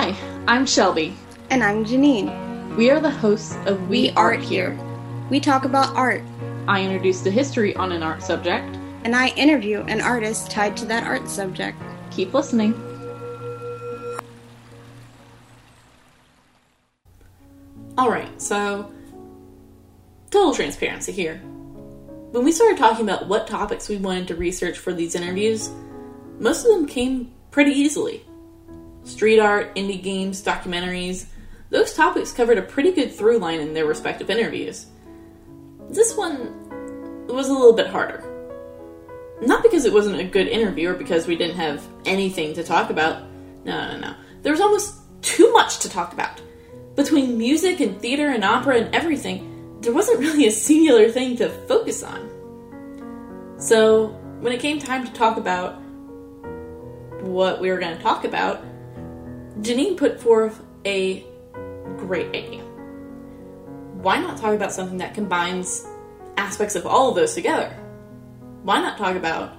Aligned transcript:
Hi, 0.00 0.14
I'm 0.46 0.64
Shelby. 0.64 1.16
And 1.50 1.60
I'm 1.60 1.84
Janine. 1.84 2.76
We 2.76 2.88
are 2.88 3.00
the 3.00 3.10
hosts 3.10 3.56
of 3.66 3.88
We, 3.88 4.02
We 4.02 4.10
Art 4.12 4.38
Here. 4.38 4.78
We 5.28 5.40
talk 5.40 5.64
about 5.64 5.96
art, 5.96 6.22
I 6.68 6.84
introduce 6.84 7.20
the 7.22 7.32
history 7.32 7.74
on 7.74 7.90
an 7.90 8.04
art 8.04 8.22
subject. 8.22 8.76
and 9.02 9.16
I 9.16 9.30
interview 9.30 9.80
an 9.88 10.00
artist 10.00 10.52
tied 10.52 10.76
to 10.76 10.84
that 10.84 11.02
art 11.02 11.28
subject. 11.28 11.82
Keep 12.12 12.32
listening. 12.32 12.74
Alright, 17.98 18.40
so 18.40 18.92
total 20.30 20.54
transparency 20.54 21.10
here. 21.10 21.38
When 22.30 22.44
we 22.44 22.52
started 22.52 22.78
talking 22.78 23.04
about 23.04 23.26
what 23.26 23.48
topics 23.48 23.88
we 23.88 23.96
wanted 23.96 24.28
to 24.28 24.36
research 24.36 24.78
for 24.78 24.92
these 24.92 25.16
interviews, 25.16 25.70
most 26.38 26.64
of 26.64 26.70
them 26.70 26.86
came 26.86 27.32
pretty 27.50 27.72
easily. 27.72 28.27
Street 29.08 29.40
art, 29.40 29.74
indie 29.74 30.02
games, 30.02 30.42
documentaries, 30.42 31.24
those 31.70 31.94
topics 31.94 32.30
covered 32.30 32.58
a 32.58 32.62
pretty 32.62 32.92
good 32.92 33.10
through 33.10 33.38
line 33.38 33.58
in 33.58 33.72
their 33.72 33.86
respective 33.86 34.28
interviews. 34.28 34.86
This 35.88 36.14
one 36.14 37.26
was 37.26 37.48
a 37.48 37.52
little 37.52 37.72
bit 37.72 37.86
harder. 37.86 38.22
Not 39.40 39.62
because 39.62 39.86
it 39.86 39.94
wasn't 39.94 40.20
a 40.20 40.24
good 40.24 40.46
interview 40.46 40.90
or 40.90 40.94
because 40.94 41.26
we 41.26 41.36
didn't 41.36 41.56
have 41.56 41.82
anything 42.04 42.52
to 42.54 42.62
talk 42.62 42.90
about. 42.90 43.22
No, 43.64 43.92
no, 43.92 43.98
no. 43.98 44.14
There 44.42 44.52
was 44.52 44.60
almost 44.60 44.94
too 45.22 45.50
much 45.52 45.78
to 45.80 45.88
talk 45.88 46.12
about. 46.12 46.42
Between 46.94 47.38
music 47.38 47.80
and 47.80 47.98
theater 48.00 48.28
and 48.28 48.44
opera 48.44 48.76
and 48.76 48.94
everything, 48.94 49.80
there 49.80 49.94
wasn't 49.94 50.18
really 50.20 50.46
a 50.46 50.50
singular 50.50 51.08
thing 51.08 51.36
to 51.36 51.48
focus 51.66 52.02
on. 52.02 53.56
So, 53.58 54.08
when 54.40 54.52
it 54.52 54.60
came 54.60 54.78
time 54.78 55.06
to 55.06 55.12
talk 55.14 55.38
about 55.38 55.80
what 57.22 57.60
we 57.60 57.70
were 57.70 57.78
going 57.78 57.96
to 57.96 58.02
talk 58.02 58.24
about, 58.24 58.62
Janine 59.60 59.96
put 59.96 60.20
forth 60.20 60.62
a 60.86 61.24
great 61.96 62.28
idea. 62.28 62.62
Why 63.94 64.18
not 64.18 64.38
talk 64.38 64.54
about 64.54 64.72
something 64.72 64.98
that 64.98 65.14
combines 65.14 65.84
aspects 66.36 66.76
of 66.76 66.86
all 66.86 67.08
of 67.08 67.16
those 67.16 67.34
together? 67.34 67.70
Why 68.62 68.80
not 68.80 68.98
talk 68.98 69.16
about 69.16 69.56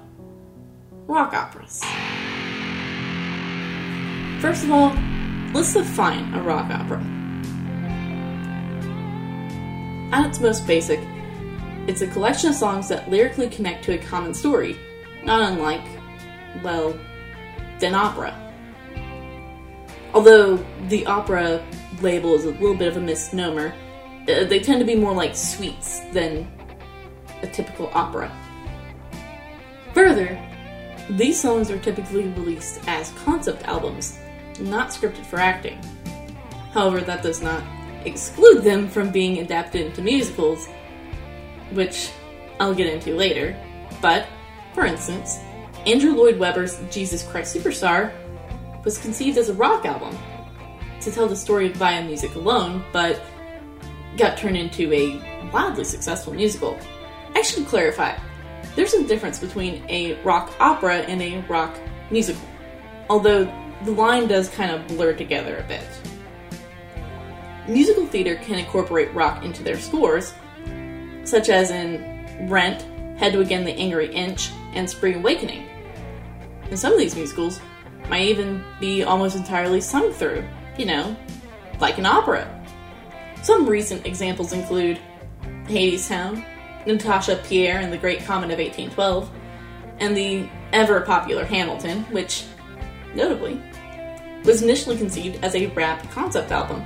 rock 1.06 1.34
operas? 1.34 1.84
First 4.42 4.64
of 4.64 4.72
all, 4.72 4.96
let's 5.54 5.74
define 5.74 6.34
a 6.34 6.42
rock 6.44 6.72
opera. 6.72 7.04
At 10.14 10.28
its 10.30 10.40
most 10.40 10.66
basic, 10.66 11.02
it's 11.88 12.02
a 12.02 12.08
collection 12.08 12.52
of 12.52 12.56
songs 12.56 12.88
that 12.88 13.10
lyrically 13.10 13.50
connect 13.50 13.84
to 13.84 13.96
a 13.96 13.98
common 13.98 14.34
story, 14.34 14.78
not 15.26 15.42
unlike, 15.52 15.84
well, 16.64 16.98
an 17.82 17.96
opera. 17.96 18.49
Although 20.14 20.58
the 20.88 21.06
opera 21.06 21.66
label 22.02 22.34
is 22.36 22.46
a 22.46 22.52
little 22.52 22.76
bit 22.76 22.88
of 22.88 22.98
a 22.98 23.02
misnomer, 23.02 23.74
uh, 24.24 24.46
they 24.46 24.60
tend 24.60 24.80
to 24.80 24.86
be 24.86 24.96
more 24.96 25.14
like 25.14 25.36
suites 25.36 26.02
than 26.12 26.52
a 27.42 27.48
typical 27.48 27.90
opera. 27.94 28.32
Further, 29.94 30.40
these 31.12 31.40
songs 31.40 31.72
are 31.72 31.80
typically 31.80 32.28
released 32.30 32.82
as 32.88 33.12
concept 33.24 33.64
albums, 33.64 34.18
not 34.60 34.90
scripted 34.90 35.26
for 35.26 35.40
acting. 35.40 35.80
However, 36.74 37.02
that 37.02 37.24
does 37.24 37.42
not 37.42 37.64
exclude 38.06 38.64
them 38.64 38.88
from 38.88 39.12
being 39.12 39.40
adapted 39.40 39.88
into 39.88 40.02
musicals, 40.02 40.68
which 41.72 42.12
I'll 42.60 42.76
get 42.76 42.94
into 42.94 43.16
later. 43.16 43.56
But, 44.02 44.28
for 44.74 44.86
instance, 44.86 45.40
Andrew 45.86 46.14
Lloyd 46.14 46.38
Webber's 46.38 46.80
Jesus 46.92 47.24
Christ 47.24 47.56
Superstar 47.56 48.14
was 48.84 48.98
conceived 48.98 49.38
as 49.38 49.50
a 49.50 49.54
rock 49.54 49.86
album 49.86 50.18
to 51.02 51.12
tell 51.12 51.28
the 51.28 51.36
story 51.36 51.70
via 51.70 52.04
music 52.04 52.36
alone, 52.36 52.84
but 52.92 53.22
got 54.18 54.38
turned 54.38 54.58
into 54.58 54.92
a 54.94 55.50
wildly 55.52 55.84
successful 55.84 56.34
musical. 56.34 56.78
I 57.36 57.42
should 57.42 57.66
clarify 57.68 58.18
there's 58.76 58.94
a 58.94 59.08
difference 59.08 59.40
between 59.40 59.84
a 59.90 60.22
rock 60.24 60.54
opera 60.60 60.98
and 61.00 61.22
a 61.22 61.42
rock 61.48 61.78
musical, 62.12 62.42
although 63.10 63.46
the 63.86 63.92
line 63.92 64.28
does 64.28 64.50
kind 64.50 64.72
of 64.72 64.88
blur 64.88 65.14
together 65.14 65.58
a 65.58 65.64
bit. 65.64 65.86
Musical 67.68 68.06
theater 68.06 68.36
can 68.36 68.58
incorporate 68.58 69.14
rock 69.14 69.44
into 69.44 69.64
their 69.64 69.78
scores, 69.80 70.34
such 71.24 71.50
as 71.50 71.72
in 71.72 72.48
Rent, 72.50 72.82
Hedwig 73.20 73.52
and 73.52 73.66
the 73.66 73.74
Angry 73.74 74.14
Inch, 74.14 74.50
and 74.74 74.90
Spring 74.90 75.16
Awakening. 75.16 75.68
And 76.64 76.80
some 76.80 76.94
of 76.94 77.00
these 77.00 77.16
musicals 77.16 77.60
might 78.10 78.28
even 78.28 78.64
be 78.80 79.04
almost 79.04 79.36
entirely 79.36 79.82
sung 79.82 80.12
through, 80.12 80.44
you 80.78 80.86
know, 80.86 81.16
like 81.80 81.98
an 81.98 82.06
opera. 82.06 82.48
Some 83.44 83.68
recent 83.68 84.06
examples 84.06 84.52
include 84.52 85.00
Hadestown, 85.66 86.44
Natasha 86.86 87.42
Pierre 87.46 87.80
and 87.80 87.94
the 87.94 87.98
Great 87.98 88.24
Comet 88.26 88.52
of 88.52 88.60
1812, 88.60 89.30
and 90.00 90.16
the 90.16 90.50
ever 90.74 91.02
popular 91.02 91.46
Hamilton, 91.46 92.04
which, 92.06 92.46
notably, 93.16 93.62
was 94.44 94.62
initially 94.62 94.98
conceived 94.98 95.44
as 95.44 95.56
a 95.56 95.68
rap 95.68 96.10
concept 96.12 96.52
album, 96.52 96.82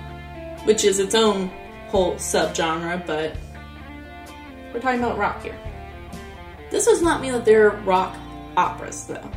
which 0.66 0.84
is 0.84 1.00
its 1.00 1.16
own 1.16 1.48
whole 1.88 2.16
subgenre, 2.16 3.06
but 3.06 3.36
we're 4.74 4.80
talking 4.80 5.00
about 5.00 5.18
rock 5.18 5.42
here. 5.44 5.58
This 6.72 6.86
does 6.86 7.02
not 7.02 7.22
mean 7.22 7.34
that 7.34 7.46
they're 7.46 7.70
rock 7.70 8.16
operas, 8.58 9.06
though. 9.06 9.30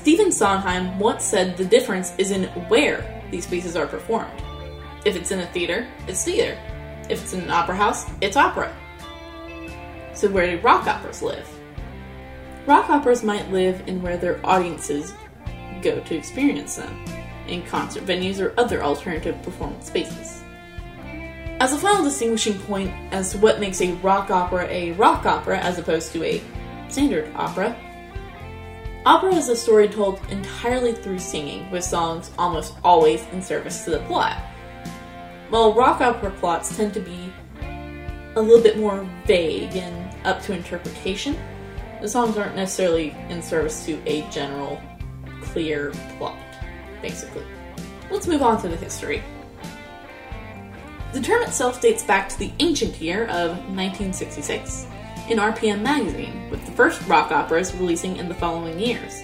Stephen 0.00 0.32
Sondheim 0.32 0.98
once 0.98 1.22
said 1.22 1.58
the 1.58 1.64
difference 1.64 2.14
is 2.16 2.30
in 2.30 2.44
where 2.70 3.22
these 3.30 3.46
pieces 3.46 3.76
are 3.76 3.86
performed. 3.86 4.42
If 5.04 5.14
it's 5.14 5.30
in 5.30 5.40
a 5.40 5.46
theater, 5.48 5.86
it's 6.08 6.24
theater. 6.24 6.58
If 7.10 7.22
it's 7.22 7.34
in 7.34 7.42
an 7.42 7.50
opera 7.50 7.76
house, 7.76 8.06
it's 8.22 8.38
opera. 8.38 8.74
So, 10.14 10.30
where 10.30 10.46
do 10.46 10.58
rock 10.62 10.86
operas 10.86 11.20
live? 11.20 11.46
Rock 12.64 12.88
operas 12.88 13.22
might 13.22 13.52
live 13.52 13.86
in 13.86 14.00
where 14.00 14.16
their 14.16 14.40
audiences 14.42 15.12
go 15.82 16.00
to 16.00 16.16
experience 16.16 16.76
them, 16.76 17.04
in 17.46 17.62
concert 17.64 18.06
venues 18.06 18.40
or 18.40 18.58
other 18.58 18.82
alternative 18.82 19.40
performance 19.42 19.88
spaces. 19.88 20.42
As 21.60 21.74
a 21.74 21.78
final 21.78 22.04
distinguishing 22.04 22.58
point 22.60 22.90
as 23.12 23.32
to 23.32 23.38
what 23.38 23.60
makes 23.60 23.82
a 23.82 23.92
rock 23.96 24.30
opera 24.30 24.66
a 24.70 24.92
rock 24.92 25.26
opera 25.26 25.58
as 25.58 25.78
opposed 25.78 26.10
to 26.12 26.24
a 26.24 26.42
standard 26.88 27.30
opera, 27.34 27.76
opera 29.10 29.34
is 29.34 29.48
a 29.48 29.56
story 29.56 29.88
told 29.88 30.20
entirely 30.30 30.92
through 30.92 31.18
singing, 31.18 31.68
with 31.72 31.82
songs 31.82 32.30
almost 32.38 32.74
always 32.84 33.26
in 33.32 33.42
service 33.42 33.84
to 33.84 33.90
the 33.90 33.98
plot. 34.00 34.38
While 35.48 35.74
rock 35.74 36.00
opera 36.00 36.30
plots 36.30 36.76
tend 36.76 36.94
to 36.94 37.00
be 37.00 37.32
a 38.36 38.40
little 38.40 38.62
bit 38.62 38.78
more 38.78 39.04
vague 39.26 39.74
and 39.74 40.14
up 40.24 40.40
to 40.42 40.52
interpretation, 40.52 41.36
the 42.00 42.08
songs 42.08 42.38
aren't 42.38 42.54
necessarily 42.54 43.10
in 43.28 43.42
service 43.42 43.84
to 43.86 44.00
a 44.06 44.22
general, 44.30 44.80
clear 45.42 45.90
plot, 46.16 46.38
basically. 47.02 47.44
Let's 48.12 48.28
move 48.28 48.42
on 48.42 48.62
to 48.62 48.68
the 48.68 48.76
history. 48.76 49.24
The 51.12 51.20
term 51.20 51.42
itself 51.42 51.80
dates 51.80 52.04
back 52.04 52.28
to 52.28 52.38
the 52.38 52.52
ancient 52.60 53.00
year 53.00 53.24
of 53.24 53.58
1966 53.74 54.86
in 55.30 55.38
RPM 55.38 55.80
magazine, 55.80 56.50
with 56.50 56.64
the 56.66 56.72
first 56.72 57.00
rock 57.06 57.30
operas 57.30 57.72
releasing 57.74 58.16
in 58.16 58.28
the 58.28 58.34
following 58.34 58.78
years. 58.78 59.22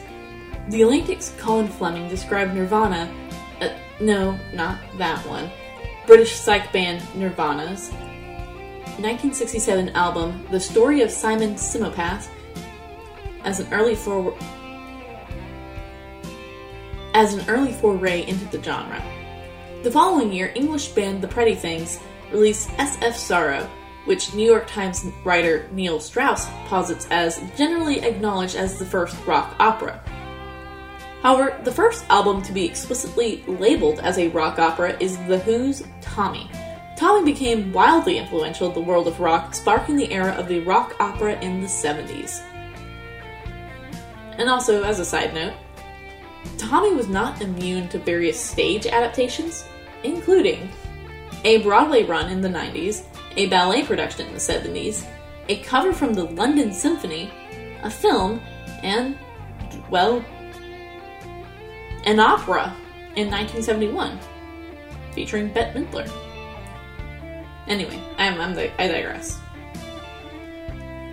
The 0.69 0.83
Atlantic's 0.83 1.35
Colin 1.37 1.67
Fleming 1.67 2.09
described 2.09 2.55
Nirvana, 2.55 3.13
uh, 3.61 3.71
no, 4.01 4.39
not 4.55 4.79
that 4.99 5.19
one, 5.27 5.51
British 6.07 6.33
psych 6.33 6.73
band 6.73 7.03
Nirvana's 7.17 7.91
1967 8.99 9.91
album, 9.91 10.47
The 10.51 10.61
Story 10.61 11.03
of 11.03 11.11
Simon 11.11 11.57
Simopath, 11.57 12.29
as 13.45 13.61
an 13.61 13.67
early 13.73 13.95
for- 13.95 14.35
as 17.15 17.35
an 17.35 17.45
early 17.49 17.73
foray 17.73 18.27
into 18.27 18.45
the 18.47 18.63
genre. 18.63 19.03
The 19.83 19.91
following 19.91 20.33
year, 20.33 20.53
English 20.55 20.89
band 20.89 21.21
The 21.21 21.29
Pretty 21.29 21.55
Things 21.55 21.99
released 22.31 22.71
SF 22.79 23.15
Sorrow, 23.15 23.69
which 24.07 24.35
New 24.35 24.45
York 24.49 24.67
Times 24.67 25.05
writer 25.25 25.69
Neil 25.73 26.01
Strauss 26.01 26.47
posits 26.67 27.07
as 27.11 27.43
generally 27.57 28.01
acknowledged 28.01 28.57
as 28.57 28.79
the 28.79 28.87
first 28.87 29.17
rock 29.27 29.55
opera. 29.59 30.01
However, 31.23 31.61
the 31.65 31.73
first 31.73 32.05
album 32.09 32.41
to 32.43 32.53
be 32.53 32.65
explicitly 32.65 33.45
labeled 33.47 34.01
as 34.01 34.19
a 34.19 34.29
rock 34.29 34.59
opera 34.59 34.97
is 35.01 35.17
The 35.27 35.39
Who's 35.39 35.83
Tommy. 36.01 36.51
Tommy 36.97 37.25
became 37.31 37.73
wildly 37.73 38.17
influential 38.17 38.69
in 38.69 38.75
the 38.75 38.81
world 38.81 39.07
of 39.07 39.21
rock, 39.21 39.55
sparking 39.55 39.97
the 39.97 40.11
era 40.13 40.33
of 40.33 40.49
the 40.49 40.61
rock 40.61 40.97
opera 40.99 41.39
in 41.41 41.61
the 41.61 41.67
70s. 41.67 42.43
And 44.39 44.49
also, 44.49 44.83
as 44.83 44.99
a 44.99 45.05
side 45.05 45.35
note, 45.35 45.55
Tommy 46.59 46.95
was 46.95 47.09
not 47.09 47.43
immune 47.43 47.89
to 47.89 47.99
various 47.99 48.41
stage 48.41 48.87
adaptations, 48.87 49.65
including 50.05 50.71
a 51.45 51.59
Broadway 51.59 52.05
run 52.05 52.31
in 52.31 52.41
the 52.41 52.49
90s, 52.49 53.05
a 53.37 53.47
ballet 53.47 53.85
production 53.85 54.27
in 54.27 54.33
the 54.33 54.39
70s, 54.39 55.07
a 55.49 55.59
cover 55.59 55.93
from 55.93 56.15
the 56.15 56.25
London 56.25 56.73
Symphony, 56.73 57.31
a 57.83 57.91
film, 57.91 58.41
and, 58.83 59.19
well, 59.91 60.25
an 62.05 62.19
opera. 62.21 62.75
in 63.17 63.31
1971, 63.31 64.19
featuring 65.13 65.53
Bette 65.53 65.79
Midler. 65.79 66.11
Anyway, 67.67 68.01
I'm, 68.19 68.41
I'm 68.41 68.57
I 68.79 68.87
digress. 68.87 69.39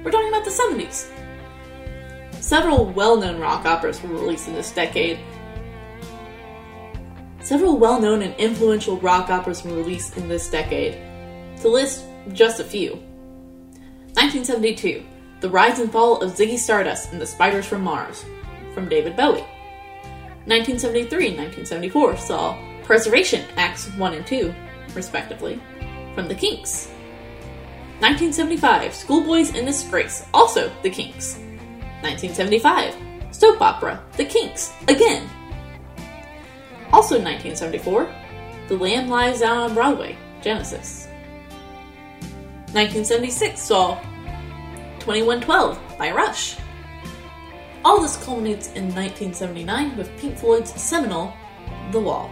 We're 0.04 0.12
talking 0.12 0.30
about 0.30 0.44
the 0.44 0.52
70s. 0.52 1.10
Several 2.42 2.86
well 2.88 3.16
known 3.16 3.40
rock 3.40 3.66
operas 3.66 4.04
were 4.04 4.10
released 4.10 4.50
in 4.50 4.54
this 4.54 4.72
decade. 4.72 5.18
Several 7.40 7.78
well 7.78 8.02
known 8.02 8.22
and 8.22 8.36
influential 8.36 9.00
rock 9.00 9.30
operas 9.30 9.64
were 9.64 9.74
released 9.74 10.18
in 10.18 10.28
this 10.28 10.50
decade. 10.50 10.98
To 11.62 11.70
list 11.70 12.06
just 12.32 12.60
a 12.60 12.64
few 12.64 12.94
1972, 14.16 15.04
The 15.42 15.50
Rise 15.50 15.80
and 15.80 15.92
Fall 15.92 16.22
of 16.22 16.34
Ziggy 16.34 16.58
Stardust 16.58 17.12
and 17.12 17.20
the 17.20 17.26
Spiders 17.26 17.66
from 17.66 17.82
Mars, 17.82 18.24
from 18.74 18.88
David 18.88 19.18
Bowie. 19.18 19.44
1973 20.46 21.30
and 21.30 21.38
1974 21.38 22.18
saw 22.18 22.58
Preservation 22.84 23.44
Acts 23.58 23.90
1 23.96 24.14
and 24.14 24.28
2, 24.28 24.54
respectively, 24.94 25.60
from 26.14 26.28
The 26.28 26.36
Kinks. 26.36 26.90
1975, 28.00 28.94
Schoolboys 28.94 29.56
in 29.56 29.66
Disgrace, 29.66 30.26
also 30.34 30.72
The 30.84 30.90
Kinks. 30.90 31.38
1975, 32.02 32.96
soap 33.32 33.62
opera, 33.62 34.04
The 34.18 34.26
Kinks, 34.26 34.74
again. 34.88 35.28
Also 36.92 37.16
1974, 37.16 38.14
The 38.68 38.78
Lamb 38.78 39.10
Lies 39.10 39.40
Down 39.40 39.58
on 39.58 39.74
Broadway, 39.74 40.18
Genesis. 40.42 41.03
1976 42.74 43.62
saw 43.62 44.00
2112 45.02 45.80
by 45.96 46.10
Rush. 46.10 46.58
All 47.86 48.02
this 48.02 48.18
culminates 48.26 48.70
in 48.70 48.86
1979 48.86 49.96
with 49.96 50.10
Pink 50.18 50.40
Floyd's 50.40 50.74
seminal 50.82 51.32
The 51.92 52.00
Wall. 52.00 52.32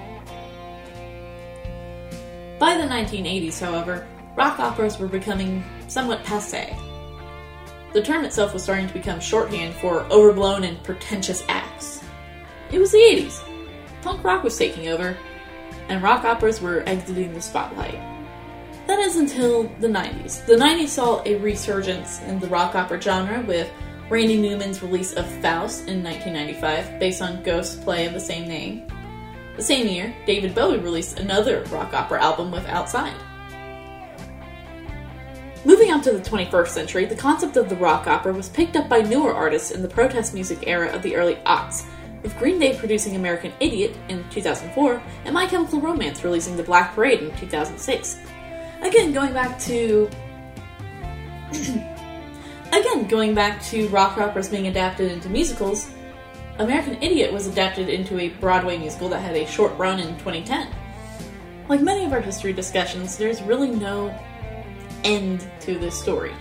By 2.57 2.75
the 2.75 2.87
1980s, 2.87 3.59
however, 3.59 4.07
rock 4.35 4.57
operas 4.59 4.97
were 4.97 5.07
becoming 5.07 5.63
somewhat 5.87 6.23
passe. 6.23 6.75
The 7.93 8.01
term 8.01 8.25
itself 8.25 8.55
was 8.55 8.63
starting 8.63 8.87
to 8.87 8.93
become 8.93 9.19
shorthand 9.19 9.75
for 9.75 10.11
overblown 10.11 10.63
and 10.63 10.81
pretentious 10.83 11.43
acts. 11.49 12.03
It 12.71 12.79
was 12.79 12.91
the 12.91 12.97
80s. 12.97 13.43
Punk 14.01 14.23
rock 14.23 14.43
was 14.43 14.57
taking 14.57 14.87
over, 14.87 15.15
and 15.87 16.01
rock 16.01 16.23
operas 16.23 16.61
were 16.61 16.81
exiting 16.87 17.31
the 17.35 17.41
spotlight. 17.41 17.99
That 18.91 18.99
is 18.99 19.15
until 19.15 19.69
the 19.79 19.87
90s. 19.87 20.45
The 20.45 20.55
90s 20.55 20.89
saw 20.89 21.23
a 21.23 21.35
resurgence 21.35 22.21
in 22.23 22.41
the 22.41 22.47
rock 22.47 22.75
opera 22.75 23.01
genre 23.01 23.41
with 23.47 23.71
Randy 24.09 24.35
Newman's 24.35 24.83
release 24.83 25.13
of 25.13 25.25
Faust 25.41 25.87
in 25.87 26.03
1995, 26.03 26.99
based 26.99 27.21
on 27.21 27.41
Goethe's 27.41 27.77
play 27.77 28.05
of 28.05 28.11
the 28.11 28.19
same 28.19 28.49
name. 28.49 28.85
The 29.55 29.63
same 29.63 29.87
year, 29.87 30.13
David 30.25 30.53
Bowie 30.53 30.79
released 30.79 31.19
another 31.21 31.63
rock 31.71 31.93
opera 31.93 32.21
album 32.21 32.51
with 32.51 32.65
Outside. 32.67 33.15
Moving 35.63 35.93
on 35.93 36.01
to 36.01 36.11
the 36.11 36.19
21st 36.19 36.67
century, 36.67 37.05
the 37.05 37.15
concept 37.15 37.55
of 37.55 37.69
the 37.69 37.77
rock 37.77 38.07
opera 38.07 38.33
was 38.33 38.49
picked 38.49 38.75
up 38.75 38.89
by 38.89 38.99
newer 38.99 39.33
artists 39.33 39.71
in 39.71 39.81
the 39.81 39.87
protest 39.87 40.33
music 40.33 40.67
era 40.67 40.89
of 40.89 41.01
the 41.01 41.15
early 41.15 41.35
aughts, 41.45 41.85
with 42.23 42.37
Green 42.37 42.59
Day 42.59 42.77
producing 42.77 43.15
American 43.15 43.53
Idiot 43.61 43.95
in 44.09 44.29
2004 44.31 45.01
and 45.23 45.33
My 45.33 45.45
Chemical 45.45 45.79
Romance 45.79 46.25
releasing 46.25 46.57
The 46.57 46.63
Black 46.63 46.93
Parade 46.93 47.21
in 47.21 47.33
2006. 47.37 48.19
Again, 48.81 49.13
going 49.13 49.33
back 49.33 49.59
to 49.61 50.09
Again, 52.73 53.07
going 53.07 53.35
back 53.35 53.61
to 53.63 53.89
rock 53.89 54.17
operas 54.17 54.47
being 54.47 54.67
adapted 54.67 55.11
into 55.11 55.27
musicals, 55.29 55.91
American 56.57 56.93
Idiot 57.01 57.33
was 57.33 57.47
adapted 57.47 57.89
into 57.89 58.17
a 58.17 58.29
Broadway 58.29 58.77
musical 58.77 59.09
that 59.09 59.19
had 59.19 59.35
a 59.35 59.45
short 59.45 59.77
run 59.77 59.99
in 59.99 60.17
2010. 60.19 60.69
Like 61.67 61.81
many 61.81 62.05
of 62.05 62.13
our 62.13 62.21
history 62.21 62.53
discussions, 62.53 63.17
there's 63.17 63.41
really 63.41 63.71
no 63.71 64.17
end 65.03 65.45
to 65.61 65.77
this 65.77 65.99
story. 65.99 66.31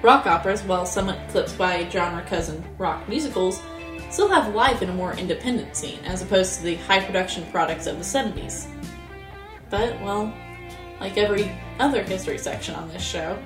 Rock 0.00 0.26
operas, 0.26 0.62
while 0.62 0.86
somewhat 0.86 1.18
eclipsed 1.28 1.58
by 1.58 1.86
genre 1.90 2.22
cousin 2.22 2.64
rock 2.78 3.06
musicals, 3.06 3.60
still 4.08 4.28
have 4.28 4.54
life 4.54 4.80
in 4.80 4.88
a 4.88 4.94
more 4.94 5.12
independent 5.12 5.76
scene, 5.76 5.98
as 6.06 6.22
opposed 6.22 6.56
to 6.56 6.62
the 6.62 6.76
high 6.76 7.04
production 7.04 7.44
products 7.50 7.86
of 7.86 7.98
the 7.98 8.04
70s. 8.04 8.66
But, 9.68 10.00
well, 10.00 10.34
like 11.00 11.16
every 11.16 11.50
other 11.78 12.02
history 12.02 12.38
section 12.38 12.74
on 12.74 12.88
this 12.90 13.02
show, 13.02 13.38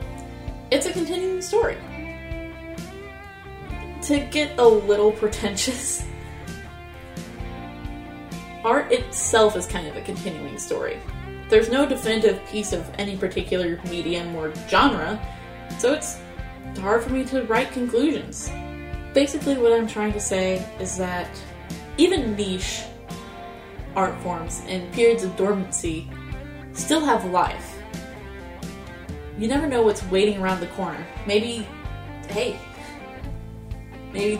it's 0.70 0.86
a 0.86 0.92
continuing 0.92 1.40
story 1.40 1.78
to 4.04 4.20
get 4.20 4.58
a 4.58 4.64
little 4.64 5.12
pretentious, 5.12 6.04
art 8.62 8.92
itself 8.92 9.56
is 9.56 9.66
kind 9.66 9.86
of 9.86 9.96
a 9.96 10.02
continuing 10.02 10.58
story. 10.58 10.98
There's 11.48 11.70
no 11.70 11.86
definitive 11.86 12.44
piece 12.46 12.72
of 12.72 12.90
any 12.98 13.16
particular 13.16 13.80
medium 13.88 14.34
or 14.36 14.52
genre, 14.68 15.18
so 15.78 15.94
it's 15.94 16.18
hard 16.80 17.02
for 17.02 17.10
me 17.10 17.24
to 17.26 17.44
write 17.44 17.72
conclusions. 17.72 18.50
Basically, 19.14 19.56
what 19.56 19.72
I'm 19.72 19.86
trying 19.86 20.12
to 20.12 20.20
say 20.20 20.66
is 20.78 20.98
that 20.98 21.30
even 21.96 22.36
niche 22.36 22.82
art 23.96 24.20
forms 24.22 24.60
in 24.66 24.90
periods 24.92 25.22
of 25.22 25.34
dormancy 25.36 26.10
still 26.74 27.04
have 27.04 27.24
life. 27.24 27.78
You 29.38 29.48
never 29.48 29.66
know 29.66 29.82
what's 29.82 30.04
waiting 30.04 30.38
around 30.38 30.60
the 30.60 30.68
corner. 30.68 31.04
Maybe, 31.26 31.66
hey, 32.28 32.58
maybe 34.12 34.36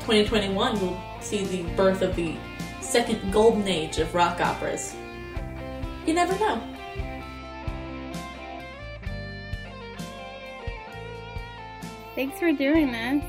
2021 0.00 0.80
will 0.80 0.98
see 1.20 1.44
the 1.44 1.62
birth 1.74 2.00
of 2.02 2.16
the 2.16 2.36
second 2.80 3.32
golden 3.32 3.68
age 3.68 3.98
of 3.98 4.14
rock 4.14 4.40
operas. 4.40 4.94
You 6.06 6.14
never 6.14 6.32
know. 6.38 6.62
Thanks 12.14 12.38
for 12.40 12.50
doing 12.52 12.90
this. 12.90 13.22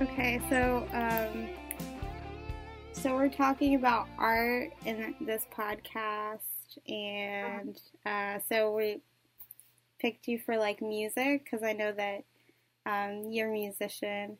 Okay, 0.00 0.40
so 0.48 0.86
um, 0.92 1.48
so 2.92 3.14
we're 3.14 3.28
talking 3.28 3.74
about 3.74 4.08
art 4.18 4.72
in 4.84 5.14
this 5.20 5.46
podcast, 5.54 6.38
and 6.88 7.78
uh, 8.04 8.38
so 8.48 8.74
we 8.74 9.00
picked 9.98 10.28
you 10.28 10.38
for 10.38 10.56
like 10.56 10.82
music 10.82 11.44
because 11.44 11.62
I 11.62 11.72
know 11.72 11.92
that 11.92 12.24
um, 12.84 13.30
you're 13.30 13.48
a 13.48 13.52
musician. 13.52 14.38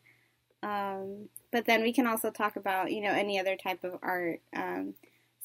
Um, 0.63 1.29
but 1.51 1.65
then 1.65 1.81
we 1.81 1.93
can 1.93 2.07
also 2.07 2.31
talk 2.31 2.55
about 2.55 2.91
you 2.91 3.01
know 3.01 3.11
any 3.11 3.39
other 3.39 3.55
type 3.55 3.83
of 3.83 3.99
art. 4.01 4.41
Um, 4.55 4.93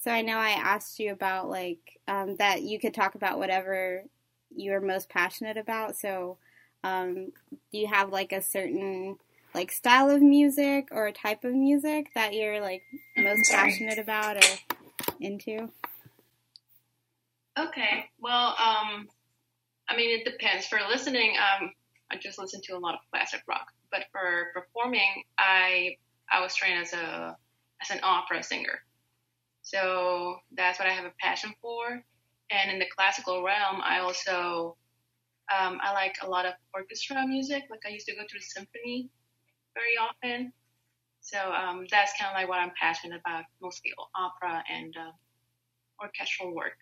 so 0.01 0.11
I 0.11 0.23
know 0.23 0.37
I 0.37 0.51
asked 0.51 0.99
you 0.99 1.13
about 1.13 1.49
like 1.49 2.01
um, 2.09 2.37
that 2.37 2.63
you 2.63 2.79
could 2.81 2.95
talk 2.95 3.15
about 3.15 3.39
whatever 3.39 4.03
you're 4.55 4.81
most 4.81 5.09
passionate 5.09 5.57
about. 5.57 5.97
So 5.97 6.39
um, 6.85 7.33
do 7.51 7.79
you 7.79 7.87
have 7.87 8.11
like 8.11 8.33
a 8.33 8.43
certain 8.43 9.17
like 9.55 9.71
style 9.71 10.11
of 10.11 10.23
music 10.23 10.89
or 10.91 11.07
a 11.07 11.13
type 11.13 11.45
of 11.45 11.53
music 11.53 12.11
that 12.15 12.35
you're 12.35 12.61
like 12.61 12.83
most 13.17 13.51
passionate 13.51 13.99
about 13.99 14.37
or 14.37 14.59
into? 15.21 15.71
Okay. 17.59 18.07
Well, 18.19 18.57
um, 18.59 19.09
I 19.89 19.97
mean, 19.97 20.19
it 20.19 20.25
depends. 20.25 20.67
For 20.67 20.79
listening, 20.89 21.37
um, 21.39 21.73
I 22.11 22.17
just 22.17 22.39
listen 22.39 22.61
to 22.65 22.77
a 22.77 22.79
lot 22.79 22.95
of 22.95 23.01
classic 23.13 23.43
rock. 23.49 23.67
But 23.91 24.07
for 24.13 24.53
performing, 24.55 25.25
I 25.39 25.97
I 26.31 26.41
was 26.41 26.55
trained 26.55 26.81
as 26.81 26.93
a 26.95 27.37
as 27.83 27.91
an 27.91 28.01
opera 28.03 28.43
singer. 28.43 28.81
So 29.63 30.39
that's 30.53 30.79
what 30.79 30.89
I 30.89 30.93
have 30.93 31.05
a 31.07 31.13
passion 31.21 31.55
for. 31.63 32.03
And 32.51 32.71
in 32.71 32.79
the 32.79 32.87
classical 32.97 33.45
realm, 33.45 33.81
I 33.83 34.01
also 34.01 34.77
um, 35.53 35.79
I 35.83 35.93
like 35.93 36.17
a 36.23 36.29
lot 36.29 36.47
of 36.47 36.55
orchestra 36.75 37.27
music. 37.27 37.65
Like 37.71 37.83
I 37.87 37.91
used 37.91 38.07
to 38.09 38.15
go 38.15 38.23
to 38.23 38.35
the 38.35 38.41
symphony 38.41 39.11
very 39.75 39.97
often. 40.01 40.53
So 41.21 41.39
um, 41.39 41.87
that's 41.91 42.13
kind 42.21 42.31
of 42.31 42.37
like 42.41 42.49
what 42.49 42.61
I'm 42.61 42.73
passionate 42.81 43.21
about, 43.21 43.45
mostly 43.63 43.93
opera 44.17 44.65
and 44.71 44.97
uh, 44.97 45.13
orchestral 46.03 46.55
work. 46.55 46.79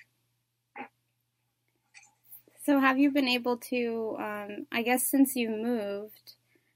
So 2.61 2.79
have 2.81 2.99
you 2.99 3.11
been 3.11 3.29
able 3.29 3.57
to? 3.59 4.17
Um, 4.19 4.67
I 4.71 4.83
guess 4.83 5.07
since 5.07 5.35
you 5.37 5.49
moved, 5.51 6.35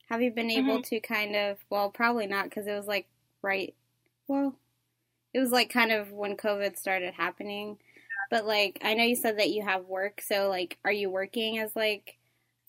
have 0.09 0.23
you 0.23 0.31
been 0.31 0.51
able 0.51 0.81
Mhm. 0.81 0.83
to 0.83 1.01
kind 1.01 1.37
of? 1.37 1.65
Well, 1.71 1.91
probably 1.91 2.27
not 2.27 2.45
because 2.47 2.67
it 2.67 2.75
was 2.75 2.87
like 2.87 3.09
right. 3.43 3.77
Well, 4.27 4.59
it 5.35 5.41
was 5.41 5.53
like 5.53 5.71
kind 5.71 5.93
of 5.93 6.13
when 6.13 6.37
COVID 6.37 6.77
started 6.79 7.15
happening. 7.15 7.81
But 8.31 8.47
like, 8.47 8.81
I 8.83 8.95
know 8.95 9.05
you 9.05 9.17
said 9.17 9.39
that 9.39 9.51
you 9.51 9.63
have 9.65 9.87
work. 9.87 10.21
So 10.23 10.49
like, 10.51 10.79
are 10.85 10.93
you 10.93 11.11
working 11.11 11.59
as 11.59 11.77
like 11.77 12.19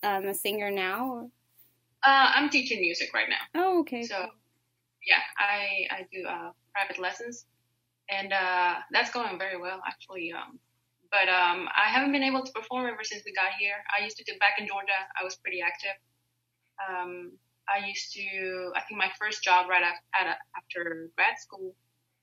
um, 0.04 0.26
a 0.28 0.36
singer 0.36 0.72
now? 0.72 1.32
Uh, 2.06 2.32
I'm 2.36 2.50
teaching 2.50 2.82
music 2.82 3.14
right 3.14 3.30
now. 3.30 3.42
Oh, 3.56 3.80
okay. 3.80 4.12
So 4.12 4.32
yeah, 5.08 5.22
I 5.40 5.88
I 5.92 6.08
do 6.12 6.26
uh, 6.28 6.52
private 6.74 7.00
lessons, 7.00 7.48
and 8.10 8.34
uh, 8.34 8.82
that's 8.92 9.12
going 9.12 9.40
very 9.40 9.60
well 9.62 9.82
actually. 9.88 10.34
Um, 10.34 10.60
but 11.16 11.28
um, 11.32 11.70
I 11.72 11.88
haven't 11.96 12.12
been 12.12 12.24
able 12.24 12.44
to 12.44 12.52
perform 12.52 12.88
ever 12.88 13.04
since 13.04 13.24
we 13.26 13.32
got 13.34 13.52
here. 13.60 13.80
I 13.88 14.04
used 14.04 14.18
to 14.18 14.26
do 14.26 14.34
back 14.40 14.56
in 14.60 14.68
Georgia. 14.68 15.00
I 15.20 15.24
was 15.24 15.36
pretty 15.36 15.62
active. 15.62 15.96
Um, 16.84 17.32
I 17.72 17.88
used 17.88 18.14
to. 18.16 18.72
I 18.76 18.82
think 18.84 18.98
my 19.00 19.12
first 19.20 19.44
job 19.44 19.70
right 19.70 19.84
af- 19.84 20.08
at, 20.20 20.38
after 20.60 21.10
grad 21.16 21.40
school 21.40 21.74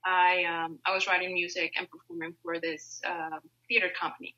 I 0.04 0.44
um, 0.44 0.78
I 0.84 0.92
was 0.94 1.06
writing 1.06 1.32
music 1.34 1.72
and 1.78 1.88
performing 1.90 2.34
for 2.42 2.58
this 2.58 3.00
uh, 3.06 3.38
theater 3.68 3.90
company. 3.98 4.34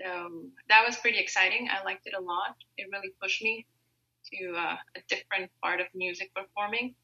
So 0.00 0.42
that 0.68 0.84
was 0.86 0.96
pretty 0.96 1.18
exciting. 1.18 1.68
I 1.70 1.84
liked 1.84 2.06
it 2.06 2.14
a 2.18 2.20
lot. 2.20 2.56
It 2.76 2.88
really 2.92 3.12
pushed 3.22 3.42
me 3.42 3.66
to 4.32 4.54
uh, 4.56 4.76
a 4.96 5.00
different 5.08 5.50
part 5.62 5.80
of 5.80 5.86
music 5.94 6.32
performing. 6.34 6.94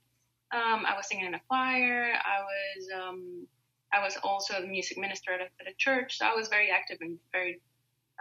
Um, 0.52 0.84
I 0.86 0.94
was 0.96 1.08
singing 1.08 1.26
in 1.26 1.34
a 1.34 1.40
choir. 1.48 2.12
I 2.12 2.42
was 2.42 2.88
um, 2.94 3.46
I 3.92 4.02
was 4.02 4.16
also 4.22 4.60
the 4.60 4.66
music 4.66 4.98
minister 4.98 5.32
at 5.32 5.40
a, 5.40 5.44
at 5.60 5.70
a, 5.70 5.74
church. 5.76 6.18
So 6.18 6.26
I 6.26 6.34
was 6.34 6.48
very 6.48 6.70
active 6.70 6.98
in 7.00 7.18
very 7.30 7.60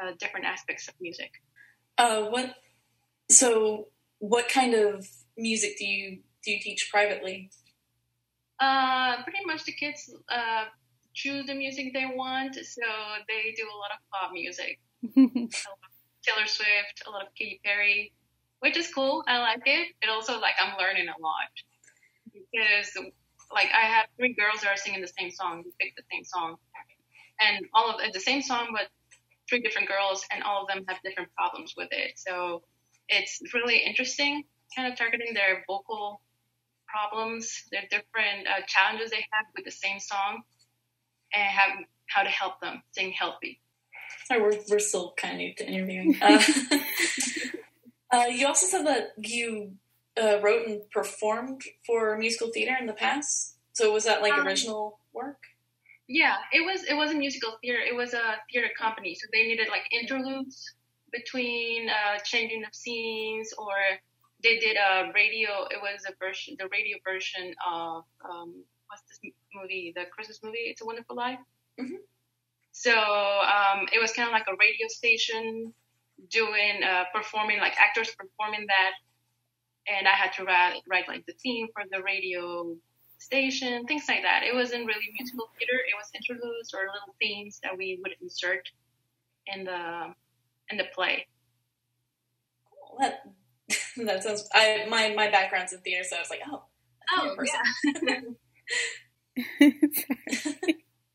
uh, 0.01 0.11
different 0.19 0.45
aspects 0.45 0.87
of 0.87 0.95
music. 0.99 1.31
Uh, 1.97 2.23
what? 2.23 2.55
So, 3.29 3.87
what 4.19 4.49
kind 4.49 4.73
of 4.73 5.07
music 5.37 5.77
do 5.77 5.85
you 5.85 6.19
do 6.43 6.51
you 6.51 6.59
teach 6.59 6.89
privately? 6.91 7.49
Uh, 8.59 9.23
pretty 9.23 9.45
much 9.45 9.63
the 9.63 9.71
kids 9.71 10.13
uh, 10.29 10.65
choose 11.13 11.45
the 11.45 11.55
music 11.55 11.93
they 11.93 12.05
want, 12.05 12.55
so 12.55 12.81
they 13.27 13.53
do 13.55 13.63
a 13.63 13.77
lot 13.77 13.91
of 13.91 13.99
pop 14.11 14.31
music. 14.33 14.79
Taylor 15.15 16.45
Swift, 16.45 17.01
a 17.07 17.09
lot 17.09 17.23
of 17.23 17.33
Katy 17.33 17.59
Perry, 17.65 18.13
which 18.59 18.77
is 18.77 18.93
cool. 18.93 19.23
I 19.27 19.39
like 19.39 19.63
it. 19.65 19.87
It 20.01 20.09
also 20.09 20.39
like 20.39 20.53
I'm 20.59 20.77
learning 20.77 21.07
a 21.07 21.21
lot 21.21 21.49
because 22.33 22.91
like 23.53 23.69
I 23.73 23.85
have 23.85 24.05
three 24.17 24.33
girls 24.33 24.61
that 24.61 24.69
are 24.69 24.77
singing 24.77 25.01
the 25.01 25.11
same 25.19 25.31
song. 25.31 25.63
We 25.65 25.71
pick 25.79 25.95
the 25.95 26.03
same 26.11 26.23
song, 26.23 26.57
and 27.39 27.65
all 27.73 27.89
of 27.89 28.13
the 28.13 28.19
same 28.19 28.41
song, 28.41 28.69
but 28.73 28.87
three 29.49 29.61
different 29.61 29.87
girls, 29.87 30.25
and 30.31 30.43
all 30.43 30.63
of 30.63 30.67
them 30.67 30.85
have 30.87 30.97
different 31.03 31.29
problems 31.35 31.73
with 31.75 31.89
it. 31.91 32.17
So 32.17 32.63
it's 33.09 33.41
really 33.53 33.79
interesting, 33.79 34.43
kind 34.75 34.91
of 34.91 34.97
targeting 34.97 35.33
their 35.33 35.63
vocal 35.67 36.21
problems, 36.87 37.63
their 37.71 37.83
different 37.89 38.47
uh, 38.47 38.61
challenges 38.67 39.11
they 39.11 39.25
have 39.31 39.45
with 39.55 39.65
the 39.65 39.71
same 39.71 39.99
song, 39.99 40.43
and 41.33 41.43
have 41.43 41.77
how 42.07 42.23
to 42.23 42.29
help 42.29 42.59
them 42.61 42.81
sing 42.91 43.11
healthy. 43.11 43.61
Sorry, 44.25 44.41
we're, 44.41 44.57
we're 44.69 44.79
still 44.79 45.13
kind 45.17 45.41
of 45.41 45.67
interviewing. 45.67 46.17
Uh, 46.21 46.41
uh, 48.11 48.25
you 48.27 48.47
also 48.47 48.65
said 48.65 48.85
that 48.85 49.11
you 49.17 49.73
uh, 50.21 50.39
wrote 50.41 50.67
and 50.67 50.81
performed 50.91 51.61
for 51.85 52.17
musical 52.17 52.49
theater 52.49 52.75
in 52.79 52.87
the 52.87 52.93
past. 52.93 53.57
So 53.73 53.91
was 53.91 54.05
that 54.05 54.21
like 54.21 54.33
um, 54.33 54.45
original 54.45 54.99
work? 55.13 55.37
Yeah, 56.07 56.35
it 56.51 56.61
was. 56.65 56.83
It 56.83 56.95
was 56.95 57.11
a 57.11 57.15
musical 57.15 57.57
theater. 57.61 57.79
It 57.79 57.95
was 57.95 58.13
a 58.13 58.35
theater 58.51 58.67
company, 58.77 59.15
so 59.15 59.27
they 59.31 59.43
needed 59.43 59.69
like 59.69 59.83
interludes 59.91 60.73
between 61.11 61.89
uh, 61.89 62.19
changing 62.25 62.65
of 62.65 62.75
scenes, 62.75 63.53
or 63.57 63.75
they 64.43 64.59
did 64.59 64.75
a 64.75 65.11
radio. 65.13 65.67
It 65.71 65.79
was 65.81 66.03
a 66.07 66.13
version, 66.19 66.57
the 66.59 66.67
radio 66.67 66.97
version 67.05 67.53
of 67.65 68.03
um, 68.29 68.63
what's 68.87 69.03
this 69.07 69.31
movie? 69.55 69.93
The 69.95 70.03
Christmas 70.11 70.39
movie. 70.43 70.67
It's 70.67 70.81
a 70.81 70.85
Wonderful 70.85 71.15
Life. 71.15 71.39
Mm-hmm. 71.79 72.03
So 72.73 72.91
um, 72.91 73.87
it 73.93 74.01
was 74.01 74.11
kind 74.11 74.27
of 74.27 74.33
like 74.33 74.47
a 74.47 74.55
radio 74.59 74.87
station 74.87 75.73
doing 76.29 76.83
uh, 76.83 77.05
performing 77.13 77.59
like 77.59 77.73
actors 77.79 78.13
performing 78.15 78.65
that 78.67 78.91
and 79.87 80.07
I 80.07 80.11
had 80.11 80.31
to 80.33 80.43
write, 80.43 80.81
write 80.89 81.07
like 81.07 81.25
the 81.25 81.33
theme 81.33 81.67
for 81.73 81.83
the 81.91 82.03
radio 82.03 82.75
station, 83.21 83.85
things 83.85 84.03
like 84.07 84.23
that. 84.23 84.43
It 84.43 84.53
wasn't 84.55 84.85
really 84.85 85.11
musical 85.17 85.49
theater. 85.57 85.73
It 85.73 85.95
was 85.95 86.09
interludes 86.13 86.73
or 86.73 86.79
little 86.81 87.15
themes 87.21 87.59
that 87.63 87.77
we 87.77 87.99
would 88.01 88.15
insert 88.21 88.67
in 89.47 89.63
the 89.63 90.13
in 90.69 90.77
the 90.77 90.85
play. 90.93 91.27
Cool. 92.65 92.97
That 92.99 93.23
that 94.05 94.23
sounds. 94.23 94.49
I 94.53 94.85
my 94.89 95.13
my 95.15 95.29
background's 95.29 95.73
in 95.73 95.79
theater, 95.81 96.03
so 96.03 96.17
I 96.17 96.19
was 96.19 96.29
like, 96.29 96.41
oh, 96.49 96.63
oh 97.13 97.35
yeah. 97.43 97.61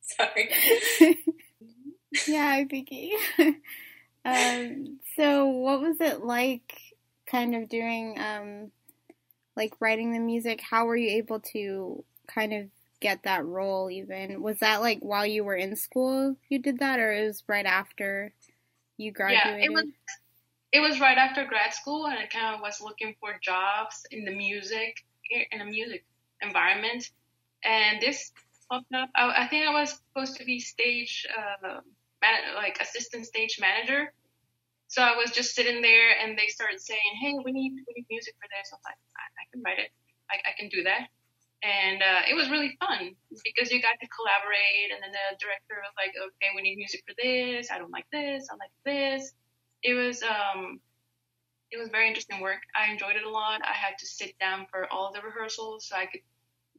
Sorry. 0.01 0.51
yeah, 2.27 2.65
Vicky. 2.71 3.13
um, 4.25 4.99
so, 5.17 5.47
what 5.47 5.81
was 5.81 6.01
it 6.01 6.25
like 6.25 6.73
kind 7.27 7.55
of 7.55 7.69
doing 7.69 8.19
um, 8.19 8.71
like 9.57 9.75
writing 9.81 10.13
the 10.13 10.21
music, 10.21 10.61
how 10.61 10.87
were 10.87 10.97
you 10.97 11.11
able 11.17 11.41
to 11.41 12.05
kind 12.27 12.53
of 12.53 12.67
get 13.01 13.23
that 13.25 13.45
role 13.45 13.91
even? 13.91 14.43
Was 14.43 14.59
that 14.61 14.81
like 14.81 15.01
while 15.01 15.27
you 15.27 15.45
were 15.45 15.57
in 15.57 15.77
school 15.77 16.37
you 16.49 16.59
did 16.59 16.79
that 16.79 16.99
or 16.99 17.13
it 17.13 17.27
was 17.27 17.43
right 17.47 17.67
after 17.67 18.33
you 18.97 19.13
graduated? 19.13 19.61
Yeah, 19.61 19.67
it 19.67 19.73
was 19.73 19.87
it 20.73 20.81
was 20.81 21.01
right 21.01 21.17
after 21.17 21.45
grad 21.45 21.73
school 21.73 22.07
and 22.07 22.19
I 22.19 22.27
kind 22.27 22.55
of 22.55 22.61
was 22.61 22.81
looking 22.81 23.15
for 23.21 23.39
jobs 23.41 24.05
in 24.11 24.25
the 24.25 24.35
music 24.35 25.05
in 25.51 25.61
a 25.61 25.65
music 25.65 26.05
environment 26.43 27.11
and 27.65 28.01
this 28.01 28.33
popped 28.71 28.93
up. 28.95 29.11
I, 29.15 29.45
I 29.45 29.49
think 29.49 29.67
I 29.67 29.73
was 29.73 30.01
supposed 30.09 30.37
to 30.39 30.45
be 30.45 30.61
stage 30.61 31.27
uh, 31.37 31.81
man, 32.23 32.55
like 32.57 32.79
assistant 32.81 33.27
stage 33.27 33.59
manager 33.61 34.13
so 34.89 35.03
I 35.03 35.17
was 35.17 35.31
just 35.31 35.55
sitting 35.55 35.83
there, 35.83 36.19
and 36.23 36.39
they 36.39 36.47
started 36.49 36.81
saying, 36.81 37.13
"Hey, 37.21 37.35
we 37.45 37.53
need 37.53 37.73
we 37.87 37.93
need 37.97 38.07
music 38.09 38.35
for 38.39 38.49
this." 38.49 38.71
I 38.73 38.77
was 38.77 38.87
like, 38.87 39.01
"I, 39.17 39.25
I 39.43 39.45
can 39.53 39.63
write 39.63 39.79
it. 39.79 39.91
I, 40.31 40.37
I 40.47 40.53
can 40.59 40.69
do 40.69 40.83
that." 40.85 41.09
And 41.63 42.03
uh, 42.03 42.23
it 42.31 42.35
was 42.35 42.51
really 42.51 42.77
fun 42.79 43.17
because 43.43 43.73
you 43.73 43.83
got 43.83 43.99
to 43.99 44.07
collaborate, 44.09 44.95
and 44.95 45.03
then 45.03 45.11
the 45.11 45.37
director 45.43 45.83
was 45.83 45.95
like, 45.97 46.15
"Okay, 46.15 46.55
we 46.55 46.63
need 46.63 46.77
music 46.77 47.03
for 47.07 47.15
this. 47.19 47.71
I 47.71 47.79
don't 47.79 47.91
like 47.91 48.07
this. 48.13 48.47
I 48.51 48.55
like 48.55 48.75
this." 48.85 49.33
It 49.83 49.95
was 49.95 50.23
um, 50.23 50.81
it 51.71 51.79
was 51.79 51.89
very 51.91 52.07
interesting 52.09 52.41
work. 52.41 52.63
I 52.75 52.91
enjoyed 52.93 53.17
it 53.17 53.25
a 53.25 53.31
lot. 53.31 53.61
I 53.65 53.73
had 53.75 53.99
to 53.99 54.07
sit 54.07 54.39
down 54.39 54.67
for 54.71 54.87
all 54.93 55.13
the 55.13 55.21
rehearsals 55.21 55.89
so 55.89 55.97
I 55.97 56.07
could 56.07 56.23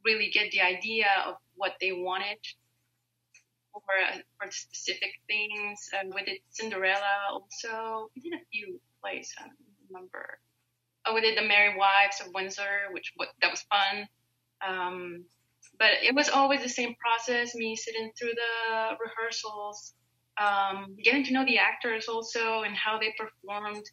really 0.04 0.30
get 0.30 0.50
the 0.50 0.62
idea 0.62 1.06
of 1.26 1.36
what 1.56 1.74
they 1.80 1.92
wanted 1.92 2.38
for, 3.84 4.20
for 4.38 4.50
specific 4.50 5.10
things. 5.26 5.90
And 5.98 6.12
we 6.14 6.24
did 6.24 6.38
Cinderella 6.50 7.30
also. 7.32 8.10
We 8.14 8.22
did 8.22 8.34
a 8.34 8.44
few 8.52 8.80
plays. 9.02 9.34
I 9.38 9.42
don't 9.42 9.56
remember. 9.90 10.38
Oh, 11.06 11.14
we 11.14 11.20
did 11.20 11.38
The 11.38 11.46
Merry 11.46 11.76
Wives 11.76 12.20
of 12.20 12.32
Windsor, 12.34 12.90
which 12.92 13.12
that 13.40 13.50
was 13.50 13.62
fun. 13.62 14.08
Um, 14.66 15.24
but 15.78 15.90
it 16.02 16.14
was 16.14 16.28
always 16.28 16.62
the 16.62 16.68
same 16.68 16.96
process. 16.96 17.54
Me 17.54 17.76
sitting 17.76 18.10
through 18.18 18.34
the 18.34 18.96
rehearsals, 18.98 19.94
um, 20.40 20.96
getting 21.02 21.24
to 21.24 21.32
know 21.32 21.44
the 21.44 21.58
actors 21.58 22.08
also 22.08 22.62
and 22.62 22.74
how 22.74 22.98
they 22.98 23.14
performed 23.16 23.84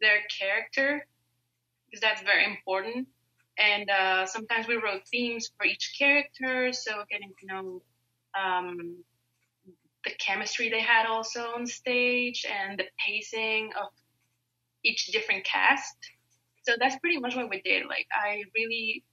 their 0.00 0.18
character, 0.38 1.06
because 1.86 2.00
that's 2.00 2.22
very 2.22 2.44
important. 2.44 3.08
And 3.58 3.90
uh, 3.90 4.26
sometimes 4.26 4.66
we 4.66 4.76
wrote 4.76 5.02
themes 5.10 5.50
for 5.56 5.66
each 5.66 5.94
character, 5.98 6.72
so 6.72 7.04
getting 7.10 7.32
to 7.40 7.46
know 7.46 7.82
um, 8.40 9.04
the 10.04 10.12
chemistry 10.18 10.70
they 10.70 10.80
had 10.80 11.06
also 11.06 11.40
on 11.56 11.66
stage 11.66 12.46
and 12.48 12.78
the 12.78 12.84
pacing 13.06 13.70
of 13.80 13.88
each 14.84 15.06
different 15.06 15.44
cast. 15.44 15.96
So 16.62 16.74
that's 16.78 16.98
pretty 16.98 17.18
much 17.18 17.36
what 17.36 17.50
we 17.50 17.60
did. 17.62 17.86
Like 17.86 18.06
I 18.12 18.42
really, 18.54 19.04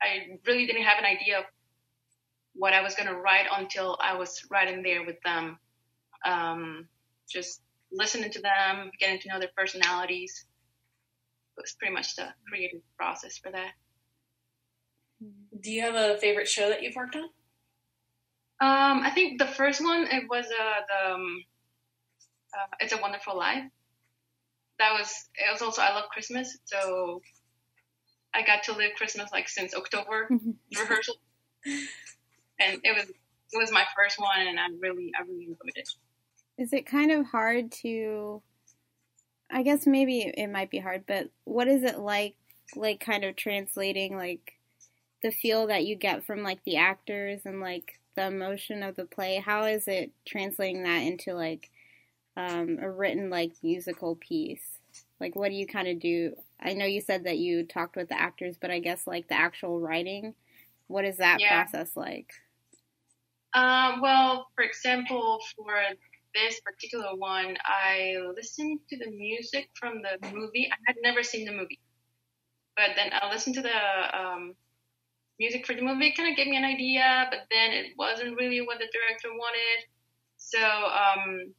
I 0.00 0.38
really 0.46 0.66
didn't 0.66 0.82
have 0.82 0.98
an 0.98 1.04
idea 1.04 1.40
of 1.40 1.44
what 2.54 2.72
I 2.72 2.82
was 2.82 2.94
gonna 2.94 3.16
write 3.16 3.46
until 3.56 3.98
I 4.00 4.16
was 4.16 4.44
right 4.50 4.72
in 4.72 4.82
there 4.82 5.04
with 5.04 5.20
them. 5.24 5.58
Um, 6.24 6.88
just 7.28 7.62
listening 7.90 8.30
to 8.30 8.40
them, 8.40 8.90
getting 8.98 9.18
to 9.20 9.28
know 9.28 9.38
their 9.38 9.50
personalities. 9.56 10.46
It 11.56 11.62
was 11.62 11.74
pretty 11.78 11.94
much 11.94 12.16
the 12.16 12.28
creative 12.48 12.80
process 12.96 13.38
for 13.38 13.50
that. 13.52 13.72
Do 15.60 15.70
you 15.70 15.82
have 15.82 15.94
a 15.94 16.18
favorite 16.18 16.48
show 16.48 16.68
that 16.68 16.82
you've 16.82 16.96
worked 16.96 17.16
on? 17.16 17.28
Um, 18.62 19.02
I 19.02 19.10
think 19.10 19.40
the 19.40 19.46
first 19.46 19.82
one 19.82 20.06
it 20.08 20.28
was 20.30 20.46
uh, 20.46 20.80
the 20.86 21.14
um, 21.14 21.44
uh, 22.54 22.76
It's 22.78 22.92
a 22.92 22.96
Wonderful 22.96 23.36
Life. 23.36 23.64
That 24.78 24.92
was 24.92 25.12
it 25.34 25.52
was 25.52 25.62
also 25.62 25.82
I 25.82 25.92
love 25.92 26.08
Christmas, 26.10 26.56
so 26.66 27.22
I 28.32 28.42
got 28.42 28.62
to 28.64 28.72
live 28.72 28.92
Christmas 28.96 29.32
like 29.32 29.48
since 29.48 29.74
October 29.74 30.28
rehearsal, 30.78 31.16
and 31.66 32.78
it 32.84 32.94
was 32.94 33.08
it 33.08 33.58
was 33.58 33.72
my 33.72 33.84
first 33.96 34.20
one, 34.20 34.46
and 34.46 34.60
I 34.60 34.66
really 34.78 35.10
I 35.18 35.22
really 35.22 35.46
enjoyed 35.46 35.72
it. 35.74 35.88
Is 36.56 36.72
it 36.72 36.86
kind 36.86 37.10
of 37.10 37.26
hard 37.26 37.72
to? 37.82 38.42
I 39.50 39.64
guess 39.64 39.88
maybe 39.88 40.20
it 40.20 40.50
might 40.50 40.70
be 40.70 40.78
hard, 40.78 41.02
but 41.08 41.30
what 41.42 41.66
is 41.66 41.82
it 41.82 41.98
like? 41.98 42.36
Like 42.76 43.00
kind 43.00 43.24
of 43.24 43.34
translating 43.34 44.16
like 44.16 44.52
the 45.20 45.32
feel 45.32 45.66
that 45.66 45.84
you 45.84 45.96
get 45.96 46.24
from 46.24 46.44
like 46.44 46.62
the 46.62 46.76
actors 46.76 47.42
and 47.44 47.60
like 47.60 47.98
the 48.14 48.26
emotion 48.26 48.82
of 48.82 48.96
the 48.96 49.04
play, 49.04 49.36
how 49.36 49.64
is 49.64 49.88
it 49.88 50.12
translating 50.26 50.82
that 50.84 51.02
into 51.02 51.34
like 51.34 51.70
um, 52.36 52.78
a 52.80 52.90
written 52.90 53.30
like 53.30 53.52
musical 53.62 54.16
piece? 54.16 54.78
Like, 55.20 55.36
what 55.36 55.48
do 55.48 55.54
you 55.54 55.66
kind 55.66 55.88
of 55.88 56.00
do? 56.00 56.34
I 56.60 56.74
know 56.74 56.84
you 56.84 57.00
said 57.00 57.24
that 57.24 57.38
you 57.38 57.64
talked 57.64 57.96
with 57.96 58.08
the 58.08 58.20
actors, 58.20 58.56
but 58.60 58.70
I 58.70 58.80
guess 58.80 59.06
like 59.06 59.28
the 59.28 59.38
actual 59.38 59.80
writing, 59.80 60.34
what 60.88 61.04
is 61.04 61.18
that 61.18 61.40
yeah. 61.40 61.62
process 61.62 61.96
like? 61.96 62.32
Um, 63.54 64.00
well, 64.00 64.48
for 64.54 64.64
example, 64.64 65.38
for 65.56 65.80
this 66.34 66.60
particular 66.60 67.14
one, 67.16 67.56
I 67.64 68.16
listened 68.34 68.80
to 68.88 68.96
the 68.96 69.10
music 69.10 69.68
from 69.74 70.00
the 70.02 70.32
movie. 70.32 70.70
I 70.72 70.76
had 70.86 70.96
never 71.02 71.22
seen 71.22 71.44
the 71.44 71.52
movie, 71.52 71.80
but 72.76 72.90
then 72.96 73.10
I 73.12 73.30
listened 73.30 73.54
to 73.56 73.62
the 73.62 74.18
um, 74.18 74.54
music 75.38 75.66
for 75.66 75.74
the 75.74 75.82
movie. 75.82 76.08
It 76.08 76.16
kind 76.16 76.30
of 76.30 76.36
gave 76.36 76.46
me 76.46 76.56
an 76.56 76.64
idea, 76.64 77.26
but 77.30 77.40
then 77.50 77.72
it 77.72 77.92
wasn't 77.98 78.36
really 78.36 78.60
what 78.60 78.78
the 78.78 78.88
director 78.92 79.28
wanted. 79.36 79.86
So 80.36 80.58
um, 80.60 81.54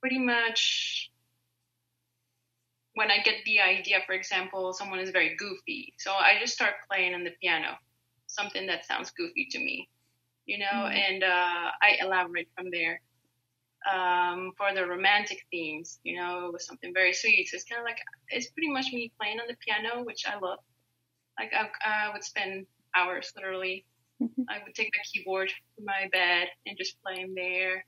pretty 0.00 0.18
much 0.18 1.10
when 2.94 3.10
I 3.10 3.18
get 3.22 3.44
the 3.44 3.60
idea, 3.60 3.98
for 4.06 4.12
example, 4.14 4.72
someone 4.72 5.00
is 5.00 5.10
very 5.10 5.36
goofy, 5.36 5.94
so 5.98 6.12
I 6.12 6.38
just 6.40 6.54
start 6.54 6.74
playing 6.90 7.14
on 7.14 7.24
the 7.24 7.32
piano, 7.42 7.76
something 8.26 8.66
that 8.68 8.84
sounds 8.86 9.10
goofy 9.10 9.46
to 9.50 9.58
me, 9.58 9.88
you 10.46 10.58
know, 10.58 10.66
Mhm. 10.66 10.94
and 10.94 11.24
uh, 11.24 11.72
I 11.82 11.98
elaborate 12.00 12.48
from 12.56 12.70
there. 12.70 13.00
Um, 13.92 14.52
for 14.56 14.72
the 14.74 14.86
romantic 14.86 15.44
themes, 15.50 16.00
you 16.04 16.16
know, 16.16 16.46
it 16.46 16.52
was 16.52 16.66
something 16.66 16.94
very 16.94 17.12
sweet. 17.12 17.48
So 17.48 17.56
it's 17.56 17.64
kind 17.64 17.80
of 17.80 17.84
like 17.84 18.00
it's 18.28 18.50
pretty 18.50 18.70
much 18.70 18.92
me 18.92 19.12
playing 19.20 19.40
on 19.40 19.46
the 19.46 19.56
piano, 19.56 20.04
which 20.04 20.24
I 20.26 20.38
love. 20.38 20.60
Like 21.38 21.52
I, 21.52 21.68
I 22.08 22.12
would 22.12 22.24
spend 22.24 22.66
hours 22.94 23.32
literally. 23.36 23.84
Mhm. 24.22 24.44
I 24.48 24.62
would 24.64 24.74
take 24.74 24.90
my 24.96 25.02
keyboard 25.12 25.48
to 25.48 25.84
my 25.84 26.08
bed 26.12 26.48
and 26.66 26.78
just 26.78 27.00
play 27.02 27.20
in 27.20 27.34
there, 27.34 27.84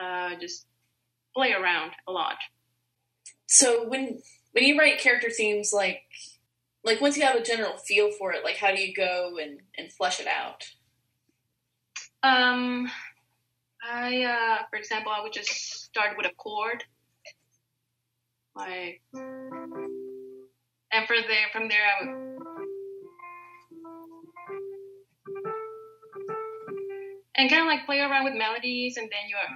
uh, 0.00 0.36
just 0.40 0.66
play 1.34 1.52
around 1.52 1.92
a 2.08 2.12
lot. 2.12 2.36
So 3.46 3.86
when 3.88 4.20
when 4.52 4.64
you 4.64 4.78
write 4.78 4.98
character 5.00 5.30
themes, 5.30 5.72
like 5.72 6.02
like 6.84 7.00
once 7.00 7.16
you 7.16 7.24
have 7.24 7.36
a 7.36 7.42
general 7.42 7.76
feel 7.76 8.10
for 8.12 8.32
it, 8.32 8.44
like 8.44 8.56
how 8.56 8.74
do 8.74 8.80
you 8.80 8.94
go 8.94 9.36
and 9.40 9.60
and 9.76 9.92
flesh 9.92 10.20
it 10.20 10.26
out? 10.26 10.64
Um, 12.22 12.90
I, 13.88 14.24
uh, 14.24 14.64
for 14.70 14.76
example, 14.76 15.12
I 15.12 15.22
would 15.22 15.32
just 15.32 15.50
start 15.50 16.16
with 16.16 16.26
a 16.26 16.34
chord, 16.34 16.82
like, 18.56 19.00
and 19.14 21.06
for 21.06 21.14
there, 21.16 21.48
from 21.52 21.68
there, 21.68 21.78
I 21.86 22.04
would, 22.04 22.35
and 27.36 27.50
kind 27.50 27.62
of 27.62 27.66
like 27.68 27.86
play 27.86 28.00
around 28.00 28.24
with 28.24 28.34
melodies, 28.34 28.96
and 28.96 29.08
then 29.10 29.28
you 29.28 29.36
are, 29.36 29.52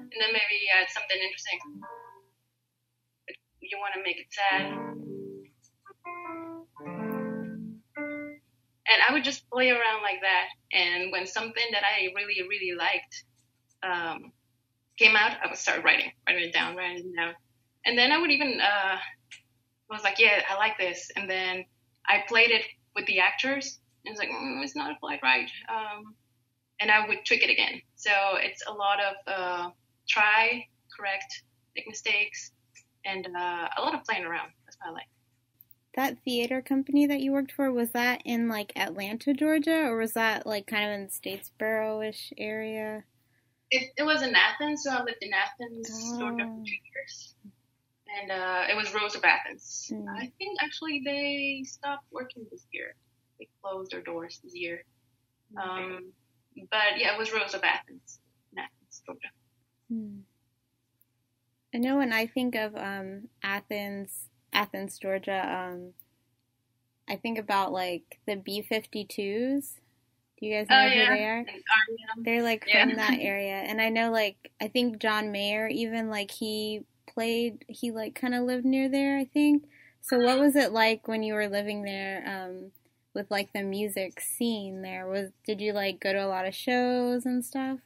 and 0.00 0.18
then 0.20 0.32
maybe 0.32 0.56
add 0.78 0.88
something 0.90 1.16
interesting. 1.22 1.58
You 3.60 3.78
want 3.80 3.94
to 3.94 4.02
make 4.02 4.18
it 4.18 4.26
sad. 4.30 4.94
and 8.94 9.02
I 9.08 9.12
would 9.12 9.24
just 9.24 9.48
play 9.50 9.70
around 9.70 10.02
like 10.02 10.20
that. 10.20 10.48
And 10.72 11.10
when 11.10 11.26
something 11.26 11.64
that 11.72 11.82
I 11.84 12.12
really, 12.14 12.42
really 12.48 12.76
liked 12.76 13.24
um, 13.82 14.32
came 14.98 15.16
out, 15.16 15.36
I 15.42 15.48
would 15.48 15.58
start 15.58 15.84
writing, 15.84 16.12
writing 16.28 16.44
it 16.48 16.52
down, 16.52 16.76
writing 16.76 17.12
it 17.12 17.16
down. 17.16 17.34
And 17.84 17.98
then 17.98 18.12
I 18.12 18.18
would 18.18 18.30
even, 18.30 18.60
uh, 18.60 18.96
was 19.90 20.02
like, 20.02 20.18
yeah, 20.18 20.42
I 20.48 20.56
like 20.56 20.78
this. 20.78 21.10
And 21.16 21.28
then 21.28 21.64
I 22.06 22.24
played 22.28 22.50
it 22.50 22.62
with 22.94 23.06
the 23.06 23.20
actors. 23.20 23.80
And 24.04 24.12
it's 24.12 24.18
like, 24.20 24.28
mm, 24.30 24.62
it's 24.62 24.76
not 24.76 24.98
quite 25.00 25.20
right. 25.22 25.50
Um, 25.68 26.14
and 26.80 26.90
I 26.90 27.06
would 27.06 27.24
tweak 27.24 27.42
it 27.42 27.50
again. 27.50 27.80
So 27.96 28.10
it's 28.34 28.62
a 28.66 28.72
lot 28.72 28.98
of 29.00 29.14
uh, 29.26 29.70
try, 30.08 30.66
correct, 30.96 31.42
make 31.76 31.86
mistakes, 31.88 32.52
and 33.04 33.26
uh, 33.26 33.68
a 33.78 33.80
lot 33.80 33.94
of 33.94 34.04
playing 34.04 34.24
around. 34.24 34.50
That's 34.64 34.76
what 34.80 34.90
I 34.90 34.92
like. 34.92 35.06
That 35.96 36.18
theater 36.24 36.60
company 36.60 37.06
that 37.06 37.20
you 37.20 37.32
worked 37.32 37.52
for 37.52 37.72
was 37.72 37.90
that 37.92 38.20
in 38.24 38.48
like 38.48 38.72
Atlanta, 38.76 39.32
Georgia, 39.32 39.84
or 39.86 39.96
was 39.96 40.12
that 40.14 40.44
like 40.46 40.66
kind 40.66 40.84
of 40.84 40.90
in 40.90 41.04
the 41.04 41.10
Statesboro-ish 41.10 42.32
area? 42.36 43.04
It, 43.70 43.92
it 43.96 44.02
was 44.02 44.22
in 44.22 44.34
Athens, 44.34 44.82
so 44.84 44.90
I 44.90 45.02
lived 45.04 45.22
in 45.22 45.30
Athens, 45.32 45.88
Georgia 46.18 46.44
for 46.44 46.50
Oh. 46.50 46.64
two 46.66 46.74
years. 46.94 47.34
And 48.20 48.30
uh, 48.30 48.62
it 48.70 48.76
was 48.76 48.92
Rose 48.94 49.14
of 49.14 49.24
Athens. 49.24 49.90
Hmm. 49.92 50.08
I 50.08 50.30
think 50.38 50.58
actually 50.62 51.02
they 51.04 51.64
stopped 51.66 52.04
working 52.12 52.46
this 52.50 52.66
year. 52.72 52.94
They 53.38 53.48
closed 53.62 53.90
their 53.90 54.02
doors 54.02 54.40
this 54.42 54.54
year. 54.54 54.84
Um, 55.60 56.12
but 56.70 56.98
yeah, 56.98 57.14
it 57.14 57.18
was 57.18 57.32
Rose 57.32 57.54
of 57.54 57.62
Athens 57.64 58.20
in 58.52 58.58
Athens, 58.58 59.02
Georgia. 59.06 59.28
Hmm. 59.90 60.20
I 61.74 61.78
know 61.78 61.96
when 61.96 62.12
I 62.12 62.26
think 62.26 62.54
of 62.54 62.76
um, 62.76 63.28
Athens, 63.42 64.28
Athens, 64.52 64.98
Georgia, 64.98 65.44
um, 65.72 65.92
I 67.08 67.16
think 67.16 67.38
about 67.38 67.72
like 67.72 68.18
the 68.26 68.36
B 68.36 68.62
52s. 68.62 69.80
Do 70.38 70.46
you 70.46 70.54
guys 70.54 70.68
know 70.68 70.76
Oh, 70.78 70.88
who 70.88 70.94
yeah. 70.94 71.14
they 71.14 71.24
are? 71.24 71.44
They're 72.18 72.42
like 72.42 72.64
Yeah. 72.66 72.86
from 72.86 72.96
that 72.96 73.18
area, 73.20 73.54
and 73.56 73.80
I 73.80 73.88
know 73.88 74.10
like 74.10 74.50
I 74.60 74.68
think 74.68 74.98
John 74.98 75.32
Mayer 75.32 75.66
even 75.68 76.10
like 76.10 76.30
he 76.30 76.84
played 77.06 77.64
he 77.68 77.90
like 77.90 78.14
kind 78.14 78.34
of 78.34 78.44
lived 78.44 78.64
near 78.64 78.88
there. 78.88 79.18
I 79.18 79.24
think. 79.24 79.64
So 80.00 80.18
what 80.18 80.38
was 80.38 80.54
it 80.54 80.72
like 80.72 81.08
when 81.08 81.22
you 81.22 81.34
were 81.34 81.48
living 81.48 81.82
there 81.82 82.22
um, 82.26 82.70
with 83.14 83.30
like 83.30 83.52
the 83.54 83.62
music 83.62 84.20
scene 84.20 84.82
there? 84.82 85.06
Was 85.06 85.30
did 85.46 85.60
you 85.60 85.72
like 85.72 86.00
go 86.00 86.12
to 86.12 86.24
a 86.24 86.28
lot 86.28 86.46
of 86.46 86.54
shows 86.54 87.24
and 87.24 87.44
stuff? 87.44 87.78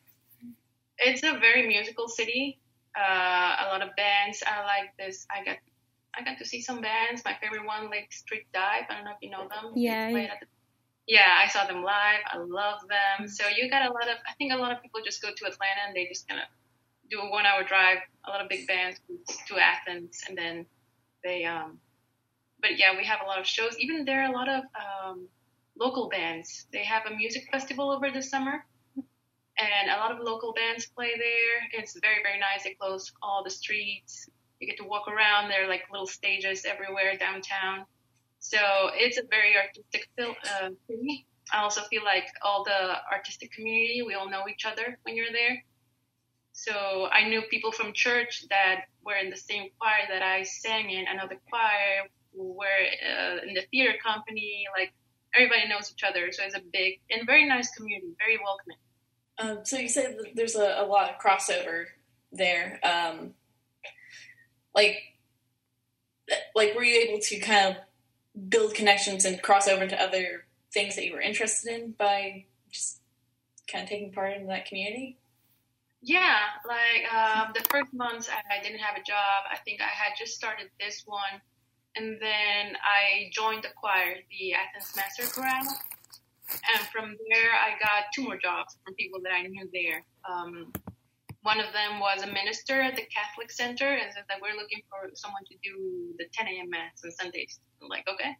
It's 0.98 1.22
a 1.22 1.38
very 1.38 1.66
musical 1.68 2.08
city. 2.08 2.58
Uh, 2.98 3.56
a 3.60 3.66
lot 3.68 3.82
of 3.82 3.94
bands. 3.96 4.42
I 4.44 4.64
like 4.64 4.96
this. 4.98 5.26
I 5.30 5.44
got 5.44 5.58
I 6.18 6.24
got 6.24 6.38
to 6.38 6.44
see 6.44 6.60
some 6.60 6.80
bands. 6.80 7.22
My 7.24 7.36
favorite 7.40 7.64
one, 7.64 7.90
Lake 7.90 8.12
Street 8.12 8.46
Dive. 8.52 8.84
I 8.90 8.94
don't 8.94 9.04
know 9.04 9.12
if 9.12 9.18
you 9.22 9.30
know 9.30 9.46
them. 9.48 9.72
Yeah. 9.76 10.10
the- 10.10 10.46
yeah, 11.06 11.40
I 11.42 11.48
saw 11.48 11.66
them 11.66 11.82
live. 11.82 12.20
I 12.26 12.36
love 12.36 12.80
them. 12.88 13.28
So 13.28 13.44
you 13.48 13.70
got 13.70 13.82
a 13.88 13.92
lot 13.92 14.08
of. 14.08 14.16
I 14.28 14.34
think 14.36 14.52
a 14.52 14.56
lot 14.56 14.72
of 14.72 14.82
people 14.82 15.00
just 15.04 15.22
go 15.22 15.28
to 15.28 15.44
Atlanta 15.46 15.80
and 15.86 15.96
they 15.96 16.06
just 16.06 16.28
kind 16.28 16.40
of 16.40 16.46
do 17.10 17.20
a 17.20 17.30
one-hour 17.30 17.64
drive. 17.64 17.98
A 18.26 18.30
lot 18.30 18.40
of 18.42 18.48
big 18.48 18.66
bands 18.66 19.00
to 19.48 19.56
Athens, 19.58 20.20
and 20.28 20.36
then 20.36 20.66
they. 21.24 21.44
um 21.44 21.78
But 22.60 22.78
yeah, 22.78 22.96
we 22.96 23.04
have 23.04 23.20
a 23.22 23.26
lot 23.26 23.38
of 23.38 23.46
shows. 23.46 23.76
Even 23.78 24.04
there 24.04 24.22
are 24.22 24.30
a 24.30 24.36
lot 24.40 24.48
of 24.48 24.64
um, 24.84 25.28
local 25.78 26.08
bands. 26.08 26.66
They 26.72 26.84
have 26.84 27.04
a 27.06 27.14
music 27.14 27.44
festival 27.52 27.90
over 27.90 28.10
the 28.10 28.22
summer 28.22 28.64
and 29.58 29.90
a 29.90 29.96
lot 29.96 30.12
of 30.12 30.18
local 30.20 30.52
bands 30.52 30.86
play 30.86 31.12
there. 31.16 31.80
It's 31.80 31.98
very, 32.00 32.22
very 32.22 32.38
nice. 32.38 32.64
They 32.64 32.74
close 32.74 33.12
all 33.22 33.42
the 33.42 33.50
streets. 33.50 34.28
You 34.60 34.68
get 34.68 34.76
to 34.78 34.84
walk 34.84 35.08
around. 35.08 35.48
There 35.48 35.64
are 35.64 35.68
like 35.68 35.82
little 35.90 36.06
stages 36.06 36.64
everywhere 36.64 37.16
downtown. 37.16 37.84
So 38.40 38.58
it's 38.94 39.18
a 39.18 39.22
very 39.30 39.56
artistic 39.56 40.08
fil- 40.16 40.36
uh. 40.60 40.70
I 41.52 41.62
also 41.62 41.80
feel 41.90 42.04
like 42.04 42.26
all 42.42 42.62
the 42.62 42.96
artistic 43.10 43.52
community, 43.52 44.02
we 44.06 44.14
all 44.14 44.28
know 44.28 44.44
each 44.50 44.66
other 44.66 44.98
when 45.02 45.16
you're 45.16 45.32
there. 45.32 45.64
So 46.58 47.06
I 47.12 47.28
knew 47.28 47.42
people 47.42 47.70
from 47.70 47.92
church 47.92 48.44
that 48.50 48.86
were 49.04 49.14
in 49.14 49.30
the 49.30 49.36
same 49.36 49.68
choir 49.78 50.08
that 50.10 50.22
I 50.22 50.42
sang 50.42 50.90
in, 50.90 51.04
another 51.06 51.36
choir, 51.48 52.08
who 52.34 52.52
were 52.52 52.66
uh, 52.66 53.46
in 53.46 53.54
the 53.54 53.62
theater 53.70 53.96
company. 54.04 54.64
Like 54.76 54.92
everybody 55.32 55.68
knows 55.68 55.92
each 55.92 56.02
other. 56.02 56.32
So 56.32 56.42
it's 56.42 56.56
a 56.56 56.62
big 56.72 56.98
and 57.12 57.24
very 57.24 57.46
nice 57.46 57.70
community, 57.70 58.08
very 58.18 58.40
welcoming. 58.42 58.76
Um, 59.38 59.64
so 59.64 59.78
you 59.78 59.88
said 59.88 60.16
there's 60.34 60.56
a, 60.56 60.78
a 60.80 60.84
lot 60.84 61.08
of 61.08 61.20
crossover 61.20 61.84
there. 62.32 62.80
Um, 62.82 63.34
like, 64.74 64.98
like 66.56 66.74
were 66.74 66.82
you 66.82 67.08
able 67.08 67.20
to 67.20 67.38
kind 67.38 67.76
of 67.76 68.48
build 68.48 68.74
connections 68.74 69.24
and 69.24 69.40
cross 69.40 69.68
over 69.68 69.84
into 69.84 70.02
other 70.02 70.44
things 70.74 70.96
that 70.96 71.04
you 71.04 71.12
were 71.12 71.20
interested 71.20 71.72
in 71.72 71.92
by 71.92 72.46
just 72.68 73.00
kind 73.70 73.84
of 73.84 73.88
taking 73.88 74.10
part 74.10 74.36
in 74.36 74.48
that 74.48 74.66
community? 74.66 75.18
Yeah, 76.00 76.38
like 76.66 77.10
um, 77.12 77.50
the 77.54 77.66
first 77.70 77.92
months 77.92 78.30
I, 78.30 78.62
didn't 78.62 78.78
have 78.78 78.96
a 78.96 79.02
job. 79.02 79.50
I 79.50 79.58
think 79.64 79.80
I 79.80 79.90
had 79.90 80.14
just 80.16 80.34
started 80.34 80.70
this 80.78 81.02
one, 81.06 81.42
and 81.96 82.18
then 82.22 82.76
I 82.86 83.30
joined 83.32 83.64
the 83.64 83.74
choir, 83.76 84.14
the 84.30 84.54
Athens 84.54 84.94
Master 84.94 85.26
Chorale, 85.26 85.66
and 86.54 86.80
from 86.94 87.16
there 87.30 87.50
I 87.50 87.74
got 87.82 88.14
two 88.14 88.22
more 88.22 88.38
jobs 88.38 88.78
from 88.84 88.94
people 88.94 89.20
that 89.24 89.32
I 89.32 89.42
knew 89.42 89.68
there. 89.72 90.04
Um, 90.22 90.72
one 91.42 91.58
of 91.58 91.72
them 91.72 91.98
was 91.98 92.22
a 92.22 92.30
minister 92.30 92.80
at 92.80 92.94
the 92.94 93.02
Catholic 93.10 93.50
Center, 93.50 93.88
and 93.88 94.12
said 94.14 94.24
that 94.28 94.38
we're 94.40 94.54
looking 94.54 94.82
for 94.88 95.10
someone 95.14 95.42
to 95.50 95.56
do 95.64 96.14
the 96.18 96.26
10 96.32 96.46
a.m. 96.46 96.70
mass 96.70 97.02
on 97.04 97.10
Sundays. 97.10 97.58
I'm 97.82 97.88
like, 97.88 98.06
okay, 98.06 98.36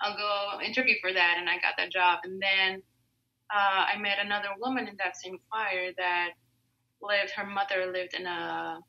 I'll 0.00 0.16
go 0.16 0.64
interview 0.64 0.94
for 1.02 1.12
that, 1.12 1.36
and 1.38 1.48
I 1.48 1.60
got 1.60 1.76
that 1.76 1.92
job. 1.92 2.20
And 2.24 2.40
then 2.40 2.82
uh, 3.52 3.84
I 3.92 3.98
met 4.00 4.16
another 4.18 4.48
woman 4.58 4.88
in 4.88 4.96
that 4.96 5.16
same 5.16 5.36
choir 5.50 5.92
that 5.98 6.30
lived 7.02 7.32
her 7.32 7.46
mother 7.46 7.90
lived 7.92 8.14
in 8.14 8.26
a 8.26 8.80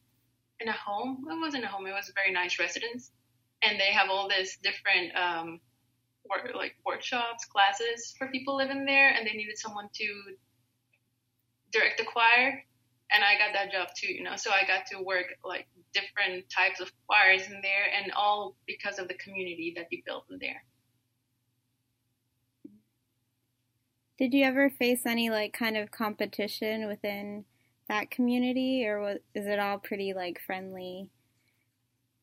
in 0.60 0.67
a 0.67 0.73
home. 0.73 1.26
It 1.30 1.39
wasn't 1.39 1.65
a 1.65 1.67
home 1.67 1.86
it 1.88 1.93
was 1.93 2.10
a 2.10 2.13
very 2.13 2.32
nice 2.32 2.60
residence. 2.60 3.12
And 3.62 3.80
they 3.80 3.91
have 3.91 4.10
all 4.10 4.28
this 4.28 4.58
different 4.58 5.15
um 5.15 5.60
work, 6.30 6.52
like 6.56 6.76
workshops 6.86 7.45
classes 7.45 8.13
for 8.17 8.28
people 8.28 8.56
living 8.56 8.86
there 8.86 9.10
and 9.10 9.28
they 9.28 9.34
needed 9.34 9.58
someone 9.58 9.89
to 9.93 10.08
direct 11.71 11.97
the 11.97 12.06
choir. 12.06 12.63
And 13.12 13.23
i 13.23 13.38
got 13.38 13.54
that 13.54 13.71
job 13.71 13.89
too 13.95 14.12
you 14.12 14.23
know 14.23 14.38
so 14.38 14.49
i 14.49 14.65
got 14.65 14.88
to 14.88 15.04
work 15.04 15.28
like 15.45 15.67
different 15.93 16.49
types 16.49 16.80
of 16.80 16.91
choirs 17.08 17.45
in 17.45 17.62
there 17.62 17.86
and 18.02 18.12
all 18.13 18.56
because 18.65 18.97
of 18.97 19.08
the 19.08 19.13
community 19.13 19.73
that 19.76 19.88
we 19.91 20.02
built 20.06 20.26
in 20.32 20.39
there. 20.39 20.63
Did 24.17 24.34
you 24.34 24.43
ever 24.45 24.69
face 24.69 25.06
any 25.06 25.30
like 25.30 25.54
kind 25.54 25.78
of 25.78 25.91
competition 25.91 26.88
within 26.88 27.45
that 27.93 28.10
community, 28.12 28.86
or 28.88 28.99
was, 28.99 29.17
is 29.36 29.45
it 29.45 29.60
all 29.60 29.77
pretty 29.77 30.13
like 30.13 30.41
friendly? 30.45 31.10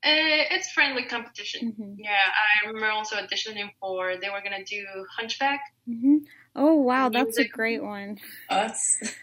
Uh, 0.02 0.48
it's 0.50 0.70
friendly 0.72 1.04
competition. 1.04 1.72
hmm 1.76 1.92
Yeah, 1.96 2.10
I 2.10 2.66
remember 2.66 2.90
also 2.90 3.16
auditioning 3.16 3.70
for. 3.78 4.16
They 4.20 4.30
were 4.30 4.40
gonna 4.42 4.64
do 4.64 4.84
Hunchback. 5.16 5.60
hmm 5.86 6.18
Oh 6.56 6.74
wow, 6.74 7.06
And 7.06 7.14
that's 7.14 7.36
a 7.38 7.42
music. 7.42 7.52
great 7.52 7.82
one. 7.82 8.18
Us. 8.48 8.80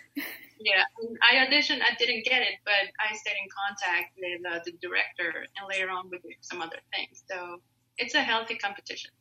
Yeah, 0.60 0.82
I 1.22 1.46
auditioned. 1.46 1.82
I 1.84 1.94
didn't 2.00 2.26
get 2.26 2.42
it, 2.42 2.56
but 2.66 2.74
I 3.00 3.16
stayed 3.16 3.36
in 3.40 3.48
contact 3.56 4.14
with 4.18 4.42
uh, 4.52 4.60
the 4.66 4.72
director, 4.82 5.46
and 5.56 5.68
later 5.70 5.92
on 5.92 6.10
with 6.10 6.22
some 6.42 6.64
other 6.64 6.80
things. 6.92 7.24
So 7.30 7.62
it's 8.00 8.16
a 8.16 8.22
healthy 8.22 8.56
competition. 8.58 9.12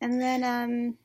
And 0.00 0.18
then 0.22 0.42
um, 0.42 0.96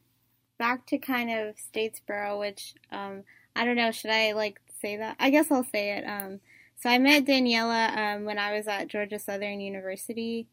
back 0.57 0.85
to 0.87 0.97
kind 0.97 1.29
of 1.29 1.55
Statesboro, 1.57 2.39
which 2.39 2.73
um, 2.89 3.23
I 3.53 3.65
don't 3.65 3.75
know. 3.75 3.91
Should 3.91 4.11
I 4.11 4.31
like 4.31 4.61
say 4.81 4.97
that? 4.97 5.15
I 5.19 5.29
guess 5.29 5.51
I'll 5.51 5.63
say 5.63 5.97
it. 5.97 6.03
Um, 6.05 6.39
so 6.77 6.89
I 6.89 6.97
met 6.97 7.25
Daniela 7.25 7.95
um, 7.95 8.25
when 8.25 8.37
I 8.39 8.53
was 8.53 8.67
at 8.67 8.87
Georgia 8.87 9.19
Southern 9.19 9.61
University 9.61 10.47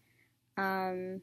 um, 0.56 1.22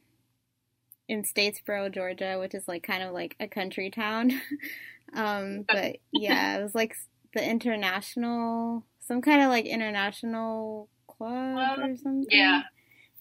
in 1.08 1.24
Statesboro, 1.24 1.94
Georgia, 1.94 2.38
which 2.40 2.56
is 2.56 2.68
like 2.68 2.84
kind 2.84 3.04
of 3.04 3.14
like 3.14 3.36
a 3.40 3.48
country 3.48 3.92
town. 3.92 4.32
um, 5.14 5.66
but 5.68 5.98
yeah, 6.12 6.58
it 6.58 6.64
was 6.64 6.74
like 6.76 6.96
the 7.34 7.48
international, 7.48 8.84
some 9.00 9.22
kind 9.22 9.44
of 9.44 9.50
like 9.50 9.66
international 9.66 10.90
club 11.08 11.80
or 11.80 11.96
something. 11.96 12.26
Yeah. 12.30 12.62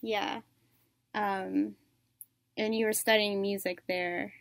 Yeah. 0.01 0.41
Um, 1.15 1.75
and 2.57 2.75
you 2.75 2.87
were 2.87 2.93
studying 2.93 3.43
music 3.43 3.83
there, 3.89 4.33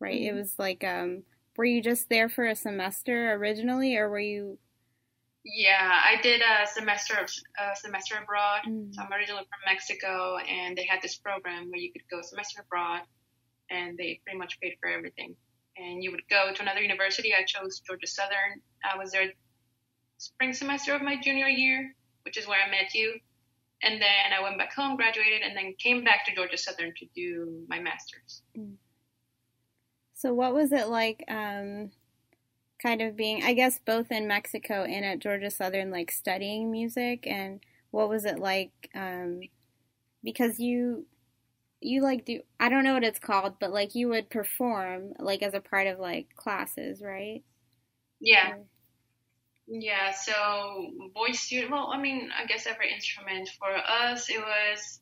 right? 0.00 0.20
It 0.20 0.32
was 0.32 0.54
like, 0.58 0.84
um, 0.84 1.24
were 1.56 1.64
you 1.64 1.82
just 1.82 2.08
there 2.08 2.28
for 2.28 2.46
a 2.46 2.54
semester 2.54 3.32
originally, 3.32 3.96
or 3.96 4.08
were 4.08 4.20
you? 4.20 4.58
Yeah, 5.44 5.78
I 5.80 6.20
did 6.20 6.42
a 6.42 6.66
semester 6.66 7.14
of 7.14 7.30
a 7.58 7.76
semester 7.76 8.16
abroad. 8.20 8.62
Mm. 8.68 8.94
So 8.94 9.02
I'm 9.02 9.12
originally 9.12 9.44
from 9.44 9.72
Mexico, 9.72 10.36
and 10.36 10.76
they 10.76 10.84
had 10.84 11.00
this 11.00 11.16
program 11.16 11.70
where 11.70 11.80
you 11.80 11.92
could 11.92 12.02
go 12.10 12.20
semester 12.22 12.62
abroad, 12.62 13.02
and 13.70 13.96
they 13.96 14.20
pretty 14.24 14.38
much 14.38 14.60
paid 14.60 14.74
for 14.80 14.90
everything. 14.90 15.36
And 15.76 16.02
you 16.02 16.10
would 16.10 16.22
go 16.28 16.52
to 16.52 16.62
another 16.62 16.80
university. 16.80 17.32
I 17.34 17.44
chose 17.44 17.80
Georgia 17.80 18.06
Southern. 18.06 18.60
I 18.84 18.98
was 18.98 19.12
there 19.12 19.32
spring 20.18 20.52
semester 20.52 20.94
of 20.94 21.02
my 21.02 21.16
junior 21.20 21.46
year, 21.46 21.94
which 22.24 22.36
is 22.36 22.46
where 22.46 22.58
I 22.60 22.68
met 22.70 22.94
you. 22.94 23.20
And 23.80 24.02
then 24.02 24.32
I 24.36 24.42
went 24.42 24.58
back 24.58 24.74
home, 24.74 24.96
graduated, 24.96 25.42
and 25.42 25.56
then 25.56 25.74
came 25.78 26.02
back 26.02 26.26
to 26.26 26.34
Georgia 26.34 26.58
Southern 26.58 26.92
to 26.98 27.06
do 27.14 27.64
my 27.68 27.78
master's. 27.78 28.42
So 30.14 30.34
what 30.34 30.52
was 30.52 30.72
it 30.72 30.88
like, 30.88 31.22
um, 31.28 31.92
kind 32.82 33.02
of 33.02 33.16
being, 33.16 33.42
I 33.44 33.54
guess, 33.54 33.78
both 33.84 34.10
in 34.12 34.28
Mexico 34.28 34.84
and 34.84 35.04
at 35.04 35.18
Georgia 35.20 35.50
Southern, 35.50 35.90
like 35.90 36.10
studying 36.10 36.70
music, 36.70 37.26
and 37.26 37.60
what 37.90 38.08
was 38.08 38.24
it 38.24 38.38
like, 38.38 38.90
um, 38.94 39.40
because 40.24 40.58
you, 40.58 41.06
you 41.80 42.02
like 42.02 42.24
do, 42.24 42.40
I 42.60 42.68
don't 42.68 42.84
know 42.84 42.94
what 42.94 43.04
it's 43.04 43.18
called, 43.18 43.58
but 43.60 43.72
like 43.72 43.94
you 43.94 44.08
would 44.08 44.30
perform 44.30 45.14
like 45.18 45.42
as 45.42 45.54
a 45.54 45.60
part 45.60 45.86
of 45.86 45.98
like 45.98 46.34
classes, 46.36 47.02
right? 47.02 47.42
Yeah. 48.20 48.54
Yeah, 49.66 50.12
so 50.12 50.90
voice 51.14 51.40
student. 51.40 51.70
Well, 51.70 51.90
I 51.92 52.00
mean, 52.00 52.30
I 52.36 52.46
guess 52.46 52.66
every 52.66 52.92
instrument 52.92 53.50
for 53.58 53.68
us 53.76 54.30
it 54.30 54.40
was. 54.40 55.00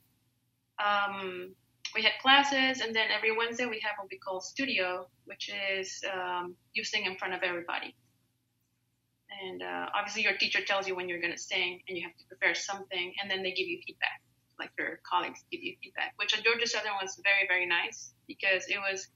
Um, 0.85 1.55
we 1.97 2.03
had 2.03 2.13
classes, 2.21 2.81
and 2.83 2.95
then 2.95 3.09
every 3.11 3.37
Wednesday 3.37 3.65
we 3.67 3.81
have 3.83 3.95
what 3.99 4.09
we 4.11 4.19
call 4.19 4.41
studio, 4.41 5.09
which 5.25 5.51
is 5.73 6.05
um, 6.13 6.55
you 6.75 6.85
sing 6.85 7.07
in 7.07 7.17
front 7.17 7.35
of 7.35 7.43
everybody. 7.43 7.97
And 9.43 9.63
uh, 9.63 9.87
obviously, 9.95 10.23
your 10.23 10.37
teacher 10.37 10.61
tells 10.65 10.87
you 10.87 10.95
when 10.95 11.09
you're 11.09 11.21
going 11.21 11.33
to 11.33 11.39
sing, 11.39 11.81
and 11.89 11.97
you 11.97 12.07
have 12.07 12.17
to 12.17 12.25
prepare 12.29 12.55
something, 12.55 13.13
and 13.21 13.31
then 13.31 13.43
they 13.43 13.51
give 13.51 13.67
you 13.67 13.81
feedback. 13.87 14.21
Like 14.59 14.71
your 14.79 15.01
colleagues 15.11 15.43
give 15.51 15.63
you 15.63 15.75
feedback, 15.83 16.13
which 16.17 16.37
at 16.37 16.45
Georgia 16.45 16.67
Southern 16.67 16.93
was 17.01 17.21
very, 17.25 17.47
very 17.49 17.67
nice 17.67 18.13
because 18.27 18.65
it 18.69 18.79
was 18.79 19.09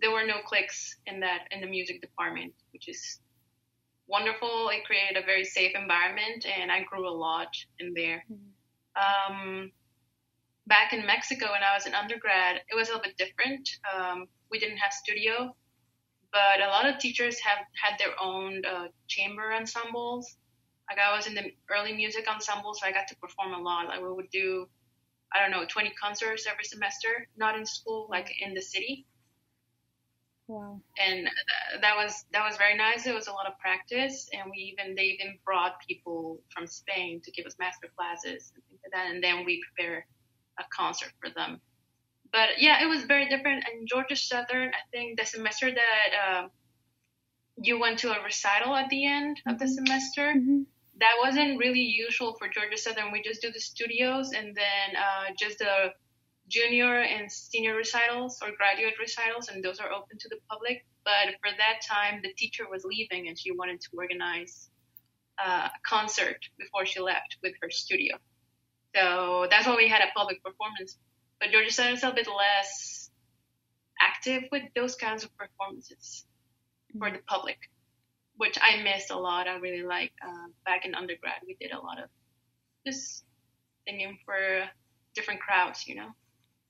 there 0.00 0.10
were 0.10 0.26
no 0.26 0.38
cliques 0.44 0.96
in 1.06 1.20
that 1.20 1.48
in 1.50 1.60
the 1.60 1.66
music 1.66 2.00
department, 2.00 2.52
which 2.72 2.88
is 2.88 3.20
wonderful. 4.06 4.68
It 4.68 4.84
created 4.84 5.16
a 5.16 5.26
very 5.26 5.44
safe 5.44 5.72
environment, 5.74 6.46
and 6.46 6.70
I 6.70 6.82
grew 6.82 7.08
a 7.08 7.10
lot 7.10 7.48
in 7.80 7.92
there. 7.94 8.24
Um, 8.96 9.72
back 10.66 10.92
in 10.92 11.06
Mexico, 11.06 11.52
when 11.52 11.62
I 11.62 11.74
was 11.74 11.86
in 11.86 11.94
undergrad, 11.94 12.62
it 12.70 12.74
was 12.74 12.88
a 12.88 12.92
little 12.92 13.02
bit 13.04 13.16
different. 13.16 13.68
Um, 13.94 14.26
we 14.50 14.58
didn't 14.58 14.78
have 14.78 14.92
studio, 14.92 15.54
but 16.32 16.60
a 16.62 16.68
lot 16.68 16.88
of 16.88 16.98
teachers 16.98 17.38
have 17.40 17.58
had 17.82 17.98
their 17.98 18.14
own 18.20 18.62
uh, 18.64 18.88
chamber 19.08 19.52
ensembles. 19.52 20.36
Like 20.90 20.98
I 20.98 21.16
was 21.16 21.26
in 21.26 21.34
the 21.34 21.52
early 21.70 21.94
music 21.94 22.26
ensemble, 22.28 22.74
so 22.74 22.86
I 22.86 22.92
got 22.92 23.08
to 23.08 23.16
perform 23.16 23.54
a 23.54 23.58
lot. 23.60 23.88
Like 23.88 24.00
we 24.02 24.12
would 24.12 24.30
do, 24.30 24.68
I 25.34 25.40
don't 25.40 25.50
know, 25.50 25.66
20 25.66 25.90
concerts 26.00 26.46
every 26.50 26.64
semester, 26.64 27.28
not 27.36 27.58
in 27.58 27.66
school, 27.66 28.06
like 28.10 28.30
in 28.40 28.54
the 28.54 28.62
city 28.62 29.06
Wow. 30.48 30.80
and 30.98 31.26
th- 31.26 31.80
that 31.82 31.96
was 31.96 32.24
that 32.32 32.44
was 32.46 32.56
very 32.56 32.76
nice. 32.76 33.06
It 33.06 33.14
was 33.14 33.26
a 33.28 33.32
lot 33.32 33.46
of 33.46 33.58
practice, 33.58 34.28
and 34.32 34.50
we 34.50 34.58
even 34.72 34.94
they 34.94 35.04
even 35.18 35.38
brought 35.44 35.74
people 35.86 36.40
from 36.52 36.66
Spain 36.66 37.20
to 37.24 37.30
give 37.32 37.46
us 37.46 37.56
master 37.58 37.88
classes 37.96 38.52
and 38.54 38.64
things 38.64 38.80
like 38.84 38.92
that, 38.92 39.12
and 39.12 39.22
then 39.22 39.44
we 39.44 39.62
prepare 39.74 40.06
a 40.58 40.64
concert 40.74 41.12
for 41.20 41.30
them. 41.34 41.60
But 42.32 42.58
yeah, 42.58 42.82
it 42.82 42.86
was 42.86 43.04
very 43.04 43.28
different. 43.28 43.64
And 43.66 43.86
Georgia 43.86 44.16
Southern, 44.16 44.68
I 44.68 44.82
think 44.92 45.18
the 45.18 45.26
semester 45.26 45.70
that 45.70 46.10
um, 46.26 46.50
you 47.56 47.78
went 47.80 48.00
to 48.00 48.10
a 48.10 48.22
recital 48.22 48.74
at 48.74 48.88
the 48.90 49.06
end 49.06 49.40
of 49.46 49.58
the 49.58 49.68
semester, 49.68 50.32
hmm 50.32 50.62
that 50.98 51.16
wasn't 51.22 51.58
really 51.58 51.80
usual 51.80 52.34
for 52.38 52.48
Georgia 52.48 52.78
Southern. 52.78 53.12
We 53.12 53.22
just 53.22 53.42
do 53.42 53.52
the 53.52 53.60
studios 53.60 54.32
and 54.32 54.54
then 54.54 54.96
uh, 54.96 55.32
just 55.38 55.58
the 55.58 55.92
junior 56.48 57.00
and 57.00 57.30
senior 57.30 57.74
recitals 57.74 58.38
or 58.42 58.50
graduate 58.56 58.94
recitals, 58.98 59.48
and 59.48 59.62
those 59.62 59.78
are 59.78 59.92
open 59.92 60.18
to 60.18 60.28
the 60.28 60.38
public. 60.48 60.86
But 61.04 61.34
for 61.42 61.50
that 61.56 61.80
time, 61.86 62.20
the 62.22 62.32
teacher 62.36 62.64
was 62.70 62.84
leaving 62.84 63.28
and 63.28 63.38
she 63.38 63.50
wanted 63.52 63.80
to 63.82 63.88
organize 63.96 64.70
uh, 65.44 65.68
a 65.68 65.78
concert 65.86 66.38
before 66.58 66.86
she 66.86 67.00
left 67.00 67.36
with 67.42 67.52
her 67.62 67.70
studio. 67.70 68.16
So 68.96 69.46
that's 69.50 69.66
why 69.66 69.76
we 69.76 69.88
had 69.88 70.00
a 70.00 70.10
public 70.16 70.42
performance. 70.42 70.96
But 71.38 71.50
Georgia 71.50 71.70
Southern 71.70 71.94
is 71.94 72.02
a 72.02 72.12
bit 72.12 72.26
less 72.26 73.10
active 74.00 74.44
with 74.50 74.62
those 74.74 74.96
kinds 74.96 75.24
of 75.24 75.30
performances 75.36 76.24
for 76.98 77.10
the 77.10 77.18
public 77.26 77.58
which 78.36 78.58
I 78.60 78.82
missed 78.82 79.10
a 79.10 79.18
lot. 79.18 79.48
I 79.48 79.56
really 79.56 79.82
like 79.82 80.12
uh, 80.26 80.48
back 80.64 80.84
in 80.84 80.94
undergrad. 80.94 81.36
We 81.46 81.56
did 81.60 81.72
a 81.72 81.78
lot 81.78 81.98
of 81.98 82.08
just 82.86 83.24
singing 83.86 84.18
for 84.24 84.64
different 85.14 85.40
crowds, 85.40 85.86
you 85.86 85.94
know. 85.94 86.08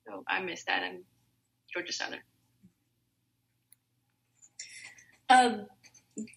So 0.06 0.24
I 0.28 0.40
missed 0.40 0.66
that 0.66 0.82
in 0.82 1.02
Georgia 1.72 1.92
Southern. 1.92 2.20
Um, 5.28 5.66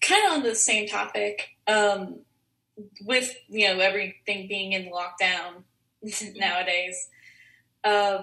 kind 0.00 0.26
of 0.26 0.32
on 0.32 0.42
the 0.42 0.54
same 0.54 0.88
topic, 0.88 1.48
um, 1.68 2.20
with 3.02 3.34
you 3.48 3.68
know 3.68 3.78
everything 3.78 4.48
being 4.48 4.72
in 4.72 4.90
lockdown 4.90 5.62
nowadays, 6.36 7.08
uh, 7.84 8.22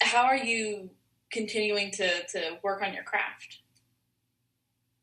how 0.00 0.24
are 0.24 0.36
you 0.36 0.90
continuing 1.30 1.90
to, 1.92 2.26
to 2.28 2.58
work 2.62 2.82
on 2.82 2.94
your 2.94 3.04
craft? 3.04 3.58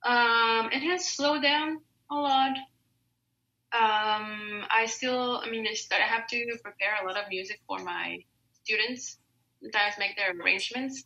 Um, 0.06 0.70
it 0.72 0.84
has 0.84 1.08
slowed 1.08 1.42
down 1.42 1.82
a 2.12 2.16
lot. 2.16 2.56
Um, 3.74 4.64
I 4.70 4.86
still, 4.86 5.42
I 5.44 5.50
mean, 5.50 5.66
I 5.68 5.74
st- 5.74 6.00
I 6.00 6.06
have 6.06 6.28
to 6.28 6.46
prepare 6.64 7.04
a 7.04 7.08
lot 7.08 7.18
of 7.18 7.28
music 7.30 7.60
for 7.68 7.80
my 7.80 8.20
students. 8.64 9.18
Sometimes 9.62 9.96
make 9.98 10.16
their 10.16 10.32
arrangements, 10.32 11.04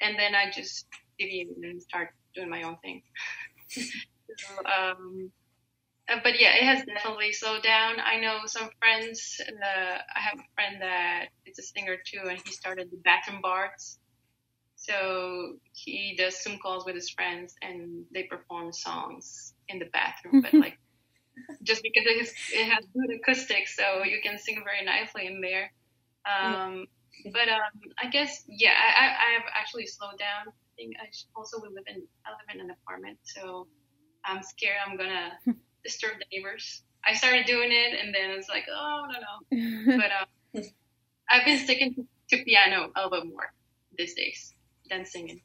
and 0.00 0.16
then 0.18 0.34
I 0.34 0.50
just 0.50 0.86
deviate 1.18 1.48
and 1.62 1.82
start 1.82 2.10
doing 2.34 2.48
my 2.48 2.62
own 2.62 2.76
thing. 2.82 3.02
so, 3.68 3.82
um, 4.64 5.30
but 6.22 6.40
yeah, 6.40 6.54
it 6.56 6.62
has 6.62 6.84
definitely 6.84 7.32
slowed 7.32 7.62
down. 7.62 7.96
I 8.00 8.20
know 8.20 8.40
some 8.46 8.70
friends. 8.78 9.40
Uh, 9.48 9.98
I 10.16 10.20
have 10.20 10.38
a 10.38 10.48
friend 10.54 10.80
that 10.80 11.26
is 11.46 11.58
a 11.58 11.62
singer 11.62 11.96
too, 12.06 12.28
and 12.28 12.40
he 12.44 12.52
started 12.52 12.90
the 12.90 12.98
bathroom 12.98 13.40
bars. 13.42 13.98
So 14.76 15.56
he 15.72 16.14
does 16.16 16.42
Zoom 16.42 16.58
calls 16.58 16.84
with 16.86 16.94
his 16.94 17.10
friends, 17.10 17.54
and 17.62 18.04
they 18.14 18.24
perform 18.24 18.72
songs 18.72 19.54
in 19.68 19.78
the 19.78 19.86
bathroom. 19.86 20.42
but 20.42 20.54
like, 20.64 20.78
just 21.62 21.82
because 21.82 22.04
it, 22.06 22.20
is, 22.22 22.32
it 22.52 22.66
has 22.70 22.84
good 22.94 23.10
acoustics, 23.16 23.76
so 23.76 24.04
you 24.04 24.20
can 24.22 24.38
sing 24.38 24.62
very 24.64 24.84
nicely 24.84 25.26
in 25.26 25.40
there. 25.40 25.72
Um, 26.24 26.86
but 27.32 27.48
um, 27.48 27.80
I 28.02 28.08
guess 28.10 28.44
yeah, 28.46 28.72
I, 28.74 29.02
I, 29.02 29.06
I 29.06 29.32
have 29.40 29.48
actually 29.54 29.86
slowed 29.86 30.18
down. 30.18 30.46
I 30.48 30.72
think 30.76 30.94
I 31.00 31.06
should- 31.12 31.28
also 31.34 31.58
we 31.60 31.68
live 31.68 31.84
in 31.88 32.02
I 32.26 32.30
live 32.30 32.54
in 32.54 32.60
an 32.60 32.70
apartment, 32.70 33.18
so 33.24 33.66
I'm 34.24 34.42
scared 34.42 34.76
I'm 34.86 34.96
gonna 34.96 35.30
disturb 35.86 36.12
the 36.18 36.26
neighbors. 36.36 36.82
I 37.04 37.14
started 37.14 37.46
doing 37.46 37.70
it, 37.70 37.98
and 38.02 38.14
then 38.14 38.30
it's 38.30 38.48
like, 38.48 38.64
oh 38.70 39.06
no 39.10 39.18
no. 39.20 39.96
But 39.96 40.10
um, 40.10 40.64
I've 41.30 41.44
been 41.44 41.58
sticking 41.58 41.94
to, 41.94 42.36
to 42.36 42.44
piano 42.44 42.90
a 42.94 43.04
little 43.04 43.20
bit 43.20 43.30
more 43.30 43.52
these 43.96 44.14
days 44.14 44.52
than 44.90 45.04
singing. 45.04 45.40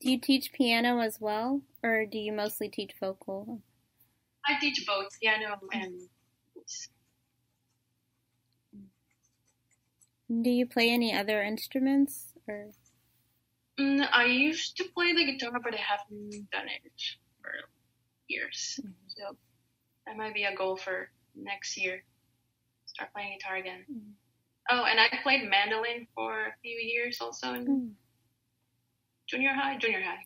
do 0.00 0.10
you 0.12 0.18
teach 0.18 0.52
piano 0.52 1.00
as 1.00 1.20
well, 1.20 1.62
or 1.82 2.06
do 2.06 2.18
you 2.18 2.32
mostly 2.32 2.68
teach 2.68 2.92
vocal? 3.00 3.60
I 4.46 4.58
teach 4.60 4.84
both 4.86 5.08
piano 5.20 5.58
and 5.72 6.00
voice. 6.54 6.88
Do 10.30 10.50
you 10.50 10.66
play 10.66 10.90
any 10.90 11.12
other 11.14 11.42
instruments 11.42 12.32
or? 12.46 12.70
Mm, 13.78 14.08
I 14.12 14.24
used 14.24 14.76
to 14.78 14.84
play 14.94 15.12
the 15.12 15.24
guitar, 15.24 15.58
but 15.62 15.74
I 15.74 15.78
haven't 15.78 16.50
done 16.50 16.68
it 16.68 16.92
for 17.40 17.52
years. 18.26 18.80
Mhm. 18.82 18.94
So 19.08 19.36
that 20.06 20.16
might 20.16 20.34
be 20.34 20.44
a 20.44 20.54
goal 20.54 20.76
for 20.76 21.10
next 21.34 21.76
year. 21.76 22.04
Start 22.86 23.12
playing 23.12 23.38
guitar 23.38 23.56
again. 23.56 23.84
Mhm. 23.88 24.14
Oh, 24.70 24.84
and 24.84 25.00
I 25.00 25.08
played 25.22 25.48
mandolin 25.48 26.06
for 26.14 26.46
a 26.46 26.56
few 26.60 26.78
years 26.78 27.20
also 27.20 27.54
in 27.54 27.66
Mm. 27.66 27.94
junior 29.26 29.52
high. 29.52 29.76
Junior 29.78 30.02
high. 30.02 30.24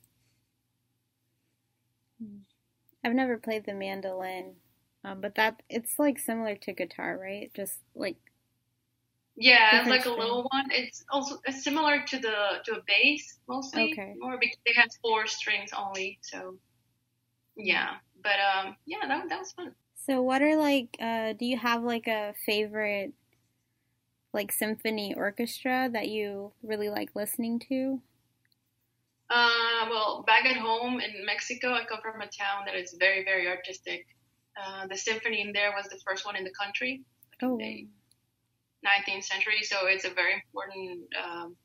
I've 3.05 3.15
never 3.15 3.37
played 3.37 3.65
the 3.65 3.75
mandolin, 3.75 4.61
um, 5.05 5.21
but 5.21 5.35
that 5.35 5.63
it's 5.69 5.99
like 5.99 6.19
similar 6.19 6.55
to 6.57 6.73
guitar, 6.73 7.19
right? 7.19 7.53
Just 7.53 7.81
like 7.95 8.32
Yeah, 9.37 9.87
like 9.89 10.05
a 10.05 10.11
little 10.11 10.43
one. 10.53 10.71
It's 10.71 11.05
also 11.11 11.39
it's 11.47 11.65
similar 11.65 12.03
to 12.07 12.19
the 12.19 12.61
to 12.67 12.73
a 12.79 12.83
bass 12.87 13.39
mostly, 13.49 13.93
Okay. 13.93 14.15
more 14.21 14.39
because 14.39 14.59
it 14.67 14.77
has 14.77 14.97
four 15.03 15.27
strings 15.27 15.71
only. 15.73 16.19
So 16.23 16.59
yeah, 17.57 17.97
but 18.23 18.39
um, 18.41 18.77
yeah, 18.87 19.07
that 19.09 19.29
that 19.29 19.39
was 19.39 19.53
fun. 19.53 19.75
so. 19.95 20.23
What 20.23 20.43
are 20.43 20.57
like? 20.57 20.97
Uh, 21.01 21.33
do 21.35 21.45
you 21.47 21.57
have 21.59 21.83
like 21.83 22.07
a 22.07 22.35
favorite 22.47 23.15
like 24.33 24.53
symphony 24.53 25.15
orchestra 25.15 25.89
that 25.93 26.09
you 26.09 26.53
really 26.63 26.89
like 26.91 27.15
listening 27.15 27.59
to? 27.59 28.03
Uh, 29.31 29.87
well, 29.91 30.23
back 30.27 30.45
at 30.45 30.57
home 30.57 31.01
in 31.01 31.25
Mexico, 31.25 31.73
I 31.73 31.85
come 31.85 32.01
from 32.03 32.21
a 32.21 32.27
town 32.27 32.65
that 32.67 32.75
is 32.75 32.95
very, 32.99 33.25
very 33.25 33.49
artistic. 33.49 34.07
Uh, 34.61 34.87
the 34.87 34.97
symphony 34.97 35.41
in 35.41 35.53
there 35.53 35.73
was 35.75 35.87
the 35.89 35.99
first 36.07 36.27
one 36.27 36.37
in 36.37 36.45
the 36.45 36.53
country, 36.53 37.03
Oh, 37.43 37.57
the 37.59 37.87
19th 38.85 39.25
century, 39.25 39.63
so 39.63 39.87
it's 39.87 40.05
a 40.05 40.11
very 40.11 40.35
important 40.35 41.07
um, 41.23 41.57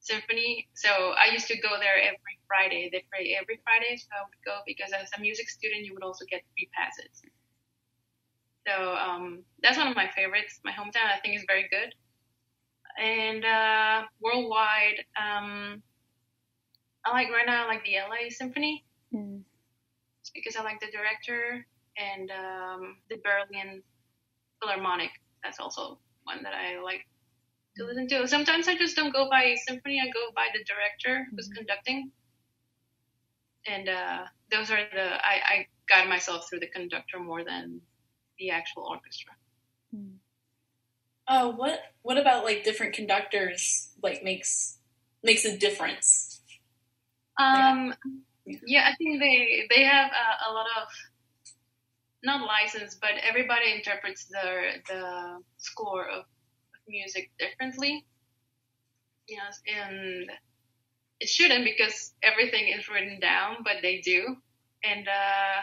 symphony. 0.00 0.68
So 0.74 0.88
I 0.88 1.32
used 1.32 1.46
to 1.48 1.56
go 1.60 1.78
there 1.80 1.96
every 1.96 2.36
Friday. 2.48 2.88
They 2.92 3.04
play 3.12 3.36
every 3.40 3.60
Friday, 3.64 3.96
so 3.96 4.06
I 4.12 4.22
would 4.24 4.40
go 4.44 4.60
because 4.66 4.92
as 4.92 5.10
a 5.16 5.20
music 5.20 5.48
student, 5.48 5.84
you 5.84 5.94
would 5.94 6.02
also 6.04 6.24
get 6.30 6.42
free 6.56 6.68
passes. 6.72 7.22
So 8.66 8.94
um, 8.96 9.44
that's 9.62 9.76
one 9.76 9.88
of 9.88 9.96
my 9.96 10.08
favorites. 10.16 10.60
My 10.64 10.72
hometown, 10.72 11.12
I 11.14 11.20
think, 11.20 11.36
is 11.36 11.44
very 11.46 11.68
good. 11.70 11.94
And 12.98 13.44
uh, 13.44 14.02
worldwide, 14.22 15.04
um, 15.20 15.82
I 17.04 17.12
like 17.12 17.28
right 17.30 17.46
now, 17.46 17.64
I 17.64 17.68
like 17.68 17.84
the 17.84 17.96
LA 17.96 18.30
Symphony 18.30 18.84
Mm. 19.14 19.42
because 20.34 20.56
I 20.56 20.62
like 20.64 20.80
the 20.80 20.90
director 20.90 21.64
and 21.96 22.30
um, 22.32 22.96
the 23.08 23.16
Berlin 23.22 23.80
Philharmonic. 24.60 25.10
That's 25.44 25.60
also 25.60 26.00
one 26.24 26.42
that 26.42 26.54
I 26.54 26.80
like 26.82 27.06
to 27.76 27.84
listen 27.84 28.08
to. 28.08 28.28
Sometimes 28.28 28.68
I 28.68 28.76
just 28.76 28.96
don't 28.96 29.12
go 29.12 29.28
by 29.30 29.56
symphony. 29.66 30.00
I 30.00 30.06
go 30.06 30.30
by 30.34 30.48
the 30.52 30.64
director 30.64 31.26
who's 31.30 31.48
Mhm. 31.48 31.56
conducting. 31.56 32.12
And 33.66 33.88
uh, 33.88 34.26
those 34.50 34.70
are 34.70 34.84
the 34.92 35.26
I, 35.26 35.40
I 35.54 35.68
guide 35.88 36.08
myself 36.08 36.48
through 36.48 36.60
the 36.60 36.68
conductor 36.68 37.18
more 37.18 37.44
than 37.44 37.80
the 38.38 38.50
actual 38.50 38.84
orchestra. 38.84 39.32
Mm. 39.94 40.18
Oh, 41.28 41.50
what 41.50 41.80
what 42.02 42.18
about 42.18 42.44
like 42.44 42.64
different 42.64 42.94
conductors 42.94 43.90
like 44.02 44.22
makes 44.22 44.78
makes 45.22 45.44
a 45.44 45.56
difference? 45.56 46.42
Um, 47.38 47.94
Yeah. 48.46 48.58
yeah, 48.66 48.88
I 48.90 48.94
think 48.96 49.20
they 49.20 49.66
they 49.74 49.84
have 49.84 50.10
a, 50.12 50.50
a 50.50 50.52
lot 50.52 50.66
of 50.76 50.88
not 52.24 52.46
license, 52.46 52.96
but 53.00 53.12
everybody 53.22 53.72
interprets 53.72 54.26
the 54.26 54.82
the 54.88 55.38
score 55.58 56.08
of, 56.08 56.20
of 56.20 56.80
music 56.88 57.30
differently. 57.38 58.04
Yes, 59.28 59.60
and 59.66 60.30
it 61.20 61.28
shouldn't 61.28 61.64
because 61.64 62.12
everything 62.22 62.68
is 62.68 62.88
written 62.88 63.20
down, 63.20 63.58
but 63.64 63.76
they 63.82 64.00
do. 64.00 64.36
And 64.82 65.08
uh, 65.08 65.62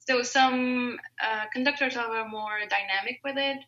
so 0.00 0.22
some 0.22 0.98
uh, 1.22 1.44
conductors 1.52 1.96
are 1.96 2.28
more 2.28 2.58
dynamic 2.68 3.20
with 3.24 3.36
it. 3.36 3.58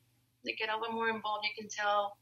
They 0.45 0.53
get 0.53 0.71
a 0.71 0.79
little 0.79 0.95
more 0.95 1.11
involved. 1.11 1.45
You 1.45 1.63
can 1.63 1.69
tell 1.69 2.17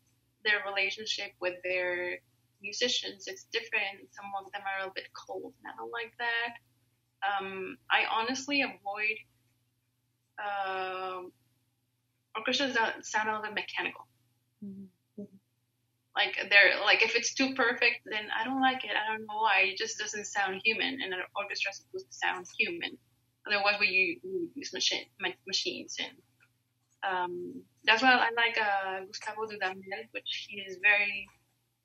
their 0.44 0.62
relationship 0.66 1.32
with 1.40 1.54
their 1.62 2.18
musicians 2.60 3.28
it's 3.28 3.44
different. 3.52 4.10
Some 4.10 4.26
of 4.38 4.50
them 4.52 4.62
are 4.66 4.88
a 4.88 4.92
bit 4.94 5.06
cold, 5.14 5.54
and 5.62 5.72
I 5.72 5.76
don't 5.76 5.92
like 5.92 6.12
that. 6.18 6.52
Um, 7.22 7.78
I 7.90 8.04
honestly 8.10 8.62
avoid 8.62 9.18
um 10.38 11.32
orchestras 12.36 12.74
that 12.74 13.04
sound 13.04 13.28
a 13.28 13.32
little 13.32 13.46
bit 13.46 13.54
mechanical. 13.54 14.06
Mhm. 14.64 14.88
Like 16.16 16.36
they're 16.50 16.80
like 16.84 17.02
if 17.02 17.14
it's 17.14 17.34
too 17.34 17.54
perfect, 17.54 18.00
then 18.04 18.26
I 18.36 18.44
don't 18.44 18.60
like 18.60 18.84
it. 18.84 18.90
I 18.90 19.12
don't 19.12 19.26
know 19.26 19.36
why. 19.36 19.70
It 19.70 19.78
just 19.78 19.98
doesn't 19.98 20.26
sound 20.26 20.60
human, 20.64 21.00
and 21.02 21.12
an 21.14 21.20
orchestra 21.36 21.70
is 21.70 21.78
supposed 21.78 22.06
to 22.10 22.16
sound 22.16 22.46
human. 22.58 22.98
Otherwise, 23.46 23.76
we 23.80 23.86
use, 23.88 24.18
we 24.24 24.48
use 24.56 24.72
machine, 24.72 25.06
machines, 25.46 25.96
and 26.00 26.16
um, 27.08 27.62
that's 27.84 28.02
why 28.02 28.12
I 28.12 28.30
like 28.36 28.58
uh, 28.60 29.04
Gustavo 29.06 29.46
Dudamel, 29.46 30.10
which 30.10 30.46
he 30.48 30.60
is 30.60 30.78
very 30.82 31.26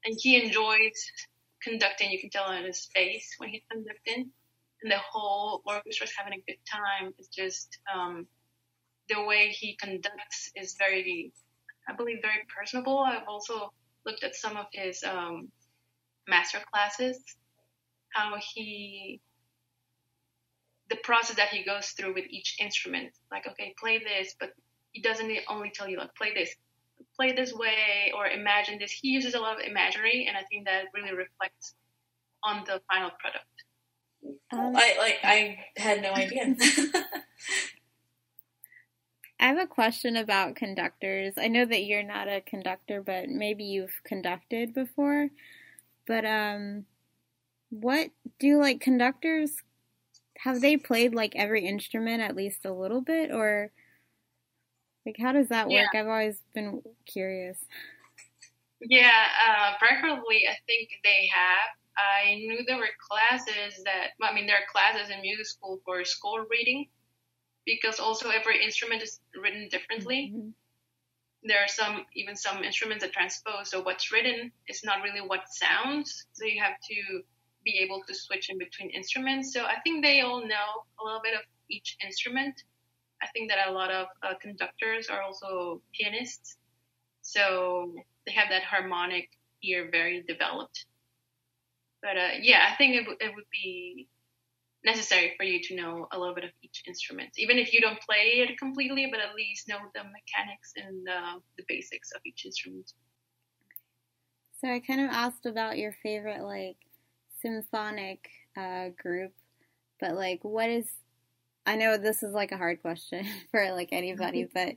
and 0.06 0.16
he 0.20 0.44
enjoys 0.44 1.12
conducting. 1.62 2.12
You 2.12 2.20
can 2.20 2.30
tell 2.30 2.52
in 2.52 2.66
his 2.66 2.90
face 2.94 3.36
when 3.38 3.50
he's 3.50 3.62
conducting, 3.72 4.32
and 4.82 4.92
the 4.92 4.98
whole 4.98 5.62
orchestra's 5.66 6.12
having 6.18 6.34
a 6.34 6.44
good 6.48 6.60
time. 6.70 7.14
It's 7.18 7.30
just 7.30 7.80
um, 7.94 8.28
the 9.10 9.24
way 9.24 9.50
he 9.50 9.76
conducts 9.76 10.52
is 10.56 10.76
very, 10.78 11.34
I 11.88 11.94
believe, 11.94 12.20
very 12.22 12.46
personable. 12.56 13.00
I've 13.00 13.28
also 13.28 13.72
looked 14.06 14.24
at 14.24 14.36
some 14.36 14.58
of 14.58 14.66
his 14.72 15.04
um, 15.04 15.50
master 16.28 16.60
classes, 16.72 17.20
how 18.14 18.36
he 18.54 19.22
the 20.90 20.98
process 20.98 21.38
that 21.38 21.50
he 21.50 21.64
goes 21.64 21.88
through 21.90 22.14
with 22.14 22.26
each 22.30 22.58
instrument. 22.60 23.12
Like, 23.32 23.48
okay, 23.48 23.74
play 23.80 24.00
this, 24.00 24.36
but 24.40 24.52
he 24.92 25.02
doesn't 25.02 25.32
only 25.50 25.72
tell 25.72 25.88
you 25.88 25.98
like 25.98 26.14
play 26.16 26.34
this, 26.34 26.54
play 27.16 27.32
this 27.32 27.54
way, 27.54 28.12
or 28.16 28.28
imagine 28.28 28.78
this. 28.80 28.92
He 28.92 29.10
uses 29.10 29.34
a 29.34 29.40
lot 29.40 29.60
of 29.60 29.66
imagery, 29.66 30.26
and 30.28 30.38
I 30.38 30.44
think 30.44 30.66
that 30.66 30.86
really 30.94 31.14
reflects 31.16 31.74
on 32.44 32.64
the 32.66 32.82
final 32.92 33.12
product. 33.20 33.46
Um, 34.52 34.76
I 34.76 34.96
like 34.98 35.20
I 35.24 35.58
had 35.78 36.02
no 36.02 36.14
idea. 36.14 36.56
I 39.40 39.48
have 39.48 39.58
a 39.58 39.68
question 39.68 40.16
about 40.16 40.56
conductors. 40.56 41.34
I 41.38 41.48
know 41.48 41.66
that 41.66 41.84
you're 41.84 42.04
not 42.04 42.28
a 42.28 42.42
conductor, 42.42 43.02
but 43.02 43.30
maybe 43.30 43.64
you've 43.64 44.02
conducted 44.04 44.74
before. 44.74 45.30
But 46.08 46.26
um 46.26 46.86
what 47.70 48.12
do 48.40 48.60
like 48.60 48.80
conductors 48.80 49.56
have 50.38 50.62
they 50.62 50.78
played 50.78 51.16
like 51.16 51.36
every 51.36 51.66
instrument 51.66 52.22
at 52.22 52.36
least 52.36 52.66
a 52.66 52.72
little 52.74 53.02
bit 53.02 53.32
or 53.32 53.72
like 55.06 55.16
how 55.20 55.32
does 55.32 55.50
that 55.50 55.70
work? 55.70 55.88
I've 55.94 56.08
always 56.08 56.42
been 56.54 56.82
curious. 57.06 57.58
Yeah, 58.82 59.26
uh, 59.48 59.78
preferably, 59.80 60.48
I 60.50 60.56
think 60.68 60.90
they 61.04 61.30
have. 61.34 61.70
I 61.98 62.36
knew 62.36 62.64
there 62.68 62.78
were 62.78 62.90
classes 63.10 63.82
that, 63.86 64.10
I 64.22 64.34
mean, 64.34 64.48
there 64.48 64.58
are 64.58 64.72
classes 64.72 65.10
in 65.10 65.22
music 65.22 65.46
school 65.46 65.80
for 65.86 66.04
score 66.04 66.46
reading 66.50 66.88
because 67.66 68.00
also 68.00 68.30
every 68.30 68.64
instrument 68.64 69.02
is 69.02 69.20
written 69.42 69.70
differently. 69.70 70.32
Mhm. 70.36 70.54
There 71.44 71.62
are 71.64 71.68
some, 71.68 72.06
even 72.16 72.36
some 72.36 72.64
instruments 72.64 73.04
that 73.04 73.14
transpose, 73.14 73.70
so 73.70 73.82
what's 73.82 74.12
written 74.12 74.52
is 74.68 74.84
not 74.84 75.04
really 75.04 75.22
what 75.22 75.48
sounds. 75.50 76.26
So 76.34 76.46
you 76.46 76.62
have 76.62 76.80
to 76.90 77.24
be 77.66 77.80
able 77.80 78.04
to 78.08 78.14
switch 78.14 78.50
in 78.50 78.58
between 78.58 78.90
instruments. 78.92 79.54
So 79.54 79.66
I 79.66 79.80
think 79.82 80.04
they 80.04 80.22
all 80.22 80.42
know 80.46 80.70
a 81.00 81.04
little 81.04 81.22
bit 81.22 81.34
of 81.36 81.42
each 81.70 81.98
instrument. 82.04 82.64
I 83.22 83.28
think 83.28 83.50
that 83.50 83.68
a 83.68 83.72
lot 83.72 83.92
of 83.92 84.08
uh, 84.22 84.34
conductors 84.42 85.10
are 85.10 85.22
also 85.22 85.82
pianists. 85.94 86.58
So 87.22 87.94
they 88.26 88.34
have 88.34 88.50
that 88.50 88.64
harmonic 88.64 89.30
ear 89.64 89.90
very 89.92 90.24
developed. 90.24 90.86
But 92.02 92.18
uh, 92.18 92.30
yeah, 92.42 92.68
I 92.72 92.76
think 92.76 92.96
it, 92.96 93.00
w- 93.02 93.18
it 93.22 93.34
would 93.36 93.50
be 93.52 94.08
necessary 94.86 95.34
for 95.38 95.44
you 95.44 95.62
to 95.64 95.76
know 95.76 96.08
a 96.12 96.20
little 96.20 96.36
bit 96.36 96.44
of 96.44 96.52
each 96.62 96.84
instrument, 96.88 97.30
even 97.38 97.58
if 97.58 97.74
you 97.74 97.82
don't 97.82 98.00
play 98.02 98.46
it 98.48 98.58
completely, 98.58 99.08
but 99.10 99.20
at 99.20 99.36
least 99.36 99.68
know 99.68 99.78
the 99.94 100.02
mechanics 100.02 100.74
and 100.76 101.08
uh, 101.08 101.40
the 101.58 101.64
basics 101.68 102.12
of 102.12 102.22
each 102.26 102.46
instrument. 102.46 102.92
So 104.60 104.70
I 104.70 104.80
kind 104.80 105.02
of 105.02 105.10
asked 105.10 105.46
about 105.46 105.78
your 105.78 105.94
favorite 106.04 106.42
like 106.42 106.78
symphonic 107.42 108.30
uh, 108.58 108.90
group, 109.02 109.34
but 110.00 110.16
like 110.16 110.40
what 110.44 110.70
is 110.70 110.88
I 111.66 111.76
know 111.76 111.98
this 111.98 112.24
is 112.24 112.34
like 112.34 112.52
a 112.52 112.58
hard 112.58 112.82
question 112.82 113.26
for 113.52 113.72
like 113.72 113.90
anybody, 113.92 114.48
but 114.54 114.76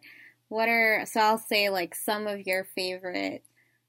what 0.48 0.68
are 0.68 1.04
so 1.06 1.20
I'll 1.20 1.38
say 1.38 1.70
like 1.70 1.94
some 1.94 2.26
of 2.26 2.46
your 2.46 2.64
favorite 2.64 3.44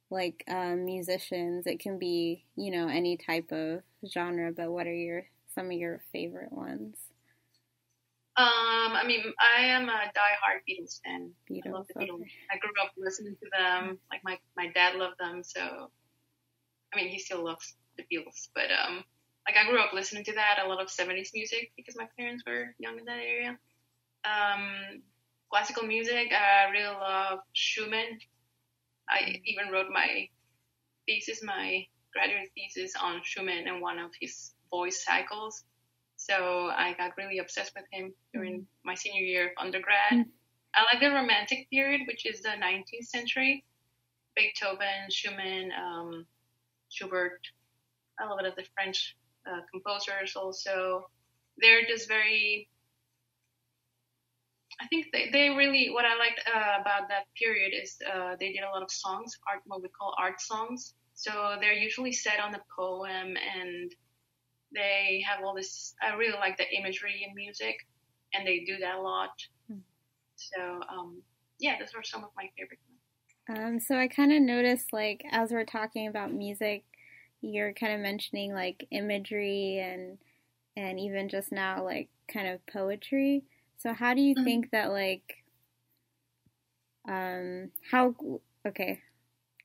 like 0.10 0.44
um, 0.48 0.86
musicians. 0.86 1.68
It 1.68 1.80
can 1.80 2.00
be 2.00 2.46
you 2.56 2.72
know 2.72 2.88
any 2.88 3.18
type 3.18 3.52
of 3.52 3.82
genre, 4.08 4.52
but 4.56 4.72
what 4.72 4.88
are 4.88 4.94
your 4.94 5.24
some 5.58 5.68
of 5.68 5.74
your 5.74 6.02
favorite 6.14 6.52
ones? 6.52 6.96
Um, 8.38 8.94
I 8.94 9.04
mean, 9.08 9.24
I 9.40 9.66
am 9.66 9.90
a 9.90 10.12
die-hard 10.14 10.62
Beatles 10.70 11.00
fan. 11.04 11.32
I 11.50 11.70
love 11.70 11.88
the 11.88 11.98
okay. 11.98 12.06
Beatles. 12.06 12.28
I 12.52 12.58
grew 12.60 12.70
up 12.84 12.92
listening 12.96 13.36
to 13.42 13.50
them. 13.58 13.98
Like 14.12 14.22
my 14.24 14.38
my 14.56 14.72
dad 14.74 14.96
loved 14.96 15.16
them, 15.20 15.42
so 15.44 15.90
I 16.94 16.96
mean, 16.96 17.10
he 17.10 17.18
still 17.18 17.44
loves 17.44 17.76
the 17.98 18.04
Beatles. 18.04 18.50
But 18.54 18.66
um, 18.72 19.04
like 19.48 19.58
I 19.58 19.68
grew 19.68 19.80
up 19.80 19.92
listening 19.92 20.24
to 20.26 20.34
that 20.34 20.60
a 20.64 20.70
lot 20.70 20.80
of 20.80 20.90
'70s 20.90 21.32
music 21.34 21.72
because 21.76 21.96
my 21.98 22.08
parents 22.16 22.44
were 22.46 22.76
young 22.78 23.00
in 23.00 23.06
that 23.06 23.18
area. 23.18 23.58
Um, 24.24 25.02
classical 25.50 25.88
music, 25.88 26.32
I 26.32 26.70
really 26.70 26.96
love 26.96 27.40
Schumann. 27.54 28.20
I 29.10 29.42
even 29.46 29.72
wrote 29.72 29.90
my 29.92 30.30
thesis, 31.08 31.42
my 31.44 31.88
graduate 32.14 32.52
thesis 32.54 32.94
on 33.02 33.22
Schumann 33.24 33.68
and 33.68 33.82
one 33.82 33.98
of 33.98 34.12
his 34.20 34.52
voice 34.70 35.04
cycles. 35.04 35.64
So 36.16 36.70
I 36.76 36.96
got 36.98 37.12
really 37.18 37.40
obsessed 37.40 37.74
with 37.76 37.86
him 37.92 38.14
during 38.34 38.66
my 38.84 38.96
senior 38.96 39.22
year 39.22 39.48
of 39.48 39.52
undergrad. 39.66 40.14
Mm. 40.14 40.26
I 40.76 40.84
like 40.92 41.02
the 41.02 41.10
Romantic 41.10 41.70
period, 41.70 42.02
which 42.08 42.26
is 42.26 42.42
the 42.42 42.50
19th 42.50 43.06
century. 43.06 43.64
Beethoven, 44.36 45.10
Schumann, 45.10 45.72
um, 45.72 46.26
Schubert, 46.90 47.40
a 48.20 48.24
little 48.24 48.38
bit 48.38 48.46
of 48.46 48.56
the 48.56 48.66
French 48.76 49.16
uh, 49.48 49.62
composers 49.72 50.36
also. 50.36 51.10
They're 51.58 51.86
just 51.88 52.08
very. 52.08 52.70
I 54.80 54.86
think 54.88 55.08
they, 55.12 55.30
they 55.32 55.50
really 55.50 55.90
what 55.90 56.06
I 56.06 56.16
liked 56.18 56.42
uh, 56.46 56.82
about 56.82 57.10
that 57.10 57.26
period 57.36 57.74
is 57.74 57.98
uh, 58.06 58.36
they 58.40 58.54
did 58.54 58.62
a 58.62 58.70
lot 58.70 58.84
of 58.84 58.92
songs, 58.92 59.36
art 59.50 59.62
what 59.66 59.82
we 59.82 59.90
call 59.90 60.14
art 60.20 60.40
songs. 60.40 60.94
So 61.16 61.56
they're 61.60 61.74
usually 61.74 62.12
set 62.12 62.40
on 62.40 62.54
a 62.54 62.62
poem 62.78 63.36
and 63.58 63.92
they 64.74 65.24
have 65.28 65.44
all 65.44 65.54
this. 65.56 65.96
I 66.02 66.14
really 66.16 66.38
like 66.38 66.58
the 66.58 66.70
imagery 66.76 67.26
in 67.28 67.36
music, 67.36 67.78
and 68.34 68.48
they 68.48 68.60
do 68.66 68.78
that 68.80 68.96
a 68.96 69.02
lot. 69.02 69.32
Hmm. 69.68 69.80
So 70.36 70.82
um, 70.90 71.22
yeah, 71.60 71.78
those 71.80 71.94
are 71.96 72.04
some 72.04 72.24
of 72.24 72.30
my 72.36 72.50
favorite 72.58 72.80
ones. 72.88 72.98
Um, 73.50 73.80
so 73.80 73.98
I 73.98 74.08
kind 74.08 74.34
of 74.34 74.42
noticed, 74.42 74.92
like, 74.94 75.24
as 75.32 75.52
we're 75.52 75.66
talking 75.66 76.08
about 76.08 76.34
music, 76.34 76.84
you're 77.42 77.74
kind 77.74 77.94
of 77.94 78.00
mentioning 78.02 78.54
like 78.54 78.88
imagery 78.92 79.80
and 79.80 80.18
and 80.76 81.00
even 81.00 81.30
just 81.30 81.52
now 81.52 81.84
like 81.84 82.10
kind 82.32 82.48
of 82.48 82.66
poetry. 82.68 83.44
So 83.78 83.94
how 83.94 84.14
do 84.14 84.22
you 84.22 84.36
Mhm. 84.36 84.44
think 84.44 84.72
that 84.72 84.92
like 84.92 85.44
um 87.08 87.72
how 87.90 88.14
okay, 88.68 89.02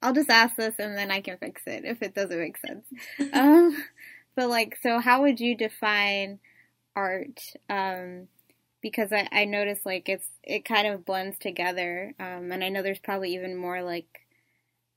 I'll 0.03 0.12
just 0.15 0.31
ask 0.31 0.57
this 0.57 0.77
and 0.79 0.97
then 0.97 1.11
I 1.11 1.21
can 1.21 1.38
fix 1.38 1.62
it 1.67 1.85
if 1.85 2.03
it 2.03 2.15
doesn't 2.15 2.38
make 2.38 2.59
sense. 2.59 2.87
um, 3.33 3.77
but 4.37 4.49
like, 4.49 4.79
so 4.83 4.99
how 4.99 5.23
would 5.23 5.40
you 5.40 5.57
define 5.57 6.38
art? 6.97 7.40
Um, 7.68 8.29
because 8.81 9.12
I, 9.12 9.29
I 9.31 9.45
noticed 9.45 9.87
like 9.87 10.09
it's 10.09 10.29
it 10.42 10.64
kind 10.64 10.87
of 10.87 11.05
blends 11.05 11.38
together, 11.38 12.14
um, 12.18 12.51
and 12.53 12.64
I 12.64 12.68
know 12.68 12.83
there's 12.83 12.99
probably 12.99 13.35
even 13.35 13.57
more 13.57 13.83
like 13.83 14.23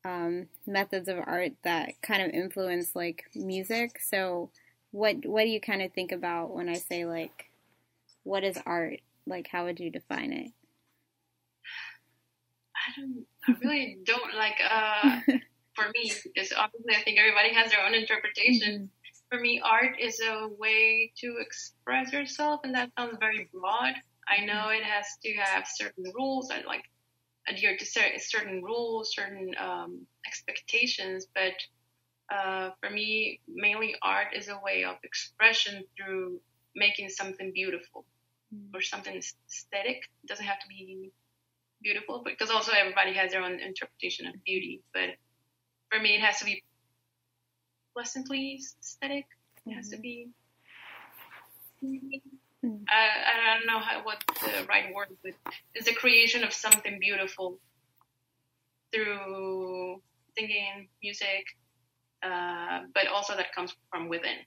um, 0.03 0.47
methods 0.65 1.07
of 1.07 1.17
art 1.17 1.53
that 1.63 1.93
kind 2.01 2.21
of 2.21 2.31
influence 2.31 2.95
like 2.95 3.25
music. 3.35 3.99
So 4.01 4.51
what 4.91 5.25
what 5.25 5.43
do 5.43 5.49
you 5.49 5.61
kind 5.61 5.81
of 5.81 5.93
think 5.93 6.11
about 6.11 6.53
when 6.53 6.69
I 6.69 6.75
say 6.75 7.05
like 7.05 7.49
what 8.23 8.43
is 8.43 8.57
art? 8.65 9.01
Like 9.27 9.47
how 9.51 9.65
would 9.65 9.79
you 9.79 9.91
define 9.91 10.31
it? 10.31 10.51
I 12.75 12.99
don't. 12.99 13.25
I 13.47 13.53
really 13.63 13.97
don't 14.05 14.35
like. 14.35 14.59
Uh, 14.69 15.19
for 15.75 15.91
me, 15.93 16.11
because 16.23 16.53
obviously 16.57 16.95
I 16.95 17.03
think 17.03 17.19
everybody 17.19 17.53
has 17.53 17.71
their 17.71 17.85
own 17.85 17.93
interpretation. 17.93 18.89
For 19.35 19.41
me, 19.41 19.59
art 19.61 19.99
is 19.99 20.21
a 20.21 20.47
way 20.47 21.11
to 21.17 21.37
express 21.41 22.13
yourself, 22.13 22.61
and 22.63 22.73
that 22.73 22.89
sounds 22.97 23.17
very 23.19 23.49
broad. 23.51 23.93
I 24.29 24.45
know 24.45 24.69
it 24.69 24.81
has 24.81 25.07
to 25.25 25.33
have 25.33 25.67
certain 25.67 26.05
rules. 26.15 26.51
I 26.51 26.61
like 26.65 26.85
adhere 27.45 27.75
to 27.75 27.85
certain 27.85 28.63
rules, 28.63 29.13
certain 29.13 29.51
um, 29.59 30.07
expectations, 30.25 31.27
but 31.35 31.51
uh, 32.33 32.69
for 32.79 32.89
me, 32.89 33.41
mainly 33.45 33.93
art 34.01 34.27
is 34.33 34.47
a 34.47 34.57
way 34.63 34.85
of 34.85 34.95
expression 35.03 35.83
through 35.97 36.39
making 36.73 37.09
something 37.09 37.51
beautiful 37.53 38.05
or 38.73 38.79
something 38.79 39.17
aesthetic. 39.17 39.97
It 40.23 40.27
doesn't 40.27 40.45
have 40.45 40.59
to 40.59 40.67
be 40.69 41.11
beautiful, 41.83 42.21
because 42.23 42.51
also 42.51 42.71
everybody 42.71 43.11
has 43.15 43.33
their 43.33 43.41
own 43.41 43.59
interpretation 43.59 44.27
of 44.27 44.35
beauty. 44.45 44.81
But 44.93 45.09
for 45.91 46.01
me, 46.01 46.15
it 46.15 46.21
has 46.21 46.39
to 46.39 46.45
be 46.45 46.63
pleasantly 47.95 48.59
aesthetic. 48.59 49.25
It 49.65 49.73
has 49.73 49.89
to 49.89 49.97
be. 49.97 50.29
Mhm. 51.83 52.83
I, 52.89 53.07
I 53.31 53.57
don't 53.57 53.67
know 53.67 53.79
how, 53.79 54.03
what 54.03 54.23
the 54.41 54.65
right 54.67 54.93
word, 54.93 55.09
but 55.23 55.33
it's 55.73 55.85
the 55.85 55.93
creation 55.93 56.43
of 56.43 56.53
something 56.53 56.99
beautiful 56.99 57.59
through 58.93 60.01
singing, 60.37 60.89
music, 61.01 61.45
uh, 62.21 62.81
but 62.93 63.07
also 63.07 63.35
that 63.35 63.53
comes 63.53 63.73
from 63.89 64.09
within. 64.09 64.37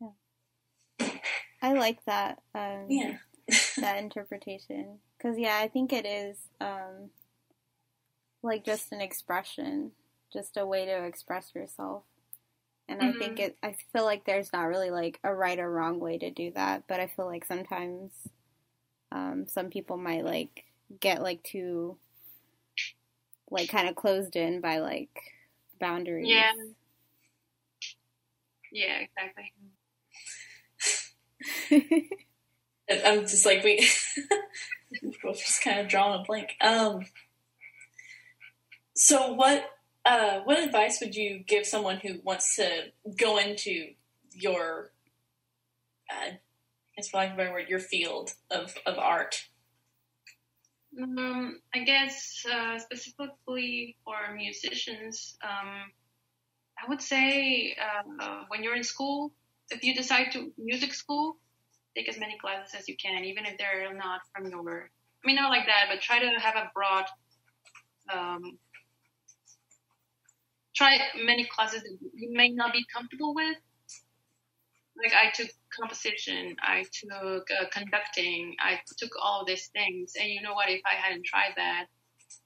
Yeah. 0.00 1.08
I 1.62 1.72
like 1.72 2.04
that. 2.04 2.38
Um, 2.54 2.86
Yeah. 2.88 3.18
that 3.78 3.96
interpretation 3.96 4.98
because 5.16 5.38
yeah 5.38 5.56
i 5.58 5.68
think 5.68 5.90
it 5.90 6.04
is 6.04 6.36
um 6.60 7.08
like 8.42 8.62
just 8.62 8.92
an 8.92 9.00
expression 9.00 9.90
just 10.32 10.56
a 10.56 10.66
way 10.66 10.86
to 10.86 11.04
express 11.04 11.54
yourself 11.54 12.04
and 12.88 13.02
i 13.02 13.12
think 13.12 13.38
Mhm. 13.38 13.40
it 13.40 13.58
i 13.62 13.76
feel 13.92 14.04
like 14.04 14.24
there's 14.24 14.52
not 14.52 14.64
really 14.64 14.90
like 14.90 15.20
a 15.24 15.34
right 15.34 15.58
or 15.58 15.70
wrong 15.70 16.00
way 16.00 16.18
to 16.18 16.30
do 16.30 16.50
that 16.52 16.84
but 16.88 17.00
i 17.00 17.06
feel 17.06 17.26
like 17.26 17.44
sometimes 17.44 18.12
um 19.12 19.46
some 19.48 19.70
people 19.70 19.96
might 19.96 20.24
like 20.24 20.64
get 21.00 21.22
like 21.22 21.42
too 21.42 21.98
like 23.50 23.68
kind 23.68 23.88
of 23.88 23.94
closed 23.96 24.36
in 24.36 24.60
by 24.60 24.78
like 24.78 25.10
boundaries 25.80 26.28
Yeah. 26.28 26.52
Yeah, 28.72 28.98
exactly. 29.00 29.52
I'm 33.04 33.22
just 33.22 33.44
like 33.46 33.62
we 33.64 33.86
we're 35.24 35.32
just 35.34 35.62
kind 35.62 35.80
of 35.80 35.88
drawing 35.88 36.20
a 36.20 36.24
blank. 36.24 36.50
Um, 36.60 37.04
so 38.94 39.32
what 39.32 39.64
uh, 40.08 40.40
what 40.44 40.58
advice 40.58 41.00
would 41.00 41.14
you 41.14 41.44
give 41.46 41.66
someone 41.66 41.98
who 41.98 42.14
wants 42.24 42.56
to 42.56 42.86
go 43.16 43.36
into 43.36 43.88
your 44.32 44.90
uh, 46.10 46.30
I 46.96 47.32
of 47.32 47.36
word, 47.52 47.68
your 47.68 47.78
field 47.78 48.32
of, 48.50 48.74
of 48.86 48.98
art? 48.98 49.44
Um, 51.00 51.60
I 51.74 51.80
guess 51.80 52.42
uh, 52.50 52.78
specifically 52.78 53.96
for 54.04 54.34
musicians, 54.34 55.36
um, 55.44 55.92
I 56.82 56.88
would 56.88 57.02
say 57.02 57.76
uh, 58.20 58.44
when 58.48 58.62
you're 58.62 58.76
in 58.76 58.84
school, 58.84 59.32
if 59.70 59.84
you 59.84 59.94
decide 59.94 60.32
to 60.32 60.50
music 60.56 60.94
school, 60.94 61.36
take 61.94 62.08
as 62.08 62.18
many 62.18 62.38
classes 62.38 62.74
as 62.74 62.88
you 62.88 62.96
can, 62.96 63.24
even 63.24 63.44
if 63.44 63.58
they're 63.58 63.94
not 63.94 64.20
from 64.34 64.50
your. 64.50 64.90
I 65.22 65.26
mean, 65.26 65.36
not 65.36 65.50
like 65.50 65.66
that, 65.66 65.86
but 65.90 66.00
try 66.00 66.18
to 66.18 66.40
have 66.40 66.56
a 66.56 66.70
broad. 66.74 67.04
Um, 68.10 68.58
try 70.78 70.98
many 71.24 71.44
classes 71.44 71.82
that 71.82 71.96
you 72.14 72.30
may 72.32 72.50
not 72.50 72.72
be 72.72 72.84
comfortable 72.94 73.34
with. 73.34 73.58
Like 75.02 75.14
I 75.14 75.30
took 75.34 75.50
composition, 75.78 76.56
I 76.62 76.84
took 77.00 77.46
uh, 77.50 77.66
conducting, 77.72 78.54
I 78.60 78.80
took 78.96 79.10
all 79.22 79.44
these 79.46 79.66
things, 79.68 80.14
and 80.18 80.28
you 80.28 80.42
know 80.42 80.54
what? 80.54 80.70
If 80.70 80.82
I 80.86 80.94
hadn't 80.94 81.24
tried 81.24 81.54
that, 81.56 81.86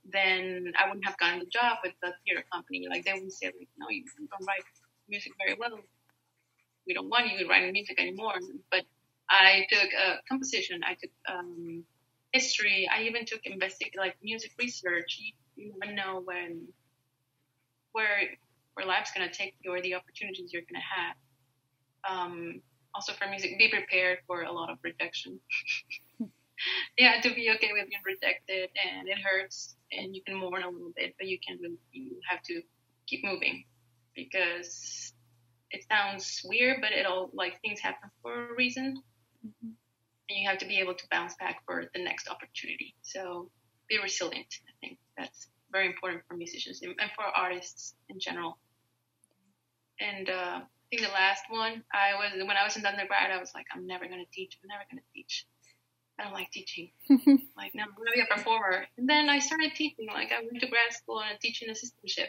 then 0.04 0.72
I 0.78 0.88
wouldn't 0.88 1.06
have 1.06 1.16
gotten 1.18 1.40
the 1.40 1.46
job 1.46 1.78
with 1.84 1.94
the 2.02 2.12
theater 2.24 2.44
company. 2.52 2.86
Like 2.90 3.04
they 3.04 3.14
would 3.14 3.32
say, 3.32 3.46
like, 3.46 3.68
no, 3.78 3.86
you 3.88 4.04
don't 4.18 4.46
write 4.46 4.64
music 5.08 5.32
very 5.38 5.56
well. 5.58 5.80
We 6.86 6.94
don't 6.94 7.08
want 7.08 7.32
you 7.32 7.48
writing 7.48 7.72
music 7.72 8.00
anymore. 8.00 8.34
But 8.70 8.84
I 9.30 9.66
took 9.70 9.88
uh, 10.04 10.16
composition, 10.28 10.80
I 10.84 10.94
took 11.00 11.12
um, 11.32 11.84
history, 12.32 12.88
I 12.92 13.04
even 13.04 13.24
took 13.24 13.42
investig 13.44 13.96
like 13.96 14.16
music 14.22 14.52
research. 14.58 15.20
You, 15.20 15.32
you 15.56 15.74
never 15.80 15.94
know 15.94 16.22
when 16.24 16.68
where 17.92 18.28
where 18.74 18.86
life's 18.86 19.12
gonna 19.12 19.32
take 19.32 19.54
you 19.62 19.72
or 19.72 19.80
the 19.80 19.94
opportunities 19.94 20.52
you're 20.52 20.62
gonna 20.62 20.84
have. 20.96 21.16
Um, 22.08 22.62
also 22.94 23.12
for 23.12 23.26
music, 23.28 23.58
be 23.58 23.68
prepared 23.68 24.18
for 24.26 24.42
a 24.42 24.52
lot 24.52 24.70
of 24.70 24.78
rejection. 24.82 25.40
yeah, 26.98 27.20
to 27.20 27.34
be 27.34 27.50
okay 27.56 27.70
with 27.72 27.88
being 27.88 28.02
rejected, 28.04 28.70
and 28.84 29.08
it 29.08 29.18
hurts, 29.18 29.76
and 29.92 30.14
you 30.14 30.22
can 30.22 30.36
mourn 30.36 30.62
a 30.62 30.68
little 30.68 30.92
bit, 30.96 31.14
but 31.18 31.26
you 31.28 31.38
can 31.46 31.58
really, 31.60 31.78
you 31.92 32.20
have 32.28 32.42
to 32.44 32.62
keep 33.06 33.24
moving 33.24 33.64
because 34.14 35.12
it 35.70 35.84
sounds 35.88 36.42
weird, 36.44 36.80
but 36.80 36.92
it 36.92 37.06
all 37.06 37.30
like 37.32 37.60
things 37.62 37.80
happen 37.80 38.10
for 38.22 38.50
a 38.50 38.54
reason, 38.54 39.02
Mhm. 39.44 39.74
and 40.28 40.38
you 40.38 40.48
have 40.48 40.58
to 40.58 40.66
be 40.66 40.78
able 40.78 40.94
to 40.94 41.06
bounce 41.10 41.34
back 41.36 41.62
for 41.64 41.90
the 41.94 42.02
next 42.02 42.28
opportunity. 42.28 42.94
So 43.02 43.50
be 43.88 43.98
resilient. 43.98 44.54
I 44.68 44.72
think 44.80 44.98
that's 45.16 45.48
very 45.72 45.86
important 45.86 46.22
for 46.28 46.36
musicians 46.36 46.82
and 46.82 46.94
for 47.16 47.24
artists 47.24 47.94
in 48.08 48.20
general. 48.20 48.58
And 50.00 50.28
uh, 50.28 50.60
think 50.92 51.08
the 51.08 51.12
last 51.12 51.44
one 51.48 51.82
I 51.92 52.14
was 52.14 52.32
when 52.36 52.56
I 52.56 52.64
was 52.64 52.76
in 52.76 52.84
undergrad, 52.84 53.30
I 53.30 53.38
was 53.38 53.52
like, 53.54 53.66
I'm 53.74 53.86
never 53.86 54.04
gonna 54.06 54.28
teach. 54.32 54.58
I'm 54.62 54.68
never 54.68 54.84
gonna 54.90 55.02
teach. 55.14 55.46
I 56.18 56.24
don't 56.24 56.34
like 56.34 56.50
teaching. 56.50 56.90
like, 57.56 57.74
no, 57.74 57.84
I'm 57.84 57.94
gonna 57.96 58.12
be 58.14 58.20
a 58.20 58.34
performer. 58.34 58.84
And 58.98 59.08
then 59.08 59.30
I 59.30 59.38
started 59.38 59.72
teaching. 59.74 60.08
Like, 60.12 60.30
I 60.32 60.40
went 60.40 60.60
to 60.60 60.68
grad 60.68 60.92
school 60.92 61.16
on 61.16 61.32
a 61.34 61.38
teaching 61.38 61.68
assistantship, 61.68 62.28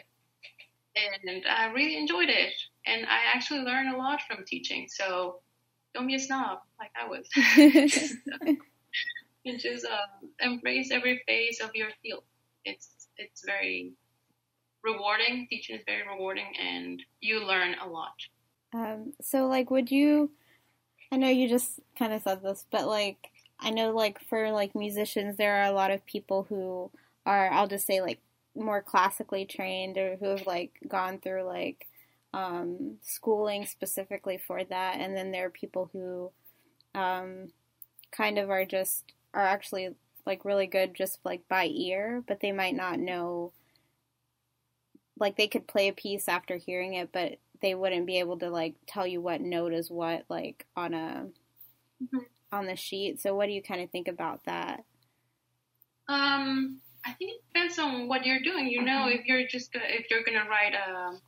and 0.96 1.44
I 1.46 1.66
really 1.72 1.98
enjoyed 1.98 2.30
it. 2.30 2.54
And 2.86 3.04
I 3.04 3.34
actually 3.34 3.60
learned 3.60 3.94
a 3.94 3.98
lot 3.98 4.20
from 4.26 4.44
teaching. 4.46 4.86
So 4.88 5.40
don't 5.94 6.06
be 6.06 6.14
a 6.14 6.18
snob 6.18 6.60
like 6.78 6.90
I 6.96 7.06
was. 7.06 7.28
and 9.44 9.60
just 9.60 9.84
um, 9.84 10.30
embrace 10.40 10.90
every 10.90 11.22
phase 11.26 11.60
of 11.60 11.70
your 11.74 11.90
field. 12.02 12.24
It's 12.64 13.03
it's 13.16 13.44
very 13.44 13.92
rewarding. 14.82 15.46
Teaching 15.48 15.76
is 15.76 15.82
very 15.86 16.06
rewarding, 16.06 16.52
and 16.60 17.02
you 17.20 17.44
learn 17.44 17.76
a 17.82 17.88
lot. 17.88 18.14
Um, 18.72 19.12
so, 19.20 19.46
like, 19.46 19.70
would 19.70 19.90
you? 19.90 20.30
I 21.12 21.16
know 21.16 21.28
you 21.28 21.48
just 21.48 21.80
kind 21.98 22.12
of 22.12 22.22
said 22.22 22.42
this, 22.42 22.66
but 22.70 22.86
like, 22.86 23.28
I 23.60 23.70
know, 23.70 23.92
like, 23.92 24.20
for 24.28 24.50
like 24.50 24.74
musicians, 24.74 25.36
there 25.36 25.62
are 25.62 25.66
a 25.66 25.72
lot 25.72 25.90
of 25.90 26.04
people 26.06 26.46
who 26.48 26.90
are, 27.24 27.50
I'll 27.52 27.68
just 27.68 27.86
say, 27.86 28.00
like, 28.00 28.20
more 28.56 28.82
classically 28.82 29.44
trained 29.44 29.98
or 29.98 30.16
who 30.16 30.26
have 30.26 30.46
like 30.46 30.78
gone 30.86 31.18
through 31.18 31.42
like 31.42 31.86
um, 32.32 32.96
schooling 33.02 33.66
specifically 33.66 34.38
for 34.38 34.64
that, 34.64 34.96
and 34.98 35.16
then 35.16 35.30
there 35.30 35.46
are 35.46 35.50
people 35.50 35.88
who 35.92 36.30
um, 36.94 37.48
kind 38.10 38.38
of 38.38 38.50
are 38.50 38.64
just 38.64 39.12
are 39.32 39.42
actually 39.42 39.90
like 40.26 40.44
really 40.44 40.66
good 40.66 40.94
just 40.94 41.18
like 41.24 41.46
by 41.48 41.66
ear, 41.66 42.22
but 42.26 42.40
they 42.40 42.52
might 42.52 42.74
not 42.74 42.98
know. 42.98 43.52
Like 45.18 45.36
they 45.36 45.48
could 45.48 45.66
play 45.68 45.88
a 45.88 45.92
piece 45.92 46.28
after 46.28 46.56
hearing 46.56 46.94
it, 46.94 47.10
but 47.12 47.38
they 47.60 47.74
wouldn't 47.74 48.06
be 48.06 48.18
able 48.18 48.38
to 48.38 48.50
like 48.50 48.74
tell 48.86 49.06
you 49.06 49.20
what 49.20 49.40
note 49.40 49.72
is 49.72 49.90
what 49.90 50.24
like 50.28 50.66
on 50.76 50.94
a 50.94 51.30
Mhm. 52.02 52.26
on 52.52 52.66
the 52.66 52.76
sheet. 52.76 53.20
So 53.20 53.34
what 53.34 53.46
do 53.46 53.52
you 53.52 53.62
kind 53.62 53.80
of 53.80 53.90
think 53.90 54.08
about 54.08 54.44
that? 54.44 54.84
Um, 56.08 56.80
I 57.04 57.12
think 57.12 57.32
it 57.32 57.44
depends 57.52 57.78
on 57.78 58.08
what 58.08 58.26
you're 58.26 58.40
doing. 58.40 58.68
You 58.68 58.82
know, 58.82 59.06
Mhm. 59.06 59.18
if 59.20 59.26
you're 59.26 59.46
just 59.46 59.70
if 59.74 60.10
you're 60.10 60.24
gonna 60.24 60.48
write 60.48 60.74
a 60.74 61.20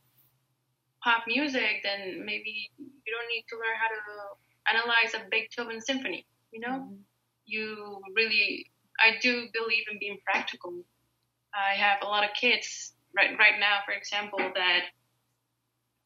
pop 1.03 1.23
music, 1.27 1.81
then 1.83 2.25
maybe 2.25 2.69
you 2.77 3.11
don't 3.11 3.27
need 3.29 3.45
to 3.49 3.55
learn 3.55 3.75
how 3.77 3.87
to 3.87 4.75
analyze 4.77 5.13
a 5.13 5.27
Beethoven 5.29 5.79
symphony. 5.81 6.25
You 6.51 6.59
know, 6.61 6.97
you 7.45 8.01
really. 8.15 8.71
I 8.99 9.17
do 9.21 9.47
believe 9.53 9.85
in 9.91 9.99
being 9.99 10.17
practical. 10.25 10.73
I 11.53 11.75
have 11.75 11.99
a 12.01 12.05
lot 12.05 12.23
of 12.23 12.31
kids 12.33 12.93
right 13.15 13.37
right 13.37 13.59
now, 13.59 13.79
for 13.85 13.93
example, 13.93 14.39
that 14.39 14.81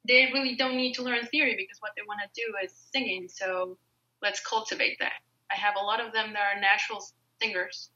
they 0.07 0.29
really 0.33 0.55
don't 0.55 0.75
need 0.75 0.93
to 0.93 1.03
learn 1.03 1.25
theory 1.27 1.55
because 1.55 1.77
what 1.79 1.91
they 1.95 2.01
want 2.07 2.19
to 2.21 2.41
do 2.41 2.53
is 2.63 2.73
singing. 2.93 3.27
So 3.27 3.77
let's 4.21 4.39
cultivate 4.39 4.97
that. 4.99 5.21
I 5.51 5.55
have 5.55 5.75
a 5.79 5.83
lot 5.83 5.99
of 5.99 6.13
them 6.13 6.33
that 6.33 6.55
are 6.55 6.59
natural 6.59 7.03
singers 7.41 7.89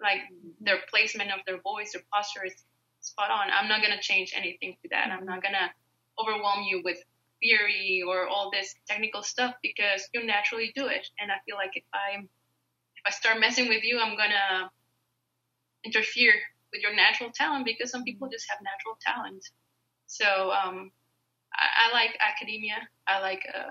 like 0.00 0.18
their 0.60 0.78
placement 0.90 1.30
of 1.30 1.40
their 1.46 1.60
voice, 1.60 1.92
their 1.92 2.02
posture 2.12 2.44
is 2.44 2.54
spot 3.00 3.30
on. 3.30 3.48
I'm 3.52 3.68
not 3.68 3.82
gonna 3.82 4.00
change 4.00 4.32
anything 4.34 4.76
to 4.82 4.88
that. 4.90 5.10
I'm 5.10 5.24
not 5.24 5.42
gonna 5.42 5.70
overwhelm 6.20 6.64
you 6.64 6.82
with 6.84 6.98
theory 7.40 8.02
or 8.06 8.26
all 8.26 8.50
this 8.50 8.74
technical 8.88 9.22
stuff 9.22 9.54
because 9.62 10.08
you 10.12 10.24
naturally 10.24 10.72
do 10.74 10.86
it. 10.86 11.08
And 11.18 11.30
I 11.30 11.36
feel 11.46 11.56
like 11.56 11.72
if 11.74 11.84
I 11.92 12.18
if 12.22 12.28
I 13.06 13.10
start 13.10 13.40
messing 13.40 13.68
with 13.68 13.84
you, 13.84 14.00
I'm 14.00 14.16
gonna 14.16 14.70
interfere 15.84 16.34
with 16.72 16.82
your 16.82 16.94
natural 16.94 17.30
talent 17.32 17.64
because 17.64 17.90
some 17.90 18.02
people 18.02 18.28
just 18.28 18.46
have 18.50 18.58
natural 18.62 18.98
talent. 19.00 19.44
So 20.06 20.50
um, 20.50 20.90
I, 21.54 21.88
I 21.88 21.92
like 21.92 22.18
academia. 22.20 22.76
I 23.06 23.20
like 23.20 23.46
uh, 23.54 23.70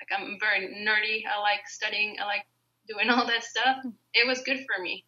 like 0.00 0.10
I'm 0.18 0.38
very 0.40 0.68
nerdy. 0.68 1.22
I 1.26 1.40
like 1.40 1.68
studying. 1.68 2.16
I 2.20 2.24
like 2.24 2.46
doing 2.88 3.10
all 3.10 3.26
that 3.26 3.44
stuff. 3.44 3.84
It 4.14 4.26
was 4.26 4.40
good 4.42 4.64
for 4.66 4.82
me 4.82 5.04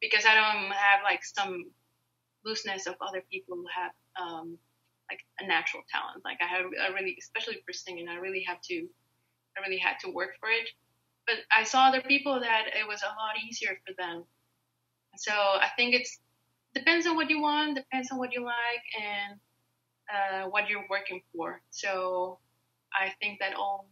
because 0.00 0.24
I 0.26 0.34
don't 0.34 0.70
have 0.72 1.00
like 1.04 1.24
some 1.24 1.70
looseness 2.44 2.86
of 2.86 2.94
other 3.00 3.22
people 3.30 3.56
who 3.56 3.66
have 3.74 3.92
um, 4.20 4.58
like 5.10 5.20
a 5.40 5.46
natural 5.46 5.82
talent. 5.90 6.24
Like 6.24 6.38
I 6.40 6.46
have, 6.46 6.66
I 6.82 6.92
really, 6.92 7.16
especially 7.20 7.62
for 7.66 7.72
singing, 7.72 8.08
I 8.08 8.16
really 8.16 8.44
have 8.46 8.60
to, 8.62 8.86
I 9.56 9.66
really 9.66 9.78
had 9.78 9.96
to 10.04 10.10
work 10.10 10.30
for 10.40 10.48
it. 10.50 10.68
But 11.28 11.36
I 11.56 11.64
saw 11.64 11.88
other 11.88 12.02
people 12.02 12.40
that 12.40 12.68
it 12.68 12.88
was 12.88 13.02
a 13.02 13.06
lot 13.06 13.36
easier 13.46 13.78
for 13.86 13.94
them. 13.98 14.24
So 15.16 15.32
I 15.32 15.68
think 15.76 15.94
it's 15.94 16.20
depends 16.74 17.06
on 17.06 17.16
what 17.16 17.30
you 17.30 17.40
want, 17.40 17.76
depends 17.76 18.10
on 18.10 18.18
what 18.18 18.32
you 18.32 18.44
like, 18.44 18.84
and 19.00 19.40
uh, 20.14 20.48
what 20.48 20.68
you're 20.68 20.86
working 20.90 21.22
for. 21.36 21.60
So 21.70 22.40
I 22.92 23.12
think 23.20 23.40
that 23.40 23.54
all 23.54 23.88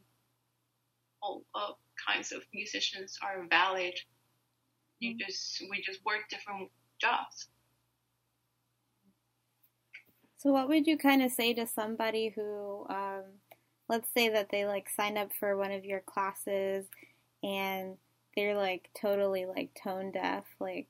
all 1.23 1.45
uh, 1.55 1.73
kinds 2.07 2.33
of 2.33 2.43
musicians 2.55 3.19
are 3.23 3.47
valid 3.51 3.95
you 5.01 5.17
just 5.19 5.63
we 5.71 5.83
just 5.83 6.05
work 6.07 6.21
different 6.31 6.71
jobs 7.01 7.49
So, 10.39 10.53
what 10.53 10.69
would 10.69 10.87
you 10.87 10.99
kind 10.99 11.23
of 11.23 11.33
say 11.33 11.55
to 11.55 11.67
somebody 11.67 12.29
who, 12.29 12.87
um, 12.91 13.25
let's 13.89 14.09
say 14.15 14.29
that 14.29 14.51
they 14.51 14.67
like 14.67 14.89
sign 14.91 15.17
up 15.19 15.33
for 15.33 15.57
one 15.57 15.73
of 15.73 15.85
your 15.85 16.01
classes 16.01 16.87
and 17.47 17.99
they're 18.37 18.57
like 18.57 18.91
totally 19.01 19.47
like 19.47 19.71
tone 19.83 20.13
deaf, 20.13 20.45
like, 20.61 20.89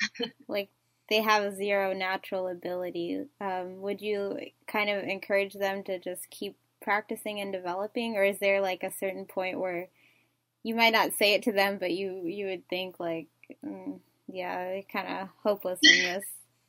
like 0.48 0.70
they 1.10 1.20
have 1.22 1.54
zero 1.56 1.92
natural 1.94 2.48
ability. 2.48 3.24
Um, 3.40 3.80
would 3.82 4.00
you 4.00 4.38
kind 4.68 4.90
of 4.90 5.04
encourage 5.04 5.54
them 5.54 5.84
to 5.84 5.98
just 5.98 6.30
keep 6.30 6.56
practicing 6.82 7.40
and 7.40 7.52
developing, 7.52 8.16
or 8.16 8.24
is 8.24 8.38
there 8.40 8.62
like 8.62 8.84
a 8.84 8.92
certain 8.92 9.26
point 9.26 9.60
where 9.60 9.88
you 10.64 10.74
might 10.74 10.92
not 10.92 11.12
say 11.14 11.34
it 11.34 11.44
to 11.44 11.52
them, 11.52 11.78
but 11.78 11.92
you 11.92 12.26
you 12.26 12.46
would 12.46 12.68
think 12.68 13.00
like, 13.00 13.28
mm, 13.64 14.00
yeah, 14.28 14.64
they're 14.64 14.82
kind 14.92 15.08
of 15.08 15.28
hopeless 15.42 15.80
in 15.82 16.14
this 16.14 16.26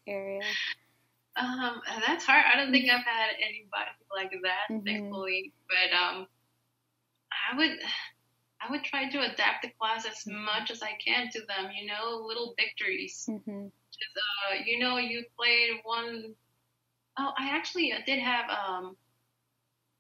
area. 0.08 0.42
um 1.38 1.82
that's 2.08 2.26
hard 2.26 2.44
i 2.54 2.58
don't 2.58 2.72
think 2.72 2.90
i've 2.90 3.06
had 3.06 3.30
anybody 3.40 3.92
like 4.16 4.32
that 4.44 4.68
Mhm. 4.70 4.84
thankfully 4.86 5.54
but 5.70 5.98
um 5.98 6.28
i 7.52 7.58
would 7.58 7.80
i 8.64 8.72
would 8.72 8.84
try 8.84 9.10
to 9.10 9.20
adapt 9.22 9.64
the 9.64 9.72
class 9.80 10.06
as 10.06 10.24
much 10.28 10.72
as 10.72 10.82
i 10.82 10.92
can 11.06 11.30
to 11.32 11.40
them 11.48 11.72
you 11.78 11.88
know 11.88 12.24
little 12.26 12.54
victories 12.58 13.28
hmm 13.28 13.68
uh, 14.48 14.56
you 14.66 14.80
know 14.80 14.98
you 14.98 15.24
played 15.38 15.70
one 15.84 16.34
oh 17.20 17.32
i 17.38 17.50
actually 17.50 17.94
did 18.06 18.20
have 18.20 18.46
um 18.50 18.96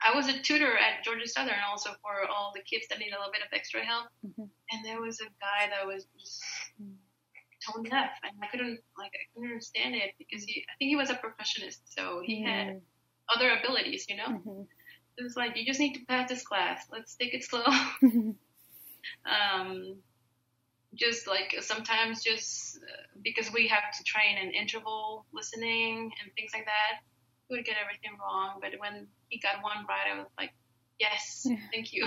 I 0.04 0.16
was 0.16 0.28
a 0.28 0.40
tutor 0.42 0.78
at 0.78 1.04
Georgia 1.04 1.28
Southern 1.28 1.62
also 1.70 1.92
for 2.02 2.28
all 2.28 2.52
the 2.56 2.62
kids 2.62 2.88
that 2.90 3.00
need 3.00 3.12
a 3.12 3.18
little 3.18 3.32
bit 3.32 3.42
of 3.44 3.50
extra 3.54 3.86
help. 3.86 4.08
Mhm. 4.26 4.50
And 4.72 4.86
there 4.86 5.00
was 5.00 5.20
a 5.22 5.26
guy 5.26 5.70
that 5.70 5.86
was 5.86 6.08
just 6.18 6.42
tone 7.66 7.84
deaf, 7.84 8.12
and 8.24 8.34
I 8.42 8.48
couldn't 8.48 8.80
like 8.98 9.12
I 9.14 9.24
couldn't 9.34 9.50
understand 9.50 9.96
it 9.96 10.14
because 10.18 10.44
he 10.44 10.66
I 10.70 10.74
think 10.78 10.90
he 10.90 10.96
was 10.96 11.10
a 11.10 11.16
percussionist, 11.16 11.82
so 11.86 12.22
he 12.26 12.42
had 12.42 12.82
other 13.30 13.52
abilities, 13.52 14.08
you 14.10 14.16
know. 14.16 14.28
Mhm. 14.28 14.68
It 15.18 15.24
was 15.24 15.36
like 15.36 15.56
you 15.56 15.66
just 15.66 15.80
need 15.80 15.94
to 15.94 16.06
pass 16.06 16.30
this 16.30 16.44
class. 16.44 16.88
Let's 16.90 17.16
take 17.16 17.34
it 17.34 17.44
slow. 17.44 17.66
Um, 19.26 19.98
just 20.96 21.28
like 21.28 21.56
sometimes 21.62 22.22
just 22.24 22.78
uh, 22.78 23.04
because 23.24 23.52
we 23.54 23.68
have 23.68 23.84
to 23.98 24.04
train 24.04 24.38
in 24.38 24.52
interval 24.52 25.26
listening 25.32 26.12
and 26.22 26.32
things 26.36 26.52
like 26.54 26.66
that, 26.66 27.00
we 27.50 27.58
would 27.58 27.66
get 27.66 27.78
everything 27.82 28.18
wrong. 28.20 28.60
But 28.62 28.72
when 28.80 29.08
he 29.30 29.40
got 29.40 29.64
one 29.64 29.86
right, 29.88 30.14
I 30.14 30.18
was 30.18 30.28
like, 30.38 30.52
yes, 31.00 31.44
Yeah. 31.50 31.58
thank 31.72 31.94
you. 31.94 32.06